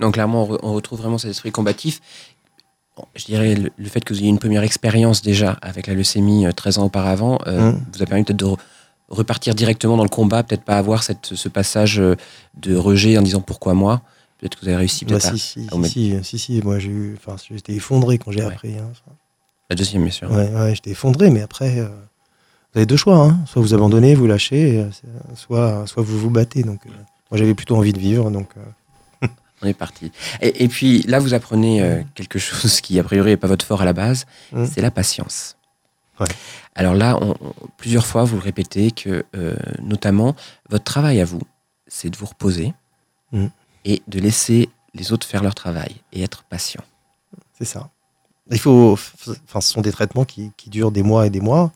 Donc 0.00 0.14
clairement, 0.14 0.48
on, 0.62 0.72
retrouve 0.72 0.98
vraiment 0.98 1.18
cet 1.18 1.30
esprit 1.30 1.52
combatif. 1.52 2.00
je 3.14 3.24
dirais 3.26 3.54
le, 3.54 3.88
fait 3.88 4.00
que 4.00 4.12
vous 4.12 4.18
ayez 4.18 4.28
une 4.28 4.40
première 4.40 4.64
expérience 4.64 5.22
déjà 5.22 5.56
avec 5.62 5.86
la 5.86 5.94
leucémie 5.94 6.44
13 6.52 6.78
euh, 6.78 6.80
ans 6.80 6.84
auparavant 6.86 7.38
euh, 7.46 7.70
mmh. 7.70 7.84
vous 7.92 8.02
a 8.02 8.06
permis 8.06 8.24
peut-être 8.24 8.38
de 8.38 8.56
repartir 9.08 9.54
directement 9.54 9.96
dans 9.96 10.02
le 10.02 10.08
combat, 10.08 10.42
peut-être 10.42 10.64
pas 10.64 10.76
avoir 10.76 11.04
cette, 11.04 11.34
ce 11.34 11.48
passage 11.48 12.02
de 12.56 12.76
rejet 12.76 13.16
en 13.16 13.22
disant 13.22 13.40
pourquoi 13.40 13.74
moi. 13.74 14.02
Peut-être 14.38 14.56
que 14.56 14.62
vous 14.62 14.68
avez 14.68 14.78
réussi 14.78 15.04
bah, 15.04 15.20
si, 15.20 15.38
si, 15.38 15.68
si, 16.22 16.38
si, 16.38 16.62
moi 16.62 16.80
j'ai 16.80 16.90
eu, 16.90 17.16
enfin, 17.16 17.36
j'étais 17.48 17.74
effondré 17.74 18.18
quand 18.18 18.32
j'ai 18.32 18.42
appris. 18.42 18.76
Hein, 18.76 18.90
la 19.70 19.76
deuxième, 19.76 20.02
bien 20.02 20.12
sûr. 20.12 20.30
Ouais, 20.30 20.48
ouais 20.48 20.74
j'étais 20.74 20.90
effondré, 20.90 21.30
mais 21.30 21.42
après, 21.42 21.80
vous 21.80 22.78
avez 22.78 22.86
deux 22.86 22.96
choix. 22.96 23.16
Hein. 23.16 23.38
Soit 23.46 23.62
vous 23.62 23.74
abandonnez, 23.74 24.14
vous 24.14 24.26
lâchez, 24.26 24.86
soit, 25.34 25.86
soit 25.86 26.02
vous 26.02 26.18
vous 26.18 26.30
battez. 26.30 26.62
Donc, 26.62 26.80
moi 27.30 27.38
j'avais 27.38 27.54
plutôt 27.54 27.76
envie 27.76 27.92
de 27.92 27.98
vivre, 27.98 28.30
donc 28.30 28.48
on 29.62 29.66
est 29.66 29.74
parti. 29.74 30.12
Et, 30.40 30.68
puis 30.68 31.02
là, 31.02 31.18
vous 31.18 31.34
apprenez 31.34 31.82
euh, 31.82 32.02
quelque 32.14 32.38
chose 32.38 32.80
qui, 32.80 32.98
a 32.98 33.04
priori, 33.04 33.30
n'est 33.30 33.36
pas 33.36 33.48
votre 33.48 33.64
fort 33.64 33.82
à 33.82 33.84
la 33.84 33.92
base, 33.92 34.26
mmh. 34.52 34.66
c'est 34.66 34.80
la 34.80 34.90
patience. 34.90 35.56
Alors 36.74 36.94
là, 36.94 37.18
plusieurs 37.76 38.06
fois, 38.06 38.24
vous 38.24 38.36
le 38.36 38.42
répétez 38.42 38.90
que, 38.90 39.24
euh, 39.36 39.56
notamment, 39.80 40.34
votre 40.68 40.84
travail 40.84 41.20
à 41.20 41.24
vous, 41.24 41.40
c'est 41.86 42.10
de 42.10 42.16
vous 42.16 42.26
reposer 42.26 42.74
mmh. 43.32 43.46
et 43.84 44.02
de 44.08 44.18
laisser 44.18 44.68
les 44.94 45.12
autres 45.12 45.26
faire 45.26 45.42
leur 45.42 45.54
travail 45.54 45.96
et 46.12 46.22
être 46.22 46.42
patient. 46.42 46.82
C'est 47.56 47.64
ça. 47.64 47.90
Il 48.50 48.58
faut, 48.58 48.98
enfin, 49.44 49.60
ce 49.60 49.72
sont 49.72 49.82
des 49.82 49.92
traitements 49.92 50.24
qui 50.24 50.52
durent 50.66 50.90
des 50.90 51.02
mois 51.02 51.26
et 51.26 51.30
des 51.30 51.40
mois. 51.40 51.72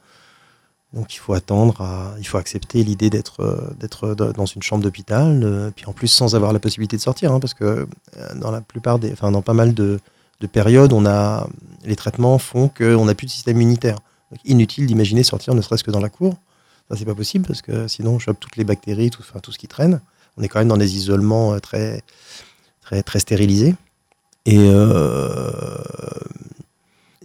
Donc 0.92 1.14
il 1.14 1.18
faut 1.18 1.32
attendre, 1.32 2.14
il 2.18 2.26
faut 2.26 2.36
accepter 2.36 2.84
l'idée 2.84 3.08
d'être 3.08 3.40
euh, 3.40 3.74
d'être 3.80 4.14
dans 4.14 4.44
une 4.44 4.62
chambre 4.62 4.84
d'hôpital, 4.84 5.40
euh, 5.42 5.70
puis 5.74 5.86
en 5.86 5.92
plus 5.92 6.08
sans 6.08 6.34
avoir 6.34 6.52
la 6.52 6.58
possibilité 6.58 6.96
de 6.96 7.02
sortir, 7.02 7.32
hein, 7.32 7.40
parce 7.40 7.54
que 7.54 7.64
euh, 7.64 8.34
dans 8.34 8.50
la 8.50 8.60
plupart 8.60 8.98
des, 8.98 9.10
enfin 9.12 9.30
dans 9.30 9.40
pas 9.40 9.54
mal 9.54 9.72
de, 9.72 10.00
périodes, 10.52 10.92
on 10.92 11.06
a 11.06 11.46
les 11.84 11.94
traitements 11.94 12.36
font 12.36 12.68
qu'on 12.68 13.04
n'a 13.04 13.14
plus 13.14 13.26
de 13.26 13.30
système 13.30 13.56
immunitaire. 13.56 13.98
Donc, 14.32 14.40
inutile 14.44 14.86
d'imaginer 14.86 15.22
sortir 15.22 15.54
ne 15.54 15.62
serait-ce 15.62 15.84
que 15.84 15.92
dans 15.92 16.00
la 16.00 16.08
cour. 16.08 16.34
Ça 16.90 16.96
c'est 16.96 17.04
pas 17.04 17.14
possible 17.14 17.46
parce 17.46 17.62
que 17.62 17.86
sinon 17.86 18.14
on 18.14 18.18
chope 18.18 18.40
toutes 18.40 18.56
les 18.56 18.64
bactéries, 18.64 19.10
tout, 19.10 19.22
enfin, 19.22 19.38
tout 19.38 19.52
ce 19.52 19.58
qui 19.58 19.68
traîne. 19.68 20.00
On 20.36 20.42
est 20.42 20.48
quand 20.48 20.58
même 20.58 20.68
dans 20.68 20.76
des 20.76 20.96
isolements 20.96 21.58
très 21.60 22.02
très 22.82 23.02
très 23.04 23.20
stérilisés. 23.20 23.76
Et 24.46 24.58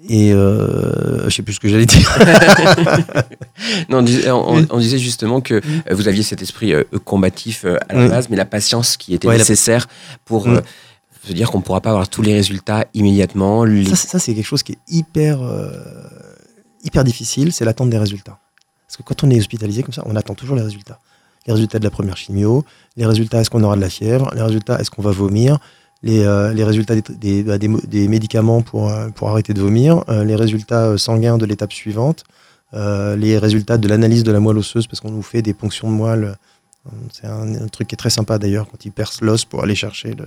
et 0.10 0.32
euh, 0.32 1.30
je 1.30 1.36
sais 1.36 1.44
plus 1.44 1.54
ce 1.54 1.60
que 1.60 1.68
j'allais 1.68 1.86
dire. 1.86 2.18
non, 3.90 4.06
on 4.70 4.80
disait, 4.80 4.98
justement 4.98 5.42
que 5.42 5.56
euh, 5.56 5.62
vous 5.92 6.08
aviez 6.08 6.24
cet 6.24 6.42
esprit 6.42 6.74
euh, 6.74 6.84
combatif 7.04 7.66
euh, 7.66 7.78
à 7.90 7.96
la 7.96 8.08
base, 8.08 8.30
mais 8.30 8.38
la 8.38 8.46
patience 8.46 8.96
qui 8.98 9.14
était 9.14 9.28
nécessaire 9.28 9.88
pour 10.24 10.48
mm. 10.48 10.62
se 11.26 11.34
dire 11.34 11.52
qu'on 11.52 11.60
ne 11.60 11.64
pourra 11.64 11.82
pas 11.82 11.90
avoir 11.90 12.08
tous 12.08 12.22
les 12.22 12.34
résultats 12.34 12.86
immédiatement. 12.94 13.66
Ça, 13.96 14.20
c'est 14.20 14.34
quelque 14.34 14.46
chose 14.46 14.64
qui 14.64 14.74
est 14.74 14.80
hyper, 14.88 15.40
hyper 16.84 17.04
difficile, 17.04 17.52
c'est 17.52 17.66
l'attente 17.66 17.90
des 17.90 17.98
résultats. 17.98 18.40
Parce 18.88 18.98
que 18.98 19.04
quand 19.04 19.24
on 19.26 19.30
est 19.30 19.38
hospitalisé 19.38 19.84
comme 19.84 19.94
ça, 19.94 20.04
on 20.06 20.16
attend 20.16 20.36
toujours 20.36 20.56
les 20.56 20.64
résultats. 20.64 21.00
Les 21.46 21.54
résultats 21.54 21.80
de 21.80 21.84
la 21.84 21.92
première 21.92 22.18
chimio, 22.18 22.66
les 22.96 23.06
résultats 23.06 23.42
est-ce 23.42 23.50
qu'on 23.50 23.64
aura 23.64 23.76
de 23.76 23.82
la 23.82 23.90
fièvre, 23.90 24.32
les 24.36 24.42
résultats 24.42 24.80
est-ce 24.80 24.92
qu'on 24.92 25.02
va 25.02 25.12
vomir, 25.12 25.60
les, 26.04 26.24
euh, 26.26 26.54
les 26.54 26.64
résultats 26.64 26.96
des, 26.96 27.44
bah, 27.44 27.58
des, 27.58 27.68
des, 27.68 28.08
médicaments 28.08 28.62
pour, 28.62 28.90
euh, 28.90 29.10
pour 29.10 29.30
arrêter 29.30 29.54
de 29.54 29.62
vomir, 29.62 30.04
euh, 30.10 30.24
les 30.24 30.36
résultats 30.36 30.98
sanguins 30.98 31.38
de 31.38 31.46
l'étape 31.46 31.74
suivante, 31.74 32.24
les 32.74 33.38
résultats 33.38 33.78
de 33.78 33.88
l'analyse 33.88 34.24
de 34.24 34.32
la 34.32 34.40
moelle 34.40 34.58
osseuse, 34.58 34.88
parce 34.88 35.00
qu'on 35.00 35.12
nous 35.12 35.22
fait 35.22 35.42
des 35.42 35.54
ponctions 35.54 35.90
de 35.90 35.96
moelle 35.96 36.36
C'est 37.12 37.26
un, 37.26 37.56
un 37.56 37.68
truc 37.70 37.88
qui 37.88 37.96
est 37.96 37.98
très 37.98 38.10
sympa 38.10 38.38
d'ailleurs 38.38 38.68
quand 38.70 38.86
ils 38.86 38.92
percent 38.92 39.24
l'os 39.24 39.46
pour 39.46 39.64
aller 39.64 39.74
chercher, 39.76 40.14
le, 40.16 40.26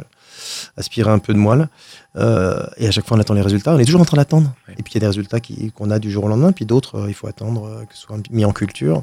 aspirer 0.76 1.10
un 1.10 1.18
peu 1.18 1.32
de 1.32 1.38
moelle. 1.38 1.68
Euh, 2.16 2.66
et 2.76 2.86
à 2.86 2.90
chaque 2.90 3.06
fois, 3.06 3.16
on 3.16 3.20
attend 3.20 3.34
les 3.34 3.42
résultats. 3.42 3.74
On 3.74 3.78
est 3.78 3.84
toujours 3.84 4.00
en 4.00 4.04
train 4.04 4.16
d'attendre. 4.16 4.54
Et 4.78 4.82
puis 4.82 4.92
il 4.92 4.94
y 4.94 4.98
a 4.98 5.00
des 5.00 5.06
résultats 5.06 5.38
qu'on 5.74 5.90
a 5.90 5.98
du 5.98 6.10
jour 6.10 6.24
au 6.24 6.28
lendemain, 6.28 6.52
puis 6.52 6.66
d'autres, 6.66 6.96
euh, 6.96 7.08
il 7.08 7.14
faut 7.14 7.26
attendre 7.26 7.66
euh, 7.66 7.84
que 7.84 7.94
ce 7.94 8.02
soit 8.02 8.16
mis 8.30 8.44
en 8.44 8.52
culture. 8.52 9.02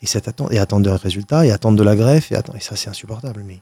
Et, 0.00 0.06
cette 0.06 0.28
attente, 0.28 0.52
et 0.52 0.58
attendre 0.58 0.84
des 0.84 0.96
résultats, 0.96 1.44
et 1.44 1.50
attendre 1.50 1.76
de 1.76 1.82
la 1.82 1.96
greffe, 1.96 2.30
et, 2.30 2.36
attendre, 2.36 2.56
et 2.58 2.60
ça, 2.60 2.76
c'est 2.76 2.88
insupportable. 2.88 3.42
Mais, 3.44 3.60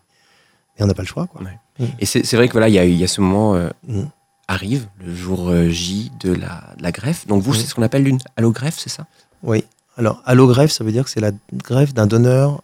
mais 0.79 0.85
on 0.85 0.87
n'a 0.89 0.95
pas 0.95 1.03
le 1.03 1.09
choix. 1.09 1.27
Quoi. 1.27 1.43
Ouais. 1.43 1.89
Et 1.99 2.07
c'est 2.07 2.25
c'est 2.25 2.37
vrai 2.37 2.49
que 2.49 2.53
voilà, 2.53 2.69
il 2.69 2.75
y, 2.75 2.79
a- 2.79 2.85
y 2.85 3.05
a 3.05 3.09
ce 3.09 3.21
moment 3.21 3.55
euh, 3.55 3.69
Mm. 3.87 4.05
arrive, 4.49 4.89
le 5.05 5.15
jour 5.15 5.49
euh, 5.51 5.69
J 5.69 6.11
de 6.21 6.33
la, 6.33 6.75
de 6.79 6.83
la 6.83 6.93
greffe. 6.93 7.27
Donc 7.27 7.43
vous, 7.43 7.53
Mm. 7.53 7.57
c'est 7.57 7.67
ce 7.67 7.75
qu'on 7.75 7.83
appelle 7.83 8.07
une 8.09 8.19
allogreffe, 8.37 8.79
c'est 8.79 8.91
ça? 8.91 9.07
Oui. 9.43 9.65
Alors, 9.99 10.23
allogreffe, 10.27 10.71
ça 10.73 10.85
veut 10.85 10.93
dire 10.93 11.05
que 11.05 11.11
c'est 11.11 11.21
la 11.21 11.33
greffe 11.55 11.95
d'un 11.95 12.07
donneur 12.07 12.63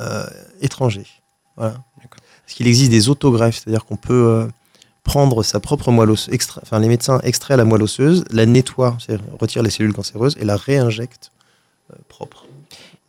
euh, 0.00 0.26
étranger. 0.60 1.06
Voilà. 1.56 1.72
D'accord. 2.02 2.20
Parce 2.44 2.54
qu'il 2.54 2.66
existe 2.66 2.90
des 2.90 3.08
autogreffes, 3.08 3.56
c'est-à-dire 3.62 3.84
qu'on 3.84 3.96
peut 3.96 4.12
euh, 4.28 4.46
prendre 5.04 5.42
sa 5.42 5.58
propre 5.60 5.90
moelle 5.90 6.10
osseuse, 6.10 6.32
extra- 6.34 6.60
enfin 6.62 6.78
les 6.80 6.88
médecins 6.88 7.20
extraient 7.22 7.56
la 7.56 7.64
moelle 7.64 7.82
osseuse, 7.82 8.24
la 8.30 8.46
nettoient, 8.46 8.96
c'est-à-dire 9.00 9.24
retirent 9.40 9.62
les 9.62 9.70
cellules 9.70 9.92
cancéreuses 9.92 10.36
et 10.40 10.44
la 10.44 10.56
réinjectent 10.56 11.30
propre. 12.08 12.44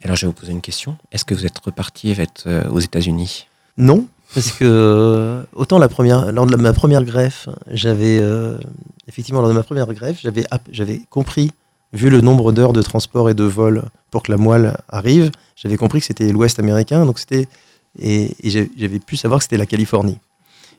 Alors 0.04 0.16
je 0.16 0.26
vais 0.26 0.28
vous 0.32 0.40
poser 0.40 0.52
une 0.52 0.62
question. 0.62 0.98
Est-ce 1.12 1.26
que 1.26 1.34
vous 1.36 1.46
êtes 1.46 1.60
reparti 1.60 2.12
être, 2.12 2.48
aux 2.72 2.80
États-Unis? 2.80 3.48
Non, 3.78 4.08
parce 4.34 4.52
que 4.52 4.64
euh, 4.64 5.44
autant 5.54 5.80
la 5.80 5.90
première, 5.90 6.32
lors 6.32 6.46
de 6.46 6.56
ma 6.56 6.74
première 6.74 7.04
greffe, 7.04 7.50
j'avais 7.68 8.20
euh, 8.20 8.58
effectivement 9.08 9.42
lors 9.42 9.50
de 9.50 9.56
ma 9.56 9.64
première 9.64 9.92
greffe, 9.94 10.20
j'avais 10.22 10.46
j'avais 10.72 11.02
compris, 11.10 11.52
vu 11.94 12.10
le 12.10 12.22
nombre 12.22 12.52
d'heures 12.52 12.74
de 12.74 12.82
transport 12.82 13.30
et 13.30 13.34
de 13.34 13.44
vol 13.44 13.84
pour 14.12 14.22
que 14.24 14.32
la 14.32 14.38
moelle 14.38 14.78
arrive, 14.88 15.32
j'avais 15.56 15.78
compris 15.78 16.00
que 16.00 16.06
c'était 16.06 16.32
l'Ouest 16.32 16.60
américain, 16.60 17.06
donc 17.06 17.18
c'était 17.18 17.48
et, 17.98 18.36
j'avais 18.44 19.00
pu 19.00 19.18
savoir 19.18 19.40
que 19.40 19.46
c'était 19.46 19.58
la 19.58 19.66
Californie. 19.66 20.20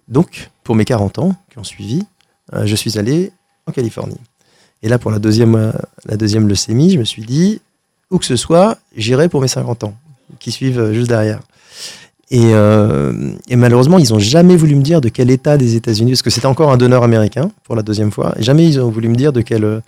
Donc 0.06 0.50
pour 0.62 0.76
mes 0.76 0.84
40 0.84 1.18
ans 1.18 1.34
qui 1.50 1.58
ont 1.58 1.64
suivi, 1.64 2.04
euh, 2.52 2.66
je 2.66 2.76
suis 2.76 2.98
allé 2.98 3.32
en 3.66 3.72
Californie. 3.72 4.20
Et 4.82 4.88
là 4.88 4.98
pour 4.98 5.10
la 5.10 5.18
deuxième 5.18 5.72
la 6.04 6.16
deuxième 6.16 6.46
leucémie, 6.46 6.90
je 6.90 6.98
me 6.98 7.04
suis 7.04 7.24
dit 7.24 7.60
où 8.10 8.18
que 8.18 8.26
ce 8.26 8.36
soit, 8.36 8.78
j'irai 8.96 9.28
pour 9.28 9.40
mes 9.40 9.48
50 9.48 9.84
ans 9.84 9.94
qui 10.38 10.52
suivent 10.52 10.92
juste 10.92 11.08
derrière. 11.08 11.40
Et, 12.32 12.52
euh, 12.54 13.32
et 13.48 13.56
malheureusement, 13.56 13.98
ils 13.98 14.12
n'ont 14.12 14.18
jamais 14.20 14.56
voulu 14.56 14.76
me 14.76 14.82
dire 14.82 15.00
de 15.00 15.08
quel 15.08 15.30
état 15.30 15.56
des 15.56 15.74
États-Unis, 15.74 16.12
parce 16.12 16.22
que 16.22 16.30
c'était 16.30 16.46
encore 16.46 16.70
un 16.70 16.76
donneur 16.76 17.02
américain 17.02 17.50
pour 17.64 17.74
la 17.74 17.82
deuxième 17.82 18.12
fois. 18.12 18.34
Et 18.38 18.42
jamais 18.42 18.66
ils 18.68 18.78
ont 18.80 18.88
voulu 18.90 19.08
me 19.08 19.16
dire 19.16 19.32
de 19.32 19.40
quel, 19.40 19.64
euh, 19.64 19.80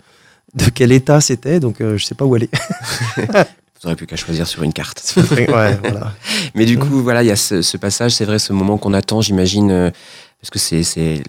de 0.55 0.65
quel 0.69 0.91
état 0.91 1.21
c'était, 1.21 1.59
donc 1.61 1.79
euh, 1.79 1.97
je 1.97 2.05
sais 2.05 2.15
pas 2.15 2.25
où 2.25 2.35
aller. 2.35 2.49
Vous 3.17 3.89
n'aurez 3.89 3.95
plus 3.95 4.07
qu'à 4.07 4.15
choisir 4.15 4.47
sur 4.47 4.63
une 4.63 4.71
carte. 4.73 5.15
ouais, 5.31 5.45
voilà. 5.83 6.13
Mais 6.55 6.65
du 6.65 6.77
coup, 6.77 7.01
voilà, 7.01 7.23
il 7.23 7.27
y 7.27 7.31
a 7.31 7.35
ce, 7.35 7.61
ce 7.61 7.77
passage, 7.77 8.11
c'est 8.13 8.25
vrai, 8.25 8.39
ce 8.39 8.53
moment 8.53 8.77
qu'on 8.77 8.93
attend, 8.93 9.21
j'imagine, 9.21 9.71
euh, 9.71 9.89
parce 10.41 10.49
que 10.49 10.59
c'est 10.59 10.83
c'est 10.83 11.21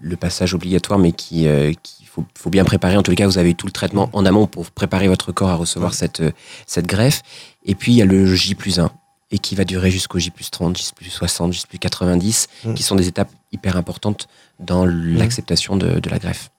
le 0.00 0.16
passage 0.16 0.52
obligatoire, 0.54 0.98
mais 0.98 1.12
qui 1.12 1.46
euh, 1.46 1.72
qu'il 1.82 2.06
faut, 2.06 2.24
faut 2.36 2.50
bien 2.50 2.64
préparer. 2.64 2.96
En 2.96 3.02
tous 3.02 3.10
les 3.12 3.16
cas, 3.16 3.26
vous 3.26 3.38
avez 3.38 3.50
eu 3.50 3.54
tout 3.54 3.66
le 3.66 3.72
traitement 3.72 4.10
en 4.12 4.26
amont 4.26 4.46
pour 4.46 4.70
préparer 4.70 5.08
votre 5.08 5.32
corps 5.32 5.48
à 5.50 5.54
recevoir 5.54 5.92
Ouais. 5.92 5.96
cette, 5.96 6.22
cette 6.66 6.86
greffe. 6.86 7.22
Et 7.64 7.74
puis, 7.74 7.92
il 7.92 7.96
y 7.96 8.02
a 8.02 8.04
le 8.06 8.26
J 8.34 8.54
plus 8.54 8.78
1, 8.78 8.90
et 9.32 9.38
qui 9.38 9.54
va 9.54 9.64
durer 9.64 9.90
jusqu'au 9.90 10.18
J 10.18 10.30
plus 10.30 10.50
30, 10.50 10.76
J 10.76 10.90
plus 10.94 11.10
60, 11.10 11.52
J 11.52 11.62
plus 11.68 11.78
90, 11.78 12.48
Mm. 12.64 12.74
qui 12.74 12.82
sont 12.82 12.94
des 12.94 13.08
étapes 13.08 13.30
hyper 13.50 13.76
importantes 13.76 14.28
dans 14.60 14.84
l'acceptation 14.86 15.76
de, 15.76 15.98
de 15.98 16.10
la 16.10 16.18
greffe. 16.18 16.50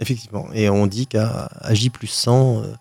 Effectivement. 0.00 0.48
Et 0.52 0.68
on 0.68 0.86
dit 0.86 1.06
qu'à 1.06 1.50
J 1.70 1.90
plus 1.90 2.08
100, 2.08 2.62
euh, 2.62 2.74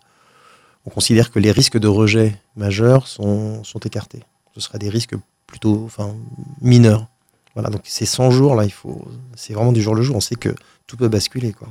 on 0.86 0.90
considère 0.90 1.30
que 1.30 1.40
les 1.40 1.52
risques 1.52 1.78
de 1.78 1.88
rejet 1.88 2.36
majeurs 2.56 3.08
sont, 3.08 3.64
sont 3.64 3.80
écartés. 3.80 4.24
Ce 4.56 4.62
sera 4.62 4.78
des 4.78 4.90
risques 4.90 5.16
plutôt 5.46 5.84
enfin, 5.86 6.16
mineurs. 6.62 7.08
Voilà, 7.54 7.70
donc 7.70 7.82
ces 7.84 8.06
100 8.08 8.32
jours, 8.32 8.56
là, 8.56 8.66
il 8.66 8.72
faut, 8.72 9.06
c'est 9.36 9.54
vraiment 9.54 9.72
du 9.72 9.82
jour 9.82 9.94
le 9.94 10.02
jour. 10.02 10.16
On 10.16 10.22
sait 10.22 10.36
que 10.36 10.56
tout 10.88 10.98
peut 10.98 11.08
basculer, 11.10 11.54
quoi. 11.54 11.68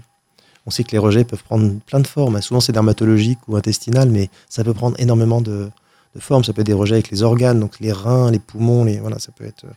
On 0.65 0.71
sait 0.71 0.85
que 0.85 0.93
les 0.93 0.99
rejets 0.99 1.25
peuvent 1.25 1.43
prendre 1.43 1.81
plein 1.87 1.99
de 1.99 2.07
formes. 2.07 2.41
Souvent, 2.41 2.61
c'est 2.61 2.71
dermatologique 2.73 3.41
ou 3.49 3.57
intestinal, 3.57 4.09
mais 4.11 4.31
ça 4.49 4.63
peut 4.63 4.75
prendre 4.75 4.95
énormément 5.01 5.41
de, 5.41 5.69
de 6.15 6.21
formes. 6.21 6.45
Ça 6.45 6.53
peut 6.53 6.61
être 6.63 6.67
des 6.67 6.73
rejets 6.73 6.95
avec 6.97 7.11
les 7.11 7.23
organes, 7.23 7.59
donc 7.61 7.81
les 7.81 7.93
reins, 7.93 8.31
les 8.31 8.39
poumons, 8.39 8.85
les, 8.85 8.99
voilà, 8.99 9.19
ça 9.19 9.33
peut 9.33 9.45
être. 9.45 9.65
euh, 9.65 9.73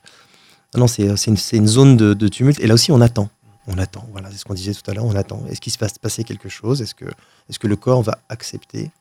Ah 0.73 0.79
non, 0.79 0.87
c'est 0.87 1.15
c'est 1.17 1.31
une, 1.31 1.37
une 1.61 1.67
zone 1.67 1.97
de, 1.97 2.13
de 2.13 2.27
tumulte. 2.27 2.59
Et 2.59 2.67
là 2.67 2.73
aussi, 2.73 2.91
on 2.91 3.01
attend. 3.01 3.29
On 3.67 3.77
attend. 3.77 4.05
Voilà, 4.11 4.29
c'est 4.31 4.37
ce 4.37 4.45
qu'on 4.45 4.53
disait 4.53 4.73
tout 4.73 4.89
à 4.91 4.93
l'heure. 4.93 5.05
On 5.05 5.15
attend. 5.15 5.41
Est-ce 5.49 5.59
qu'il 5.61 5.73
se 5.73 5.79
va 5.79 5.89
se 5.89 5.97
passer 5.99 6.23
quelque 6.23 6.49
chose? 6.49 6.81
Est-ce 6.81 6.93
que, 6.93 7.05
est 7.49 7.57
que 7.57 7.67
le 7.67 7.75
corps 7.75 8.03
va 8.03 8.19
accepter 8.29 8.91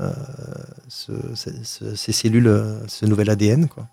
euh, 0.00 0.12
ce- 0.88 1.34
ce- 1.34 1.50
ce- 1.64 1.94
ces 1.94 2.12
cellules, 2.12 2.48
euh, 2.48 2.78
ce 2.88 3.06
nouvel 3.06 3.30
ADN 3.30 3.68
quoi? 3.68 3.86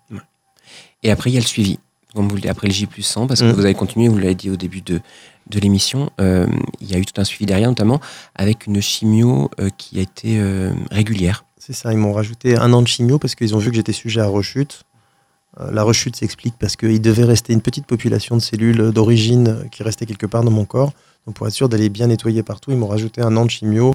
Et 1.02 1.10
après, 1.10 1.30
il 1.30 1.34
y 1.34 1.36
a 1.36 1.40
le 1.40 1.46
suivi. 1.46 1.78
Comme 2.14 2.28
vous 2.28 2.38
après 2.48 2.68
le 2.68 2.72
J 2.72 2.86
plus 2.86 3.02
100, 3.02 3.26
parce 3.26 3.40
que 3.40 3.46
Mm. 3.46 3.52
vous 3.52 3.64
avez 3.64 3.74
continué, 3.74 4.08
vous 4.08 4.18
l'avez 4.18 4.34
dit 4.36 4.48
au 4.50 4.56
début 4.56 4.82
de, 4.82 5.00
de 5.48 5.60
l'émission, 5.60 6.10
euh, 6.20 6.46
il 6.80 6.90
y 6.90 6.94
a 6.94 6.98
eu 6.98 7.04
tout 7.04 7.20
un 7.20 7.24
suivi 7.24 7.46
derrière, 7.46 7.68
notamment 7.68 8.00
avec 8.34 8.66
une 8.66 8.80
chimio 8.80 9.50
euh, 9.60 9.68
qui 9.76 9.98
a 9.98 10.02
été 10.02 10.38
euh, 10.40 10.72
régulière. 10.90 11.44
C'est 11.58 11.72
ça, 11.72 11.92
ils 11.92 11.98
m'ont 11.98 12.12
rajouté 12.12 12.56
un 12.56 12.72
an 12.72 12.82
de 12.82 12.88
chimio 12.88 13.18
parce 13.18 13.34
qu'ils 13.34 13.54
ont 13.54 13.58
vu 13.58 13.70
que 13.70 13.76
j'étais 13.76 13.92
sujet 13.92 14.20
à 14.20 14.26
rechute. 14.26 14.84
La 15.70 15.84
rechute 15.84 16.16
s'explique 16.16 16.56
parce 16.58 16.74
qu'il 16.74 17.00
devait 17.00 17.22
rester 17.24 17.52
une 17.52 17.60
petite 17.60 17.86
population 17.86 18.34
de 18.36 18.40
cellules 18.42 18.90
d'origine 18.90 19.68
qui 19.70 19.84
restait 19.84 20.04
quelque 20.04 20.26
part 20.26 20.42
dans 20.42 20.50
mon 20.50 20.64
corps. 20.64 20.92
Donc 21.26 21.36
pour 21.36 21.46
être 21.46 21.52
sûr 21.54 21.68
d'aller 21.68 21.88
bien 21.88 22.08
nettoyer 22.08 22.42
partout, 22.42 22.72
ils 22.72 22.76
m'ont 22.76 22.88
rajouté 22.88 23.22
un 23.22 23.36
an 23.36 23.44
de 23.44 23.50
chimio, 23.50 23.94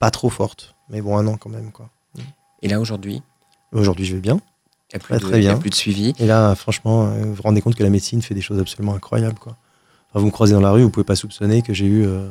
pas 0.00 0.10
trop 0.10 0.30
forte, 0.30 0.74
mais 0.90 1.00
bon, 1.00 1.16
un 1.16 1.26
an 1.28 1.36
quand 1.36 1.48
même. 1.48 1.70
Quoi. 1.70 1.88
Et 2.60 2.68
là, 2.68 2.80
aujourd'hui, 2.80 3.22
Aujourd'hui, 3.72 4.04
je 4.04 4.14
vais 4.14 4.20
bien. 4.20 4.40
il 4.92 4.96
n'y 4.96 4.96
a, 4.96 4.98
plus 4.98 5.18
Très, 5.20 5.40
de- 5.40 5.48
a 5.48 5.56
plus 5.56 5.72
suivi. 5.72 6.12
Et 6.18 6.26
là, 6.26 6.54
franchement, 6.54 7.06
vous 7.06 7.34
vous 7.34 7.42
rendez 7.42 7.60
compte 7.60 7.76
que 7.76 7.82
la 7.82 7.90
médecine 7.90 8.20
fait 8.20 8.34
des 8.34 8.40
choses 8.40 8.58
absolument 8.58 8.94
incroyables. 8.94 9.38
Quoi. 9.38 9.56
Vous 10.14 10.26
me 10.26 10.30
croisez 10.30 10.52
dans 10.54 10.60
la 10.60 10.70
rue, 10.70 10.82
vous 10.82 10.90
pouvez 10.90 11.04
pas 11.04 11.16
soupçonner 11.16 11.62
que 11.62 11.72
j'ai 11.74 11.86
eu 11.86 12.06
euh, 12.06 12.30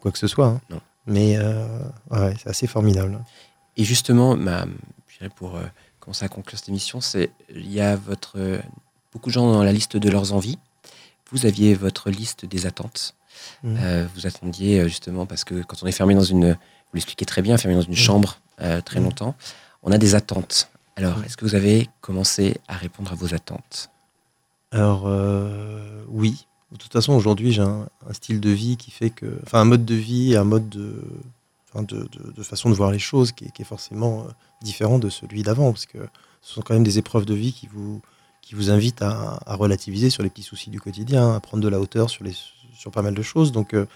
quoi 0.00 0.10
que 0.12 0.18
ce 0.18 0.26
soit. 0.26 0.46
hein. 0.46 0.60
Non. 0.70 0.80
Mais 1.06 1.36
euh, 1.36 1.66
ouais, 2.10 2.34
c'est 2.40 2.48
assez 2.48 2.66
formidable. 2.66 3.18
Et 3.76 3.84
justement, 3.84 4.36
ma, 4.36 4.66
pour 5.36 5.56
euh, 5.56 5.62
commencer 5.98 6.24
à 6.24 6.28
conclure 6.28 6.58
cette 6.58 6.68
émission, 6.68 7.00
c'est 7.00 7.30
il 7.54 7.72
y 7.72 7.80
a 7.80 7.96
votre 7.96 8.60
beaucoup 9.12 9.30
de 9.30 9.34
gens 9.34 9.50
dans 9.52 9.62
la 9.64 9.72
liste 9.72 9.96
de 9.96 10.10
leurs 10.10 10.32
envies. 10.32 10.58
Vous 11.30 11.46
aviez 11.46 11.74
votre 11.74 12.10
liste 12.10 12.44
des 12.44 12.66
attentes. 12.66 13.14
Euh, 13.64 14.06
vous 14.14 14.26
attendiez 14.26 14.86
justement 14.88 15.24
parce 15.26 15.44
que 15.44 15.62
quand 15.62 15.82
on 15.82 15.86
est 15.86 15.92
fermé 15.92 16.14
dans 16.14 16.22
une, 16.22 16.50
vous 16.52 16.94
l'expliquez 16.94 17.24
très 17.24 17.40
bien, 17.42 17.56
fermé 17.56 17.74
dans 17.74 17.82
une 17.82 17.96
chambre 17.96 18.38
euh, 18.60 18.80
très 18.82 19.00
Mhm. 19.00 19.06
longtemps, 19.06 19.34
on 19.82 19.90
a 19.90 19.98
des 19.98 20.14
attentes. 20.14 20.68
Alors, 20.96 21.24
est-ce 21.24 21.36
que 21.38 21.44
vous 21.46 21.54
avez 21.54 21.88
commencé 22.02 22.58
à 22.68 22.74
répondre 22.74 23.10
à 23.10 23.14
vos 23.14 23.34
attentes? 23.34 23.88
Alors, 24.70 25.04
euh, 25.06 26.04
oui. 26.08 26.46
De 26.72 26.78
toute 26.78 26.92
façon, 26.92 27.12
aujourd'hui, 27.12 27.52
j'ai 27.52 27.62
un, 27.62 27.86
style 28.12 28.40
de 28.40 28.50
vie 28.50 28.76
qui 28.76 28.90
fait 28.90 29.10
que. 29.10 29.38
Enfin, 29.44 29.60
un 29.60 29.64
mode 29.64 29.84
de 29.84 29.94
vie 29.94 30.36
un 30.36 30.44
mode 30.44 30.70
de, 30.70 32.42
façon 32.42 32.70
de 32.70 32.74
voir 32.74 32.90
les 32.90 32.98
choses 32.98 33.32
qui 33.32 33.44
est, 33.44 33.64
forcément 33.64 34.20
euh, 34.20 34.30
différent 34.62 34.98
de 34.98 35.10
celui 35.10 35.42
d'avant. 35.42 35.72
Parce 35.72 35.84
que 35.84 35.98
ce 36.40 36.54
sont 36.54 36.62
quand 36.62 36.72
même 36.72 36.82
des 36.82 36.98
épreuves 36.98 37.26
de 37.26 37.34
vie 37.34 37.52
qui 37.52 37.68
vous, 37.72 38.70
invitent 38.70 39.02
à, 39.02 39.38
relativiser 39.48 40.08
sur 40.08 40.22
les 40.22 40.30
petits 40.30 40.42
soucis 40.42 40.70
du 40.70 40.80
quotidien, 40.80 41.34
à 41.34 41.40
prendre 41.40 41.62
de 41.62 41.68
la 41.68 41.78
hauteur 41.78 42.08
sur, 42.08 42.24
pas 42.90 43.02
mal 43.02 43.14
de 43.14 43.22
choses. 43.22 43.52
Donc, 43.52 43.74
euh, 43.74 43.86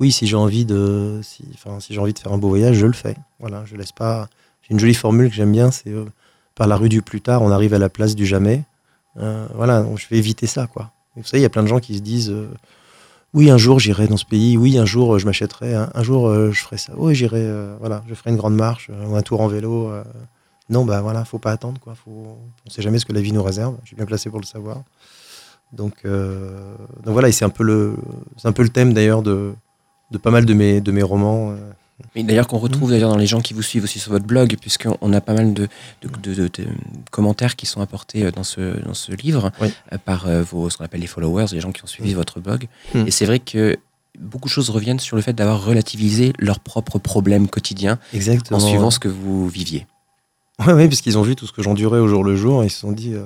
oui, 0.00 0.10
si 0.10 0.26
j'ai 0.26 0.36
envie, 0.36 0.64
de, 0.64 1.20
si, 1.22 1.44
j'ai 1.90 1.98
envie 1.98 2.14
de 2.14 2.18
faire 2.18 2.32
un 2.32 2.38
beau 2.38 2.48
voyage, 2.48 2.76
je 2.76 2.86
le 2.86 2.94
fais. 2.94 3.16
Voilà, 3.40 3.64
je 3.66 3.76
laisse 3.76 3.92
pas. 3.92 4.28
J'ai 4.62 4.72
une 4.72 4.80
jolie 4.80 4.94
formule 4.94 5.28
que 5.28 5.34
j'aime 5.34 5.52
bien 5.52 5.70
c'est 5.70 5.90
euh, 5.90 6.06
par 6.54 6.66
la 6.66 6.76
rue 6.76 6.88
du 6.88 7.02
plus 7.02 7.20
tard, 7.20 7.42
on 7.42 7.50
arrive 7.50 7.74
à 7.74 7.78
la 7.78 7.88
place 7.88 8.14
du 8.14 8.24
jamais. 8.26 8.64
Voilà, 9.54 9.84
je 9.96 10.06
vais 10.08 10.16
éviter 10.16 10.46
ça, 10.46 10.66
quoi. 10.66 10.90
Vous 11.16 11.24
savez, 11.24 11.40
il 11.40 11.42
y 11.42 11.46
a 11.46 11.50
plein 11.50 11.62
de 11.62 11.68
gens 11.68 11.80
qui 11.80 11.96
se 11.96 12.02
disent 12.02 12.30
euh, 12.30 12.48
oui, 13.34 13.50
un 13.50 13.58
jour 13.58 13.78
j'irai 13.78 14.08
dans 14.08 14.16
ce 14.16 14.24
pays, 14.24 14.56
oui, 14.56 14.78
un 14.78 14.86
jour 14.86 15.14
euh, 15.14 15.18
je 15.18 15.26
m'achèterai, 15.26 15.74
un, 15.74 16.02
jour 16.02 16.26
euh, 16.26 16.52
je 16.52 16.62
ferai 16.62 16.78
ça, 16.78 16.92
oui, 16.96 17.14
j'irai, 17.14 17.46
voilà, 17.80 18.02
je 18.08 18.14
ferai 18.14 18.30
une 18.30 18.36
grande 18.36 18.56
marche 18.56 18.90
ou 18.90 19.14
un 19.16 19.22
tour 19.22 19.40
en 19.40 19.48
vélo. 19.48 19.92
Non, 20.70 20.84
bah 20.84 21.02
voilà, 21.02 21.24
faut 21.24 21.38
pas 21.38 21.50
attendre, 21.50 21.80
quoi. 21.80 21.94
Faut, 21.94 22.38
on 22.66 22.70
sait 22.70 22.80
jamais 22.82 22.98
ce 22.98 23.04
que 23.04 23.12
la 23.12 23.20
vie 23.20 23.32
nous 23.32 23.42
réserve. 23.42 23.76
Je 23.82 23.88
suis 23.88 23.96
bien 23.96 24.06
placé 24.06 24.30
pour 24.30 24.40
le 24.40 24.46
savoir. 24.46 24.82
Donc, 25.72 26.06
voilà, 27.04 27.28
et 27.28 27.32
c'est 27.32 27.44
un 27.44 27.50
peu 27.50 27.64
le, 27.64 27.96
thème 28.72 28.94
d'ailleurs 28.94 29.22
de, 29.22 29.54
pas 30.22 30.30
mal 30.30 30.46
de 30.46 30.54
mes 30.54 31.02
romans. 31.02 31.54
D'ailleurs 32.16 32.46
qu'on 32.46 32.58
retrouve 32.58 32.88
Mm. 32.88 32.92
d'ailleurs 32.92 33.10
dans 33.10 33.16
les 33.18 33.26
gens 33.26 33.40
qui 33.40 33.54
vous 33.54 33.62
suivent 33.62 33.84
aussi 33.84 33.98
sur 33.98 34.12
votre 34.12 34.24
blog, 34.26 34.56
puisqu'on 34.60 35.12
a 35.12 35.20
pas 35.20 35.34
mal 35.34 35.54
de, 35.54 35.68
de, 36.02 36.08
de- 36.22 36.34
de- 36.34 36.48
de 36.48 36.66
commentaires 37.10 37.56
qui 37.56 37.66
sont 37.66 37.80
apportés 37.80 38.24
euh, 38.24 38.30
dans 38.30 38.44
ce, 38.44 38.80
dans 38.84 38.94
ce 38.94 39.12
livre 39.12 39.50
Oui. 39.60 39.68
euh, 39.92 39.98
par 40.04 40.26
euh, 40.26 40.42
vos, 40.42 40.70
ce 40.70 40.76
qu'on 40.76 40.84
appelle 40.84 41.00
les 41.00 41.06
followers, 41.06 41.46
les 41.52 41.60
gens 41.60 41.72
qui 41.72 41.82
ont 41.82 41.86
suivi 41.88 42.12
Mm. 42.12 42.16
votre 42.16 42.40
blog. 42.40 42.66
Mm. 42.94 43.06
Et 43.06 43.10
c'est 43.10 43.26
vrai 43.26 43.38
que 43.38 43.76
beaucoup 44.18 44.48
de 44.48 44.52
choses 44.52 44.68
reviennent 44.70 45.00
sur 45.00 45.16
le 45.16 45.22
fait 45.22 45.32
d'avoir 45.32 45.64
relativisé 45.64 46.32
leurs 46.38 46.60
propres 46.60 46.98
problèmes 46.98 47.48
quotidiens 47.48 47.98
Exactement. 48.12 48.58
en 48.58 48.60
suivant 48.60 48.90
ce 48.90 48.98
que 48.98 49.08
vous 49.08 49.48
viviez. 49.48 49.86
Ouais, 50.66 50.74
ouais, 50.74 50.88
parce 50.88 51.00
qu'ils 51.00 51.16
ont 51.18 51.22
vu 51.22 51.34
tout 51.34 51.46
ce 51.46 51.52
que 51.52 51.62
j'endurais 51.62 51.98
au 51.98 52.08
jour 52.08 52.22
le 52.22 52.36
jour 52.36 52.62
et 52.62 52.66
ils 52.66 52.70
se 52.70 52.78
sont 52.80 52.92
dit. 52.92 53.14
euh. 53.14 53.24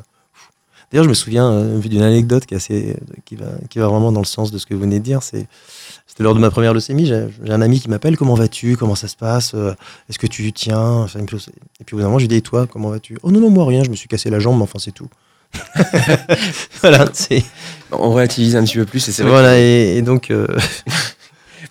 D'ailleurs, 0.93 1.03
je 1.05 1.09
me 1.09 1.15
souviens 1.15 1.51
euh, 1.51 1.79
d'une 1.81 2.03
anecdote 2.03 2.47
qui, 2.47 2.55
est 2.55 2.59
assez, 2.59 2.97
qui, 3.25 3.35
va, 3.35 3.47
qui 3.69 3.81
va 3.81 3.89
vraiment 3.89 4.13
dans 4.13 4.21
le 4.21 4.27
sens 4.27 4.53
de 4.53 4.59
ce 4.59 4.65
que 4.67 4.75
vous 4.75 4.83
venez 4.83 5.01
de 5.01 5.05
dire. 5.05 5.25
C'est 5.25 5.49
C'était 6.07 6.23
lors 6.23 6.35
de 6.35 6.41
ma 6.41 6.51
première 6.51 6.73
leucémie. 6.73 7.05
J'ai 7.07 7.27
j'ai 7.45 7.53
un 7.53 7.61
ami 7.61 7.81
qui 7.81 7.89
m'appelle 7.91 8.17
Comment 8.17 8.35
vas-tu 8.35 8.77
Comment 8.77 8.95
ça 8.95 9.09
se 9.09 9.17
passe 9.17 9.53
Euh, 9.55 9.75
Est-ce 10.09 10.19
que 10.19 10.27
tu 10.27 10.53
tiens 10.53 10.81
Enfin, 10.81 11.21
Et 11.21 11.25
puis 11.27 11.37
au 11.95 11.97
bout 11.97 11.99
d'un 11.99 12.05
moment, 12.05 12.19
je 12.19 12.25
lui 12.25 12.29
dis 12.29 12.37
Et 12.37 12.43
toi, 12.43 12.67
comment 12.67 12.91
vas-tu? 12.91 13.19
Oh 13.23 13.31
non, 13.31 13.41
non, 13.41 13.51
moi 13.51 13.67
rien, 13.67 13.83
je 13.85 13.91
me 13.91 13.97
suis 13.97 14.09
cassé 14.09 14.31
la 14.31 14.39
jambe, 14.39 14.57
mais 14.57 14.63
enfin, 14.63 14.79
c'est 14.79 14.93
tout. 14.93 15.09
voilà, 16.81 17.07
c'est. 17.13 17.43
On 17.93 18.13
relativise 18.13 18.57
un 18.57 18.65
petit 18.65 18.77
peu 18.77 18.85
plus 18.87 19.07
et 19.09 19.13
c'est 19.13 19.23
Voilà, 19.23 19.59
et, 19.59 19.97
et 19.97 20.03
donc. 20.03 20.31
euh, 20.31 20.47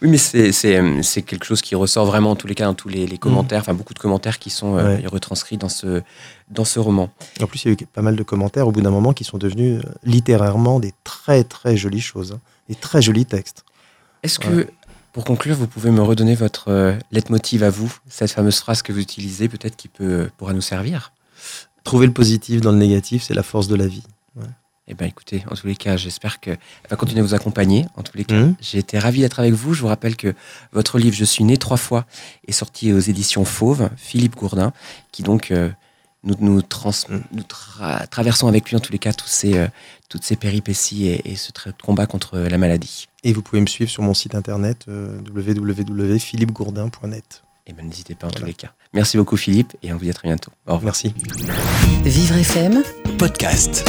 Oui, 0.02 0.10
mais 0.10 0.18
c'est- 0.18 1.22
quelque 1.22 1.46
chose 1.46 1.62
qui 1.62 1.74
ressort 1.74 2.06
vraiment 2.06 2.32
en 2.32 2.36
tous 2.36 2.48
les 2.48 2.54
cas 2.56 2.66
dans 2.66 2.74
tous 2.74 2.90
les, 2.90 3.08
les 3.08 3.18
commentaires, 3.18 3.62
enfin 3.62 3.74
beaucoup 3.74 3.94
de 3.94 4.00
commentaires 4.00 4.40
qui 4.40 4.50
sont 4.50 4.78
euh, 4.78 4.98
Ouais. 4.98 5.08
retranscrits 5.08 5.58
dans 5.58 5.70
ce, 5.70 6.02
dans 6.50 6.66
ce 6.66 6.80
roman. 6.80 7.10
En 7.42 7.48
plus, 7.48 7.64
il 7.64 7.68
y 7.70 7.72
a 7.72 7.74
eu 7.74 7.86
pas 7.86 8.02
mal 8.02 8.18
de 8.18 8.24
commentaires 8.24 8.68
au 8.68 8.72
bout 8.74 8.82
d'un 8.82 8.90
moment 8.92 9.14
qui 9.14 9.24
sont 9.24 9.38
devenus 9.38 9.80
euh, 9.84 9.90
littérairement 10.04 10.82
des 10.82 10.94
très 11.06 11.46
très 11.46 11.78
jolies 11.78 12.02
choses, 12.02 12.34
hein, 12.34 12.40
des 12.68 12.76
très 12.76 13.02
jolis 13.02 13.26
textes. 13.26 13.64
Est-ce 14.26 14.40
que, 14.40 14.48
Ouais. 14.50 14.68
pour 15.14 15.24
conclure, 15.24 15.56
vous 15.56 15.68
pouvez 15.68 15.92
me 15.92 16.02
redonner 16.02 16.34
votre 16.36 16.70
euh, 16.70 16.94
leitmotiv 17.12 17.62
à 17.64 17.70
vous, 17.70 17.94
cette 18.10 18.32
fameuse 18.32 18.58
phrase 18.60 18.82
que 18.82 18.92
vous 18.92 19.00
utilisez, 19.00 19.48
peut-être 19.48 19.76
qui 19.76 19.88
peut, 19.88 20.30
pourra 20.38 20.54
nous 20.54 20.62
servir? 20.62 21.14
Trouver 21.84 22.08
le 22.08 22.14
positif 22.14 22.60
dans 22.62 22.72
le 22.72 22.80
négatif, 22.80 23.22
c'est 23.24 23.36
la 23.36 23.44
force 23.44 23.68
de 23.68 23.76
la 23.76 23.88
vie. 23.88 24.04
Eh 24.88 24.94
bien, 24.94 25.08
écoutez, 25.08 25.44
en 25.50 25.56
tous 25.56 25.66
les 25.66 25.76
cas, 25.76 25.98
j'espère 25.98 26.40
que 26.40 26.52
elle 26.52 26.90
va 26.92 26.96
continuer 26.96 27.22
à 27.22 27.24
vous 27.24 27.34
accompagner. 27.34 27.88
En 27.96 28.04
tous 28.04 28.16
les 28.18 28.24
cas, 28.24 28.36
Mhm. 28.36 28.56
j'ai 28.62 28.78
été 28.78 29.00
ravi 29.00 29.22
d'être 29.22 29.40
avec 29.40 29.54
vous. 29.54 29.74
Je 29.74 29.82
vous 29.82 29.88
rappelle 29.88 30.16
que 30.16 30.36
votre 30.74 31.00
livre 31.00 31.16
Je 31.16 31.26
suis 31.26 31.44
né 31.44 31.58
trois 31.58 31.78
fois 31.78 32.06
est 32.48 32.52
sorti 32.52 32.94
aux 32.94 33.00
éditions 33.00 33.46
Fauve, 33.46 33.90
Philippe 33.98 34.36
Gourdin, 34.36 34.74
qui 35.12 35.24
donc 35.24 35.50
euh, 35.50 35.70
nous, 36.26 36.36
nous, 36.40 36.62
trans- 36.62 36.92
Mhm. 37.10 37.24
nous 37.32 37.44
tra- 37.44 38.08
traversons 38.08 38.48
avec 38.48 38.70
lui 38.70 38.76
en 38.76 38.80
tous 38.80 38.92
les 38.92 39.00
cas 39.00 39.14
tous 39.14 39.28
ces, 39.28 39.58
euh, 39.58 39.68
toutes 40.10 40.24
ces 40.24 40.36
péripéties 40.36 41.08
et, 41.08 41.32
et 41.32 41.36
ce 41.36 41.52
combat 41.84 42.06
contre 42.08 42.38
la 42.40 42.58
maladie. 42.58 43.08
Et 43.24 43.34
vous 43.34 43.42
pouvez 43.42 43.62
me 43.62 43.68
suivre 43.68 43.90
sur 43.90 44.04
mon 44.04 44.14
site 44.14 44.36
internet 44.36 44.86
euh, 44.88 45.20
www.philippegourdin.net. 45.34 47.42
Et 47.68 47.74
bien, 47.74 47.84
n'hésitez 47.84 48.14
pas 48.16 48.28
en 48.28 48.30
Voilà. 48.30 48.42
tous 48.42 48.46
les 48.46 48.54
cas. 48.54 48.72
Merci 48.94 49.18
beaucoup, 49.18 49.38
Philippe, 49.38 49.74
et 49.82 49.92
on 49.92 49.98
vous 49.98 50.04
dit 50.04 50.10
à 50.10 50.14
très 50.14 50.28
bientôt. 50.28 50.52
Au 50.68 50.76
revoir. 50.76 50.94
Merci. 50.94 51.14
Vivre 52.04 52.36
FM 52.38 52.84
Podcast. 53.18 53.84